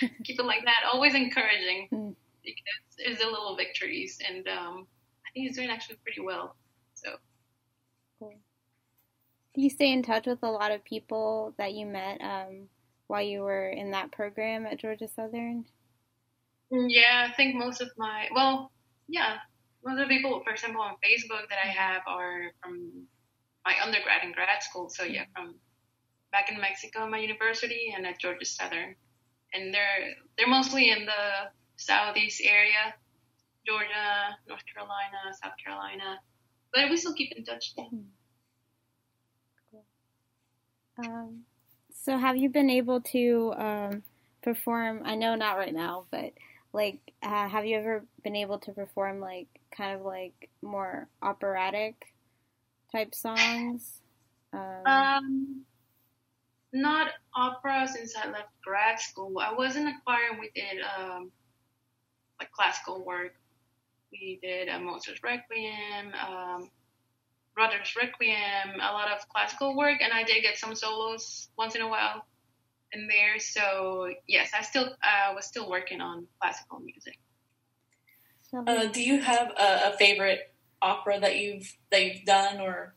Keep 0.24 0.40
it 0.40 0.44
like 0.44 0.64
that. 0.64 0.82
Always 0.92 1.14
encouraging 1.14 1.88
Mm. 1.92 2.14
because 2.42 2.82
it's 2.98 3.20
the 3.22 3.26
little 3.28 3.56
victories, 3.56 4.18
and 4.26 4.46
um, 4.48 4.86
I 5.24 5.30
think 5.32 5.46
he's 5.48 5.56
doing 5.56 5.70
actually 5.70 5.96
pretty 6.04 6.20
well. 6.20 6.56
So 6.94 7.16
Do 8.20 9.62
you 9.62 9.70
stay 9.70 9.90
in 9.92 10.02
touch 10.02 10.26
with 10.26 10.42
a 10.42 10.50
lot 10.50 10.70
of 10.70 10.84
people 10.84 11.54
that 11.56 11.72
you 11.72 11.86
met 11.86 12.20
um, 12.20 12.68
while 13.06 13.22
you 13.22 13.40
were 13.40 13.68
in 13.70 13.92
that 13.92 14.12
program 14.12 14.66
at 14.66 14.78
Georgia 14.78 15.08
Southern? 15.08 15.64
Yeah, 16.70 17.28
I 17.30 17.34
think 17.34 17.54
most 17.54 17.80
of 17.80 17.90
my 17.96 18.28
well, 18.34 18.72
yeah, 19.08 19.36
most 19.84 20.00
of 20.00 20.08
the 20.08 20.14
people, 20.14 20.42
for 20.44 20.52
example, 20.52 20.82
on 20.82 20.94
Facebook 20.94 21.48
that 21.48 21.58
I 21.62 21.68
have 21.68 22.02
are 22.06 22.50
from 22.62 23.06
my 23.64 23.74
undergrad 23.82 24.22
and 24.22 24.34
grad 24.34 24.62
school. 24.62 24.88
So 24.88 25.04
yeah, 25.04 25.24
from 25.34 25.54
back 26.32 26.50
in 26.50 26.60
Mexico, 26.60 27.08
my 27.08 27.18
university, 27.18 27.94
and 27.96 28.06
at 28.06 28.18
Georgia 28.18 28.44
Southern, 28.44 28.96
and 29.54 29.72
they're 29.72 30.14
they're 30.36 30.48
mostly 30.48 30.90
in 30.90 31.06
the 31.06 31.50
southeast 31.76 32.40
area, 32.44 32.94
Georgia, 33.66 34.36
North 34.48 34.62
Carolina, 34.72 35.34
South 35.42 35.54
Carolina, 35.62 36.18
but 36.74 36.90
we 36.90 36.96
still 36.96 37.14
keep 37.14 37.32
in 37.36 37.44
touch. 37.44 37.74
Um, 40.98 41.42
so, 41.92 42.16
have 42.16 42.36
you 42.36 42.48
been 42.48 42.70
able 42.70 43.00
to 43.02 43.54
um, 43.56 44.02
perform? 44.42 45.02
I 45.04 45.14
know 45.14 45.34
not 45.34 45.58
right 45.58 45.74
now, 45.74 46.06
but 46.10 46.32
like, 46.76 47.14
uh, 47.22 47.48
have 47.48 47.64
you 47.64 47.78
ever 47.78 48.04
been 48.22 48.36
able 48.36 48.58
to 48.58 48.72
perform 48.72 49.18
like 49.18 49.48
kind 49.74 49.98
of 49.98 50.04
like 50.04 50.50
more 50.62 51.08
operatic 51.22 51.94
type 52.92 53.14
songs? 53.14 54.02
Um, 54.52 54.82
Um, 54.84 55.62
not 56.74 57.08
opera 57.34 57.88
since 57.88 58.14
I 58.14 58.30
left 58.30 58.50
grad 58.62 59.00
school. 59.00 59.38
I 59.40 59.54
was 59.54 59.76
in 59.76 59.86
a 59.86 59.94
choir 60.04 60.38
we 60.38 60.50
did 60.54 60.82
um, 60.98 61.32
like 62.38 62.52
classical 62.52 63.04
work. 63.04 63.34
We 64.12 64.38
did 64.42 64.68
a 64.68 64.78
Mozart's 64.78 65.22
Requiem, 65.22 66.12
um, 66.28 66.70
Brahms 67.54 67.96
Requiem, 67.96 68.74
a 68.80 68.92
lot 68.92 69.10
of 69.10 69.26
classical 69.30 69.76
work, 69.76 70.02
and 70.02 70.12
I 70.12 70.24
did 70.24 70.42
get 70.42 70.58
some 70.58 70.74
solos 70.74 71.48
once 71.56 71.74
in 71.74 71.80
a 71.80 71.88
while 71.88 72.26
in 72.92 73.08
there. 73.08 73.38
So 73.38 74.10
yes, 74.26 74.50
I 74.56 74.62
still 74.62 74.84
uh, 74.86 75.34
was 75.34 75.46
still 75.46 75.68
working 75.68 76.00
on 76.00 76.26
classical 76.40 76.80
music. 76.80 77.18
Uh, 78.66 78.86
do 78.86 79.02
you 79.02 79.20
have 79.20 79.50
a, 79.58 79.92
a 79.92 79.96
favorite 79.98 80.52
opera 80.80 81.18
that 81.20 81.36
you've 81.36 81.76
that 81.90 82.04
you've 82.04 82.24
done 82.24 82.60
or 82.60 82.94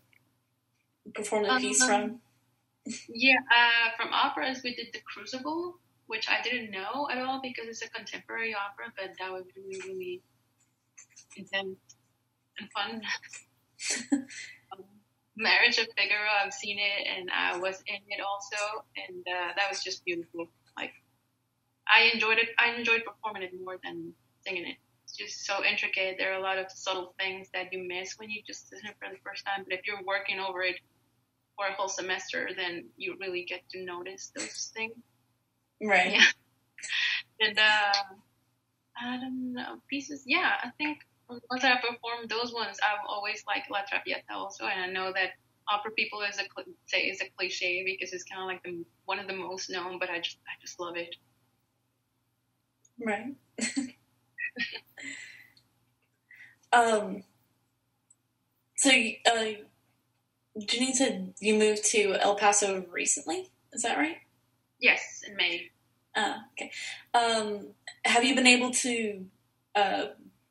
performed 1.14 1.48
a 1.48 1.58
piece 1.60 1.82
Um, 1.82 1.88
from? 1.88 2.20
Yeah, 3.10 3.36
uh, 3.52 3.92
from 3.98 4.14
operas 4.14 4.62
we 4.64 4.76
did 4.76 4.88
The 4.94 5.00
Crucible, 5.02 5.78
which 6.08 6.28
I 6.30 6.42
didn't 6.42 6.72
know 6.72 7.08
at 7.12 7.18
all 7.20 7.42
because 7.42 7.68
it's 7.68 7.82
a 7.82 7.90
contemporary 7.90 8.56
opera, 8.56 8.94
but 8.98 9.16
that 9.20 9.32
was 9.32 9.46
really, 9.56 9.80
really 9.88 10.22
intense 11.36 11.78
and 12.60 12.70
fun. 12.72 13.02
Marriage 15.40 15.78
of 15.78 15.88
Figaro, 15.98 16.28
I've 16.44 16.54
seen 16.54 16.78
it 16.78 17.08
and 17.08 17.30
I 17.32 17.58
was 17.58 17.82
in 17.88 17.96
it 18.10 18.22
also, 18.22 18.84
and 19.08 19.26
uh, 19.26 19.54
that 19.56 19.70
was 19.70 19.82
just 19.82 20.04
beautiful. 20.04 20.50
Like, 20.78 20.92
I 21.88 22.12
enjoyed 22.14 22.38
it. 22.38 22.50
I 22.60 22.76
enjoyed 22.76 23.04
performing 23.06 23.44
it 23.44 23.52
more 23.64 23.78
than 23.84 24.14
singing 24.46 24.68
it. 24.68 24.76
It's 25.06 25.16
just 25.16 25.46
so 25.46 25.64
intricate. 25.64 26.18
There 26.20 26.34
are 26.34 26.38
a 26.38 26.42
lot 26.42 26.58
of 26.60 26.70
subtle 26.70 27.16
things 27.18 27.48
that 27.54 27.72
you 27.72 27.88
miss 27.88 28.16
when 28.18 28.30
you 28.30 28.42
just 28.46 28.72
listen 28.72 28.90
it 28.90 28.96
for 29.00 29.10
the 29.10 29.20
first 29.26 29.46
time. 29.46 29.66
But 29.68 29.80
if 29.80 29.88
you're 29.88 30.04
working 30.06 30.40
over 30.40 30.62
it 30.62 30.76
for 31.56 31.68
a 31.68 31.74
whole 31.74 31.88
semester, 31.88 32.50
then 32.56 32.90
you 32.98 33.16
really 33.20 33.46
get 33.48 33.62
to 33.70 33.84
notice 33.84 34.32
those 34.36 34.72
things. 34.76 34.94
Right. 35.82 36.14
Yeah. 36.14 36.26
And 37.42 37.58
uh, 37.58 37.94
I 39.02 39.18
don't 39.18 39.54
know 39.54 39.78
pieces. 39.90 40.24
Yeah, 40.26 40.52
I 40.62 40.72
think 40.78 40.98
once 41.30 41.64
I 41.64 41.76
performed 41.76 42.30
those 42.30 42.54
ones, 42.54 42.78
I've 42.84 43.06
always 43.08 43.44
liked 43.48 43.70
La 43.70 43.82
Traviata 43.88 44.34
also, 44.34 44.66
and 44.66 44.82
I 44.82 44.88
know 44.88 45.14
that 45.14 45.32
opera 45.72 45.92
people 45.92 46.22
is 46.22 46.40
a 46.40 46.44
say 46.88 47.02
is 47.02 47.22
a 47.22 47.30
cliche 47.38 47.84
because 47.86 48.12
it's 48.14 48.24
kind 48.24 48.42
of 48.42 48.48
like 48.48 48.64
the 48.64 48.84
one 49.06 49.20
of 49.20 49.28
the 49.28 49.36
most 49.36 49.70
known, 49.70 50.00
but 50.00 50.10
I 50.10 50.20
just 50.20 50.38
I 50.48 50.60
just 50.62 50.80
love 50.80 50.96
it. 50.98 51.16
Right. 53.00 53.36
um. 56.74 57.24
So, 58.76 58.90
uh, 58.90 59.46
Janine 60.58 60.94
said 60.94 61.34
you 61.40 61.56
moved 61.56 61.84
to 61.86 62.16
El 62.16 62.36
Paso 62.36 62.86
recently. 62.90 63.52
Is 63.74 63.82
that 63.84 63.98
right? 63.98 64.18
Yes, 64.80 65.22
in 65.28 65.36
May. 65.36 65.70
Uh, 66.16 66.38
okay. 66.54 66.72
Um, 67.14 67.68
have 68.06 68.24
you 68.24 68.36
been 68.36 68.48
able 68.48 68.72
to 68.72 69.26
uh, 69.76 70.06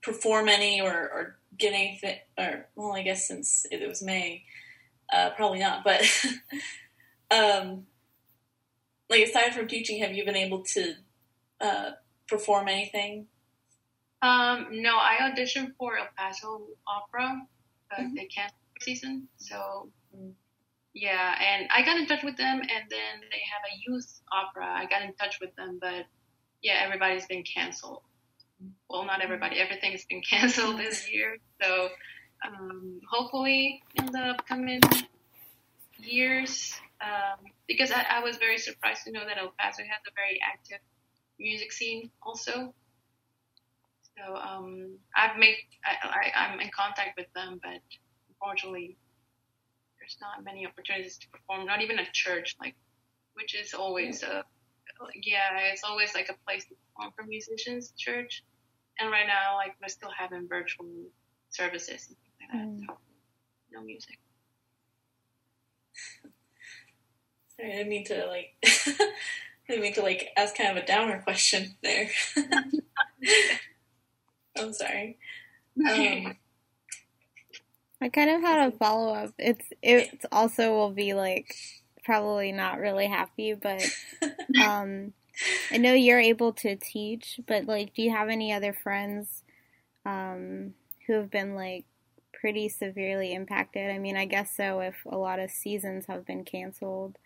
perform 0.08 0.48
any 0.48 0.80
or, 0.80 0.92
or 0.92 1.36
get 1.56 1.72
anything? 1.74 2.16
Or 2.38 2.66
well, 2.74 2.94
I 2.94 3.02
guess 3.02 3.28
since 3.28 3.66
it 3.70 3.86
was 3.86 4.02
May, 4.02 4.44
uh, 5.12 5.30
probably 5.36 5.58
not. 5.60 5.84
But 5.84 6.02
um, 7.30 7.86
like 9.10 9.26
aside 9.28 9.54
from 9.54 9.68
teaching, 9.68 10.00
have 10.02 10.12
you 10.14 10.24
been 10.24 10.36
able 10.36 10.62
to 10.62 10.94
uh, 11.60 11.90
perform 12.26 12.68
anything? 12.68 13.26
Um, 14.22 14.68
no, 14.82 14.96
I 14.96 15.18
auditioned 15.20 15.74
for 15.78 15.96
El 15.96 16.08
Paso 16.16 16.66
Opera, 16.86 17.42
but 17.90 18.00
Mhm. 18.00 18.14
they 18.16 18.24
canceled 18.26 18.60
the 18.74 18.84
season. 18.84 19.28
So, 19.36 19.92
Mm. 20.16 20.34
yeah, 20.94 21.36
and 21.40 21.68
I 21.70 21.82
got 21.84 21.98
in 21.98 22.06
touch 22.06 22.24
with 22.24 22.36
them, 22.36 22.60
and 22.60 22.90
then 22.90 23.20
they 23.30 23.42
have 23.52 23.62
a 23.70 23.76
youth 23.86 24.20
opera. 24.32 24.66
I 24.66 24.86
got 24.86 25.02
in 25.02 25.14
touch 25.14 25.38
with 25.40 25.54
them, 25.54 25.78
but 25.80 26.06
yeah, 26.62 26.80
everybody's 26.82 27.26
been 27.26 27.44
canceled. 27.44 28.02
Well, 28.88 29.04
not 29.04 29.22
everybody. 29.22 29.58
Everything's 29.58 30.04
been 30.04 30.22
canceled 30.28 30.78
this 30.78 31.10
year. 31.10 31.38
So, 31.62 31.88
um, 32.46 33.00
hopefully, 33.10 33.82
in 33.96 34.06
the 34.06 34.18
upcoming 34.18 34.80
years, 35.98 36.74
um, 37.00 37.44
because 37.66 37.90
I, 37.90 38.04
I 38.10 38.24
was 38.24 38.36
very 38.36 38.58
surprised 38.58 39.04
to 39.04 39.12
know 39.12 39.24
that 39.26 39.38
El 39.38 39.52
Paso 39.58 39.82
has 39.82 40.02
a 40.06 40.12
very 40.14 40.40
active 40.42 40.78
music 41.38 41.72
scene 41.72 42.10
also. 42.22 42.74
So 44.16 44.34
um, 44.34 44.98
I've 45.16 45.36
made 45.38 45.56
I, 45.84 46.08
I, 46.08 46.46
I'm 46.46 46.60
in 46.60 46.70
contact 46.74 47.16
with 47.16 47.26
them, 47.34 47.60
but 47.62 47.80
unfortunately, 48.28 48.96
there's 50.00 50.16
not 50.20 50.44
many 50.44 50.66
opportunities 50.66 51.18
to 51.18 51.28
perform. 51.28 51.66
Not 51.66 51.82
even 51.82 51.98
at 51.98 52.12
church, 52.12 52.56
like 52.60 52.74
which 53.34 53.54
is 53.54 53.74
always 53.74 54.24
a 54.24 54.42
yeah, 55.22 55.58
it's 55.72 55.82
always 55.84 56.14
like 56.14 56.28
a 56.28 56.36
place 56.46 56.64
to 56.66 56.74
perform 56.74 57.12
for 57.16 57.24
musicians, 57.24 57.92
church. 57.96 58.44
And 59.00 59.10
right 59.10 59.26
now, 59.26 59.56
like 59.56 59.76
we're 59.80 59.88
still 59.88 60.10
having 60.16 60.48
virtual 60.48 60.86
services 61.50 62.08
and 62.08 62.16
things 62.18 62.34
like 62.40 62.52
that. 62.52 62.68
Mm. 62.68 62.86
So 62.86 62.98
no 63.72 63.82
music. 63.82 64.18
Sorry, 67.56 67.72
I 67.72 67.76
didn't 67.76 67.88
mean 67.88 68.04
to 68.06 68.26
like. 68.26 68.54
I 68.64 69.72
didn't 69.72 69.82
mean 69.82 69.94
to 69.94 70.02
like 70.02 70.28
ask 70.36 70.56
kind 70.56 70.76
of 70.76 70.82
a 70.82 70.86
downer 70.86 71.20
question 71.22 71.76
there. 71.82 72.08
I'm 74.56 74.72
sorry. 74.72 75.18
Um, 75.88 76.36
I 78.00 78.08
kind 78.08 78.30
of 78.30 78.40
had 78.40 78.68
a 78.68 78.76
follow 78.76 79.12
up. 79.12 79.34
It's 79.38 79.66
it's 79.82 80.24
also 80.32 80.72
will 80.72 80.92
be 80.92 81.14
like 81.14 81.54
probably 82.08 82.52
not 82.52 82.78
really 82.78 83.06
happy, 83.06 83.52
but 83.52 83.82
um, 84.62 85.12
I 85.70 85.76
know 85.76 85.92
you're 85.92 86.18
able 86.18 86.54
to 86.54 86.74
teach, 86.74 87.38
but 87.46 87.66
like, 87.66 87.92
do 87.92 88.00
you 88.00 88.10
have 88.10 88.30
any 88.30 88.50
other 88.50 88.72
friends 88.72 89.42
um, 90.06 90.72
who 91.06 91.12
have 91.12 91.30
been 91.30 91.54
like 91.54 91.84
pretty 92.32 92.70
severely 92.70 93.34
impacted? 93.34 93.90
I 93.90 93.98
mean, 93.98 94.16
I 94.16 94.24
guess 94.24 94.56
so. 94.56 94.80
If 94.80 94.96
a 95.04 95.18
lot 95.18 95.38
of 95.38 95.50
seasons 95.50 96.06
have 96.06 96.24
been 96.24 96.44
canceled, 96.44 97.18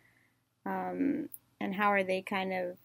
um, 0.66 1.28
and 1.60 1.72
how 1.72 1.86
are 1.92 2.02
they 2.02 2.20
kind 2.20 2.52
of? 2.52 2.76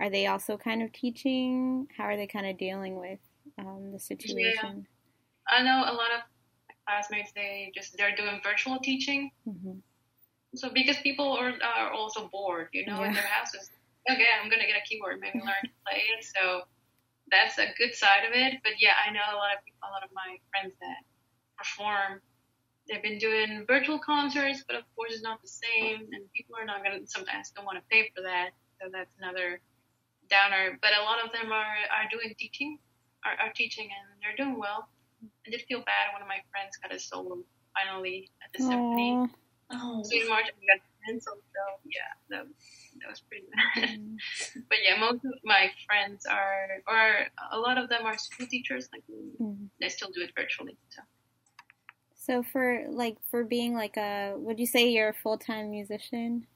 Are 0.00 0.10
they 0.10 0.26
also 0.26 0.56
kind 0.56 0.82
of 0.82 0.92
teaching? 0.92 1.86
How 1.96 2.04
are 2.04 2.16
they 2.16 2.26
kind 2.26 2.46
of 2.46 2.58
dealing 2.58 2.98
with 2.98 3.20
um, 3.56 3.92
the 3.92 4.00
situation? 4.00 4.88
I 5.48 5.62
know 5.62 5.84
a 5.86 5.94
lot 5.94 6.08
of 6.12 6.22
classmates. 6.88 7.30
They 7.36 7.70
just 7.72 7.96
they're 7.96 8.16
doing 8.16 8.40
virtual 8.42 8.80
teaching. 8.80 9.30
hmm 9.44 9.78
So 10.54 10.70
because 10.72 10.96
people 10.98 11.32
are, 11.32 11.52
are 11.62 11.92
also 11.92 12.28
bored, 12.28 12.68
you 12.72 12.86
know, 12.86 13.02
in 13.04 13.12
their 13.12 13.22
houses. 13.26 13.70
Okay, 14.10 14.26
I'm 14.42 14.50
gonna 14.50 14.66
get 14.66 14.76
a 14.76 14.86
keyboard, 14.88 15.20
maybe 15.20 15.38
learn 15.38 15.62
to 15.62 15.70
play 15.86 16.02
it. 16.18 16.24
So 16.24 16.62
that's 17.30 17.58
a 17.58 17.68
good 17.78 17.94
side 17.94 18.24
of 18.26 18.32
it. 18.34 18.58
But 18.64 18.72
yeah, 18.80 18.98
I 19.06 19.12
know 19.12 19.22
a 19.30 19.38
lot 19.38 19.54
of 19.54 19.64
people, 19.64 19.78
a 19.86 19.92
lot 19.92 20.02
of 20.02 20.10
my 20.14 20.38
friends 20.50 20.74
that 20.80 21.06
perform. 21.56 22.20
They've 22.88 23.02
been 23.02 23.18
doing 23.18 23.64
virtual 23.68 24.00
concerts, 24.00 24.64
but 24.66 24.74
of 24.74 24.82
course 24.96 25.12
it's 25.12 25.22
not 25.22 25.40
the 25.42 25.48
same, 25.48 26.08
and 26.10 26.26
people 26.34 26.56
are 26.58 26.64
not 26.64 26.82
gonna 26.82 27.06
sometimes 27.06 27.50
don't 27.54 27.64
want 27.64 27.78
to 27.78 27.84
pay 27.90 28.10
for 28.16 28.22
that. 28.22 28.50
So 28.80 28.88
that's 28.90 29.14
another 29.20 29.60
downer. 30.28 30.78
But 30.82 30.90
a 30.98 31.02
lot 31.04 31.22
of 31.24 31.30
them 31.30 31.52
are 31.52 31.76
are 31.94 32.08
doing 32.10 32.34
teaching, 32.36 32.78
are, 33.24 33.46
are 33.46 33.52
teaching, 33.52 33.86
and 33.86 34.04
they're 34.18 34.34
doing 34.34 34.58
well. 34.58 34.88
I 35.46 35.50
did 35.50 35.62
feel 35.68 35.80
bad. 35.86 36.10
One 36.12 36.22
of 36.22 36.28
my 36.28 36.40
friends 36.50 36.76
got 36.82 36.92
a 36.92 36.98
solo 36.98 37.44
finally 37.76 38.30
at 38.42 38.50
the 38.52 38.64
symphony. 38.64 39.28
Oh, 39.72 40.02
Sweet 40.04 40.28
March 40.28 40.46
and 40.48 40.66
got 40.66 40.80
canceled. 41.06 41.42
So 41.54 41.62
yeah, 41.84 42.12
that, 42.30 42.46
that 43.00 43.08
was 43.08 43.20
pretty 43.20 43.46
bad. 43.54 43.98
but 44.68 44.78
yeah, 44.84 44.98
most 44.98 45.24
of 45.24 45.32
my 45.44 45.70
friends 45.86 46.26
are, 46.26 46.82
or 46.88 47.26
a 47.52 47.58
lot 47.58 47.78
of 47.78 47.88
them 47.88 48.04
are 48.04 48.18
school 48.18 48.46
teachers. 48.46 48.88
Like 48.92 49.04
Mhm. 49.40 49.70
they 49.80 49.88
still 49.88 50.10
do 50.14 50.22
it 50.22 50.32
virtually. 50.36 50.76
So 50.90 51.02
So 52.14 52.42
for 52.44 52.86
like 52.88 53.16
for 53.30 53.42
being 53.44 53.74
like 53.74 53.96
a 53.96 54.34
would 54.36 54.60
you 54.60 54.66
say 54.66 54.88
you're 54.88 55.08
a 55.08 55.14
full 55.14 55.38
time 55.38 55.70
musician? 55.70 56.46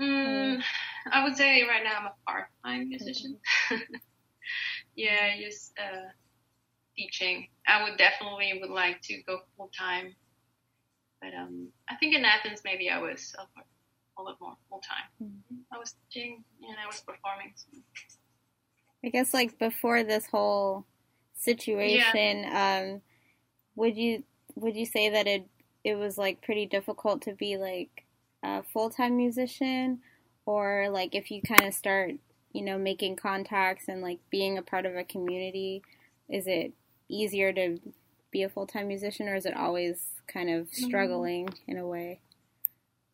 mm, 0.00 0.62
I 1.10 1.24
would 1.24 1.36
say 1.36 1.62
right 1.64 1.82
now 1.84 1.98
I'm 1.98 2.06
a 2.06 2.14
part-time 2.26 2.88
musician. 2.88 3.38
yeah, 4.96 5.36
just 5.40 5.72
uh, 5.78 6.08
teaching. 6.96 7.48
I 7.66 7.84
would 7.84 7.98
definitely 7.98 8.58
would 8.60 8.70
like 8.70 9.00
to 9.02 9.22
go 9.24 9.40
full 9.56 9.70
time. 9.78 10.14
But 11.20 11.34
um, 11.34 11.68
I 11.88 11.96
think 11.96 12.14
in 12.14 12.24
Athens 12.24 12.62
maybe 12.64 12.90
I 12.90 12.98
was 12.98 13.34
a 14.18 14.22
little 14.22 14.38
more 14.40 14.56
full 14.68 14.80
time. 14.80 15.32
I 15.72 15.78
was 15.78 15.94
teaching 16.10 16.44
and 16.62 16.76
I 16.82 16.86
was 16.86 17.00
performing. 17.00 17.52
So. 17.54 17.78
I 19.04 19.08
guess 19.08 19.34
like 19.34 19.58
before 19.58 20.02
this 20.02 20.26
whole 20.26 20.84
situation, 21.34 22.46
um, 22.52 23.00
would 23.76 23.96
you 23.96 24.24
would 24.54 24.76
you 24.76 24.86
say 24.86 25.10
that 25.10 25.26
it 25.26 25.46
it 25.84 25.94
was 25.94 26.18
like 26.18 26.42
pretty 26.42 26.66
difficult 26.66 27.22
to 27.22 27.32
be 27.32 27.56
like 27.56 28.04
a 28.42 28.62
full 28.62 28.90
time 28.90 29.16
musician, 29.16 30.00
or 30.44 30.88
like 30.90 31.14
if 31.14 31.30
you 31.30 31.40
kind 31.42 31.64
of 31.64 31.74
start 31.74 32.12
you 32.52 32.62
know 32.62 32.78
making 32.78 33.16
contacts 33.16 33.88
and 33.88 34.02
like 34.02 34.18
being 34.30 34.58
a 34.58 34.62
part 34.62 34.86
of 34.86 34.96
a 34.96 35.04
community, 35.04 35.82
is 36.28 36.46
it 36.46 36.72
easier 37.08 37.52
to 37.52 37.78
be 38.30 38.42
a 38.42 38.48
full 38.48 38.66
time 38.66 38.88
musician, 38.88 39.28
or 39.28 39.34
is 39.34 39.46
it 39.46 39.56
always 39.56 40.04
kind 40.26 40.50
of 40.50 40.68
struggling 40.72 41.48
in 41.66 41.78
a 41.78 41.86
way? 41.86 42.20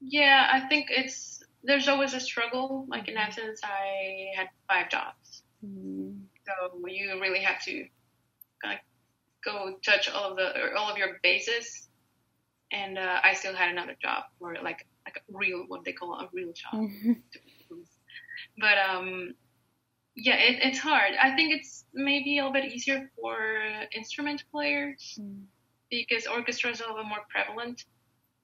Yeah, 0.01 0.49
I 0.53 0.61
think 0.69 0.87
it's 0.91 1.43
there's 1.63 1.89
always 1.89 2.15
a 2.15 2.21
struggle. 2.21 2.87
Like 2.89 3.09
in 3.09 3.17
essence, 3.17 3.61
I 3.65 4.33
had 4.37 4.49
five 4.69 4.91
jobs, 4.91 5.43
Mm. 5.65 6.25
so 6.45 6.87
you 6.89 7.21
really 7.21 7.41
have 7.43 7.63
to 7.67 7.87
kind 8.65 8.79
of 8.79 8.81
go 9.45 9.79
touch 9.85 10.09
all 10.11 10.33
of 10.33 10.37
the 10.37 10.61
or 10.61 10.75
all 10.77 10.91
of 10.91 10.99
your 10.99 11.19
bases. 11.23 11.89
And 12.73 12.99
uh, 12.99 13.21
I 13.23 13.35
still 13.35 13.55
had 13.55 13.71
another 13.71 13.95
job, 14.03 14.25
or 14.41 14.57
like 14.63 14.87
like 15.05 15.17
a 15.19 15.21
real 15.29 15.65
what 15.69 15.85
they 15.85 15.93
call 15.93 16.15
a 16.15 16.29
real 16.33 16.53
job. 16.53 16.81
Mhm. 16.81 17.23
But 18.59 18.79
um, 18.79 19.35
yeah, 20.15 20.37
it, 20.37 20.59
it's 20.63 20.79
hard. 20.79 21.13
I 21.21 21.35
think 21.35 21.53
it's 21.55 21.85
maybe 21.95 22.39
a 22.39 22.45
little 22.47 22.53
bit 22.53 22.73
easier 22.73 23.11
for 23.21 23.37
instrument 23.95 24.45
players 24.51 25.19
Mm. 25.21 25.45
because 25.91 26.27
orchestras 26.27 26.81
are 26.81 26.89
a 26.89 26.93
little 26.93 27.09
more 27.09 27.25
prevalent, 27.31 27.85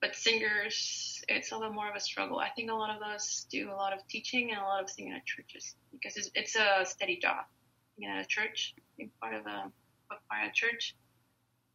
but 0.00 0.14
singers, 0.14 1.22
it's 1.28 1.52
a 1.52 1.56
little 1.56 1.72
more 1.72 1.88
of 1.88 1.96
a 1.96 2.00
struggle. 2.00 2.38
I 2.38 2.50
think 2.50 2.70
a 2.70 2.74
lot 2.74 2.94
of 2.94 3.02
us 3.02 3.46
do 3.50 3.70
a 3.70 3.74
lot 3.74 3.92
of 3.92 4.06
teaching 4.08 4.50
and 4.50 4.60
a 4.60 4.64
lot 4.64 4.82
of 4.82 4.88
singing 4.90 5.12
at 5.14 5.24
churches 5.26 5.74
because 5.92 6.16
it's, 6.16 6.30
it's 6.34 6.56
a 6.56 6.84
steady 6.84 7.18
job. 7.18 7.44
At 8.00 8.24
a 8.24 8.28
church, 8.28 8.76
being 8.96 9.10
part 9.20 9.34
of 9.34 9.44
a, 9.46 9.72
a 10.12 10.16
choir 10.28 10.44
at 10.46 10.54
church. 10.54 10.94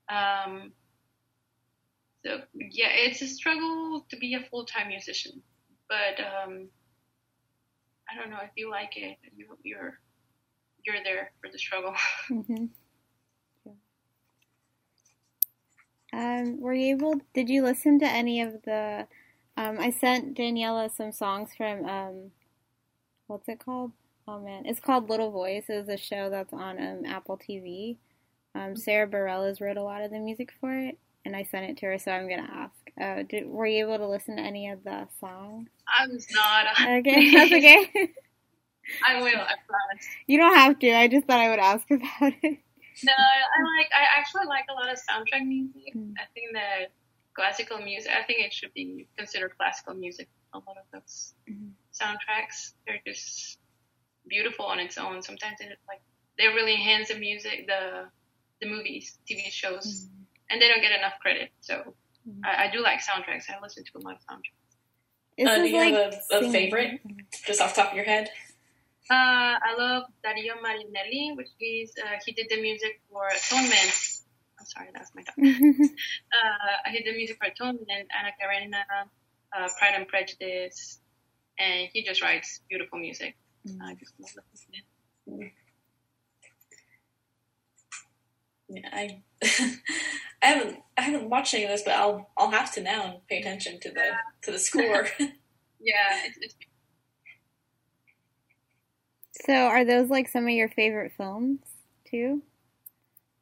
Um, 0.08 0.72
so 2.26 2.40
yeah, 2.54 2.88
it's 2.92 3.22
a 3.22 3.28
struggle 3.28 4.06
to 4.10 4.16
be 4.16 4.34
a 4.36 4.40
full 4.50 4.64
time 4.64 4.88
musician, 4.88 5.42
but 5.90 6.24
um, 6.24 6.70
I 8.14 8.20
don't 8.20 8.30
know 8.30 8.40
if 8.44 8.52
you 8.56 8.70
like 8.70 8.98
it, 8.98 9.18
you, 9.36 9.48
you're 9.64 10.00
you're 10.86 11.04
there 11.04 11.32
for 11.42 11.50
the 11.52 11.60
struggle. 11.60 11.96
Mhm. 12.30 12.70
Yeah. 13.66 13.74
Um, 16.14 16.60
were 16.60 16.74
you 16.74 16.96
able? 16.96 17.22
Did 17.34 17.50
you 17.50 17.64
listen 17.64 18.00
to 18.00 18.06
any 18.06 18.42
of 18.42 18.62
the? 18.64 19.08
Um, 19.58 19.80
I 19.80 19.90
sent 19.92 20.38
Daniela 20.38 20.92
some 20.96 21.12
songs 21.12 21.52
from 21.56 21.86
um, 21.86 22.32
what's 23.28 23.50
it 23.50 23.60
called? 23.60 23.92
Oh 24.28 24.40
man, 24.40 24.66
it's 24.66 24.80
called 24.80 25.10
Little 25.10 25.32
Voice. 25.32 25.66
It's 25.70 25.90
a 25.90 25.98
show 25.98 26.30
that's 26.30 26.54
on 26.54 26.80
um, 26.80 27.06
Apple 27.06 27.38
TV. 27.38 27.98
Um, 28.56 28.76
Sara 28.76 29.08
Bareilles 29.08 29.62
wrote 29.62 29.78
a 29.78 29.84
lot 29.84 30.04
of 30.04 30.12
the 30.12 30.20
music 30.20 30.54
for 30.60 30.74
it, 30.78 30.98
and 31.26 31.36
I 31.36 31.44
sent 31.44 31.70
it 31.70 31.78
to 31.78 31.88
her. 31.88 32.00
So 32.00 32.12
I'm 32.12 32.30
gonna 32.30 32.50
ask. 32.52 32.83
Uh, 33.00 33.24
did, 33.28 33.48
were 33.48 33.66
you 33.66 33.86
able 33.86 33.98
to 33.98 34.08
listen 34.08 34.38
to 34.38 34.44
any 34.44 34.70
of 34.70 34.84
the 34.84 35.08
songs? 35.20 35.68
I 35.88 36.08
was 36.08 36.28
not. 36.32 36.66
Okay, 37.00 37.32
that's 37.34 37.52
okay. 37.52 38.14
I 39.06 39.18
will. 39.22 39.28
I 39.28 39.56
promise. 39.68 40.06
you 40.28 40.38
don't 40.38 40.56
have 40.56 40.78
to. 40.80 40.92
I 40.92 41.08
just 41.08 41.26
thought 41.26 41.40
I 41.40 41.50
would 41.50 41.60
ask 41.60 41.90
about 41.90 42.34
it. 42.44 42.60
No, 43.04 43.14
I 43.14 43.78
like. 43.78 43.90
I 43.92 44.20
actually 44.20 44.46
like 44.46 44.66
a 44.70 44.74
lot 44.74 44.92
of 44.92 44.98
soundtrack 44.98 45.46
music. 45.48 45.94
Mm. 45.96 46.14
I 46.18 46.26
think 46.34 46.54
that 46.54 46.92
classical 47.36 47.80
music. 47.80 48.12
I 48.12 48.24
think 48.24 48.46
it 48.46 48.54
should 48.54 48.74
be 48.74 49.08
considered 49.18 49.54
classical 49.58 49.96
music. 49.96 50.30
A 50.54 50.58
lot 50.60 50.78
of 50.78 50.86
those 50.94 51.34
Mhm. 51.50 51.72
soundtracks, 51.92 52.74
they're 52.86 53.02
just 53.08 53.58
beautiful 54.28 54.66
on 54.66 54.80
its 54.80 54.98
own. 55.00 55.22
Sometimes 55.24 55.60
it 55.60 55.78
like 55.88 56.02
they 56.38 56.48
really 56.48 56.74
enhance 56.74 57.08
the 57.10 57.16
music, 57.18 57.66
the 57.68 58.10
the 58.62 58.68
movies, 58.70 59.18
TV 59.28 59.50
shows, 59.50 60.08
and 60.50 60.62
they 60.62 60.68
don't 60.70 60.82
get 60.82 60.98
enough 60.98 61.18
credit. 61.20 61.52
So 61.62 61.96
I, 62.44 62.66
I 62.66 62.72
do 62.72 62.82
like 62.82 63.00
soundtracks. 63.00 63.50
I 63.50 63.62
listen 63.62 63.84
to 63.84 63.92
a 63.98 64.02
lot 64.02 64.16
of 64.16 64.22
soundtracks. 64.22 64.64
Uh, 65.46 65.56
do 65.58 65.64
is 65.64 65.72
you 65.72 65.78
like 65.78 65.94
have 65.94 66.14
a, 66.32 66.46
a 66.46 66.52
favorite, 66.52 67.02
just 67.46 67.60
off 67.60 67.76
the 67.76 67.82
top 67.82 67.92
of 67.92 67.96
your 67.98 68.06
head? 68.06 68.30
Uh, 69.10 69.60
I 69.60 69.76
love 69.78 70.04
Dario 70.24 70.54
Marianelli, 70.64 71.36
which 71.36 71.50
is 71.60 71.92
uh, 72.02 72.18
he 72.26 72.32
did 72.32 72.48
the 72.50 72.62
music 72.62 73.02
for 73.12 73.28
Atonement. 73.28 73.94
I'm 74.60 74.66
sorry, 74.66 74.90
that's 74.94 75.12
my 75.14 75.24
dog. 75.24 75.36
uh, 75.44 76.90
he 76.92 76.98
did 77.00 77.14
the 77.14 77.18
music 77.18 77.38
for 77.38 77.48
Atonement, 77.48 77.88
Anna 77.90 78.32
Karenina, 78.40 78.86
uh, 79.58 79.70
Pride 79.78 79.96
and 79.96 80.08
Prejudice, 80.08 81.00
and 81.60 81.90
he 81.92 82.04
just 82.04 82.22
writes 82.22 82.62
beautiful 82.70 83.00
music. 83.00 83.36
I 83.84 83.96
just 83.96 84.14
love 84.20 84.46
listening 84.54 84.82
to 85.26 85.32
him. 85.32 85.52
Yeah, 88.63 88.63
I 88.92 89.22
I 90.42 90.46
haven't 90.46 90.80
I 90.98 91.02
haven't 91.02 91.30
watched 91.30 91.54
any 91.54 91.64
of 91.64 91.70
this, 91.70 91.84
but 91.84 91.96
I'll 91.96 92.30
I'll 92.38 92.52
have 92.52 92.74
to 92.74 92.82
now 92.82 93.04
and 93.06 93.28
pay 93.28 93.40
attention 93.40 93.80
to 93.82 93.92
the 93.92 94.12
to 94.44 94.52
the 94.52 94.60
score. 94.60 95.08
Yeah, 95.86 96.22
it's, 96.24 96.38
it's 96.40 96.56
So, 99.46 99.54
are 99.54 99.84
those 99.84 100.10
like 100.10 100.30
some 100.30 100.46
of 100.46 100.52
your 100.52 100.70
favorite 100.70 101.12
films 101.18 101.60
too? 102.10 102.42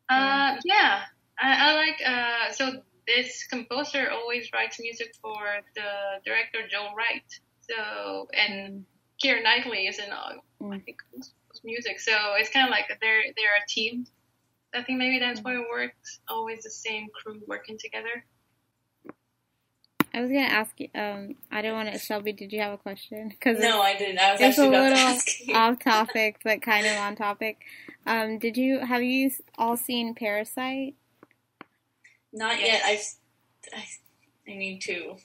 Uh, 0.09 0.55
yeah, 0.65 1.03
I, 1.39 1.69
I 1.71 1.75
like. 1.75 2.01
Uh, 2.05 2.51
so 2.51 2.81
this 3.07 3.45
composer 3.47 4.09
always 4.09 4.49
writes 4.53 4.79
music 4.79 5.13
for 5.21 5.37
the 5.75 6.21
director 6.25 6.59
Joe 6.69 6.89
Wright. 6.95 7.23
So 7.69 8.27
and 8.33 8.85
Keira 9.23 9.43
Knightley 9.43 9.87
is 9.87 9.99
in 9.99 10.11
all, 10.11 10.33
I 10.61 10.63
Mm. 10.63 10.85
think 10.85 10.97
most 11.15 11.33
most 11.49 11.63
music. 11.63 11.99
So 11.99 12.11
it's 12.37 12.49
kind 12.49 12.65
of 12.65 12.71
like 12.71 12.87
they're 13.01 13.23
they're 13.37 13.55
a 13.55 13.67
team. 13.69 14.05
I 14.73 14.83
think 14.83 14.99
maybe 14.99 15.19
that's 15.19 15.41
why 15.41 15.55
it 15.55 15.65
works. 15.69 16.19
Always 16.27 16.63
the 16.63 16.69
same 16.69 17.07
crew 17.13 17.41
working 17.47 17.77
together. 17.77 18.25
I 20.13 20.21
was 20.21 20.29
gonna 20.29 20.41
ask 20.41 20.77
you. 20.79 20.89
Um, 20.93 21.35
I 21.51 21.61
don't 21.61 21.73
want 21.73 21.91
to. 21.91 21.97
Shelby, 21.97 22.33
did 22.33 22.51
you 22.51 22.59
have 22.61 22.73
a 22.73 22.77
question? 22.77 23.29
Because 23.29 23.59
no, 23.59 23.81
I 23.81 23.95
didn't. 23.97 24.19
I 24.19 24.33
was 24.33 24.41
it's 24.41 24.57
a 24.57 24.61
actually 24.63 24.67
about 24.67 24.83
to 24.83 24.89
little 24.89 25.07
ask 25.07 25.27
you. 25.47 25.55
off 25.55 25.79
topic, 25.83 26.37
but 26.43 26.61
kind 26.61 26.85
of 26.85 26.97
on 26.97 27.15
topic. 27.15 27.59
Um, 28.05 28.37
did 28.37 28.57
you 28.57 28.79
have 28.79 29.03
you 29.03 29.31
all 29.57 29.77
seen 29.77 30.13
Parasite? 30.13 30.95
Not 32.33 32.59
yet. 32.59 32.81
I've 32.85 33.05
I, 33.73 33.85
I 34.51 34.55
need 34.57 34.81
to. 34.81 35.15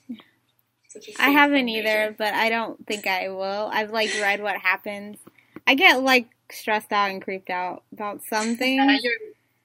Such 0.87 1.09
a 1.09 1.11
I 1.21 1.25
sweet 1.25 1.33
haven't 1.33 1.69
either, 1.69 2.15
but 2.17 2.33
I 2.33 2.49
don't 2.49 2.85
think 2.87 3.07
I 3.07 3.27
will. 3.29 3.69
I've 3.71 3.91
like 3.91 4.11
read 4.21 4.41
what 4.41 4.55
happens. 4.57 5.17
I 5.65 5.75
get 5.75 6.01
like 6.01 6.29
stressed 6.49 6.93
out 6.93 7.09
and 7.11 7.21
creeped 7.21 7.49
out 7.49 7.83
about 7.91 8.21
some 8.23 8.55
things. 8.57 9.03
you're, 9.03 9.13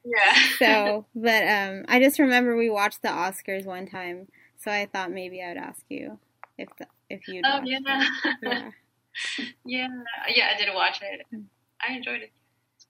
yeah. 0.04 0.34
so, 0.58 1.06
but 1.14 1.48
um, 1.48 1.84
I 1.88 2.00
just 2.00 2.18
remember 2.18 2.56
we 2.56 2.70
watched 2.70 3.02
the 3.02 3.08
Oscars 3.08 3.64
one 3.64 3.86
time, 3.86 4.28
so 4.58 4.70
I 4.70 4.86
thought 4.86 5.10
maybe 5.10 5.42
I 5.42 5.48
would 5.48 5.56
ask 5.58 5.82
you 5.88 6.18
if 6.58 6.68
the, 6.78 6.86
if 7.08 7.28
you'd. 7.28 7.44
oh 7.46 7.60
yeah. 7.64 7.78
yeah. 8.42 8.70
yeah. 9.64 9.88
Yeah. 10.34 10.48
I 10.54 10.58
did 10.58 10.74
watch 10.74 11.00
it. 11.02 11.26
Mm. 11.34 11.44
I 11.86 11.94
enjoyed 11.94 12.22
it. 12.22 12.32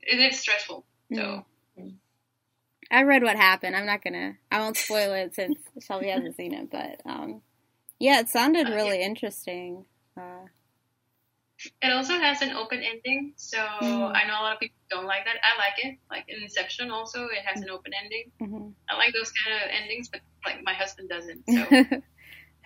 It 0.00 0.18
is 0.20 0.38
stressful. 0.38 0.84
So. 1.12 1.44
Mm. 1.78 1.94
I 2.90 3.04
read 3.04 3.22
what 3.22 3.36
happened. 3.36 3.74
I'm 3.74 3.86
not 3.86 4.04
gonna. 4.04 4.34
I 4.50 4.60
won't 4.60 4.76
spoil 4.76 5.14
it 5.14 5.34
since 5.34 5.56
Shelby 5.80 6.08
hasn't 6.08 6.36
seen 6.36 6.52
it. 6.52 6.70
But 6.70 7.00
um, 7.06 7.40
yeah, 7.98 8.20
it 8.20 8.28
sounded 8.28 8.66
Uh, 8.66 8.74
really 8.74 9.02
interesting. 9.02 9.86
Uh, 10.16 10.46
It 11.82 11.90
also 11.92 12.14
has 12.16 12.42
an 12.42 12.52
open 12.52 12.80
ending, 12.80 13.32
so 13.36 13.58
Mm. 13.58 14.14
I 14.14 14.24
know 14.26 14.34
a 14.34 14.42
lot 14.46 14.54
of 14.54 14.60
people 14.60 14.76
don't 14.88 15.06
like 15.06 15.24
that. 15.24 15.36
I 15.42 15.58
like 15.58 15.74
it. 15.84 15.98
Like 16.08 16.24
in 16.28 16.40
Inception, 16.42 16.90
also 16.92 17.24
it 17.24 17.42
has 17.44 17.60
an 17.60 17.70
open 17.70 17.92
ending. 17.92 18.30
mhm. 18.40 18.72
I 18.88 18.96
like 18.96 19.12
those 19.12 19.32
kind 19.32 19.56
of 19.62 19.68
endings, 19.70 20.08
but 20.08 20.20
like 20.46 20.62
my 20.62 20.74
husband 20.74 21.08
doesn't. 21.08 21.42
So 21.48 21.56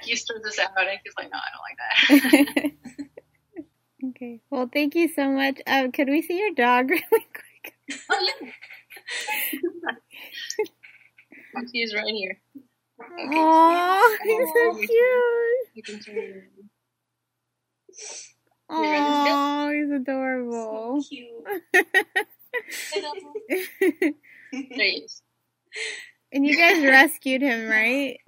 he 0.02 0.16
stirs 0.16 0.44
us 0.46 0.58
out, 0.58 0.76
and 0.76 1.00
he's 1.02 1.14
like, 1.16 1.30
"No, 1.32 1.38
I 1.38 1.48
don't 1.54 1.64
like 1.64 1.78
that." 1.80 2.72
okay. 4.10 4.40
Well, 4.50 4.68
thank 4.70 4.94
you 4.94 5.08
so 5.08 5.30
much. 5.30 5.60
Uh, 5.66 5.88
could 5.92 6.08
we 6.08 6.20
see 6.20 6.38
your 6.38 6.52
dog 6.52 6.90
really 6.90 7.02
quick? 7.10 7.74
oh 8.10 8.20
yeah. 8.20 8.40
He's 11.72 11.94
right 11.94 12.04
here. 12.06 12.38
Oh, 13.00 14.16
he's 14.22 14.48
so 14.52 14.60
Aw. 14.68 14.86
cute. 14.86 16.66
You 18.70 18.76
can 18.76 19.26
Oh, 19.28 19.70
he's 19.72 19.90
adorable. 19.90 21.02
So 21.02 21.08
Cute. 21.08 21.62
There 24.52 24.62
he 24.86 25.02
is. 25.04 25.22
and 26.32 26.46
you 26.46 26.56
guys 26.56 26.82
rescued 26.84 27.42
him, 27.42 27.68
right? 27.68 28.18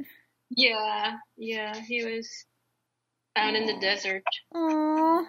Yeah, 0.51 1.17
yeah. 1.37 1.75
He 1.81 2.05
was 2.05 2.29
found 3.37 3.57
in 3.57 3.67
the 3.67 3.79
desert. 3.81 4.23
Oh, 4.55 5.27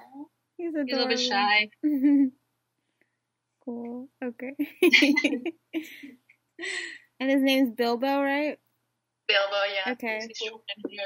he's 0.57 0.73
adorable. 0.73 0.85
He's 0.85 0.93
a 0.93 0.95
little 0.95 1.07
bit 1.07 1.19
shy. 1.19 1.69
cool. 3.65 4.09
Okay. 4.23 4.53
and 7.19 7.29
his 7.29 7.41
name's 7.41 7.71
Bilbo, 7.75 8.21
right? 8.21 8.57
Bilbo, 9.27 9.55
yeah. 9.73 9.91
Okay. 9.93 10.19
He's 10.27 10.37
short 10.49 10.61
and 10.75 10.85
here. 10.91 11.01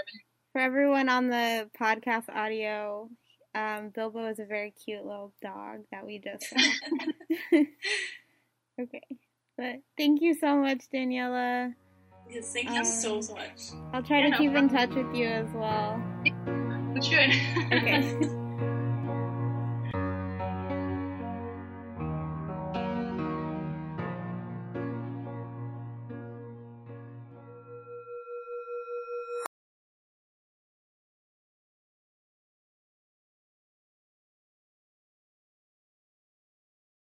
For 0.53 0.61
everyone 0.61 1.09
on 1.09 1.29
the 1.29 1.69
podcast 1.79 2.29
audio, 2.29 3.09
um, 3.55 3.89
Bilbo 3.89 4.27
is 4.27 4.39
a 4.39 4.45
very 4.45 4.71
cute 4.71 5.05
little 5.05 5.33
dog 5.41 5.81
that 5.91 6.05
we 6.05 6.19
just 6.19 6.49
saw. 6.49 6.59
okay. 8.81 9.01
But 9.57 9.75
thank 9.97 10.21
you 10.21 10.33
so 10.33 10.57
much, 10.57 10.85
Daniela. 10.93 11.73
Yes, 12.29 12.51
thank 12.53 12.69
you 12.69 12.77
Um, 12.79 12.85
so 12.85 13.21
so 13.21 13.35
much. 13.35 13.61
I'll 13.93 14.03
try 14.03 14.19
Yeah, 14.19 14.25
to 14.25 14.31
no 14.31 14.37
keep 14.37 14.51
in 14.55 14.69
touch 14.69 14.89
with 14.95 15.13
you 15.15 15.27
as 15.27 15.47
well. 15.53 16.01
We 16.93 17.01
should. 17.01 17.31
Okay. 17.73 18.39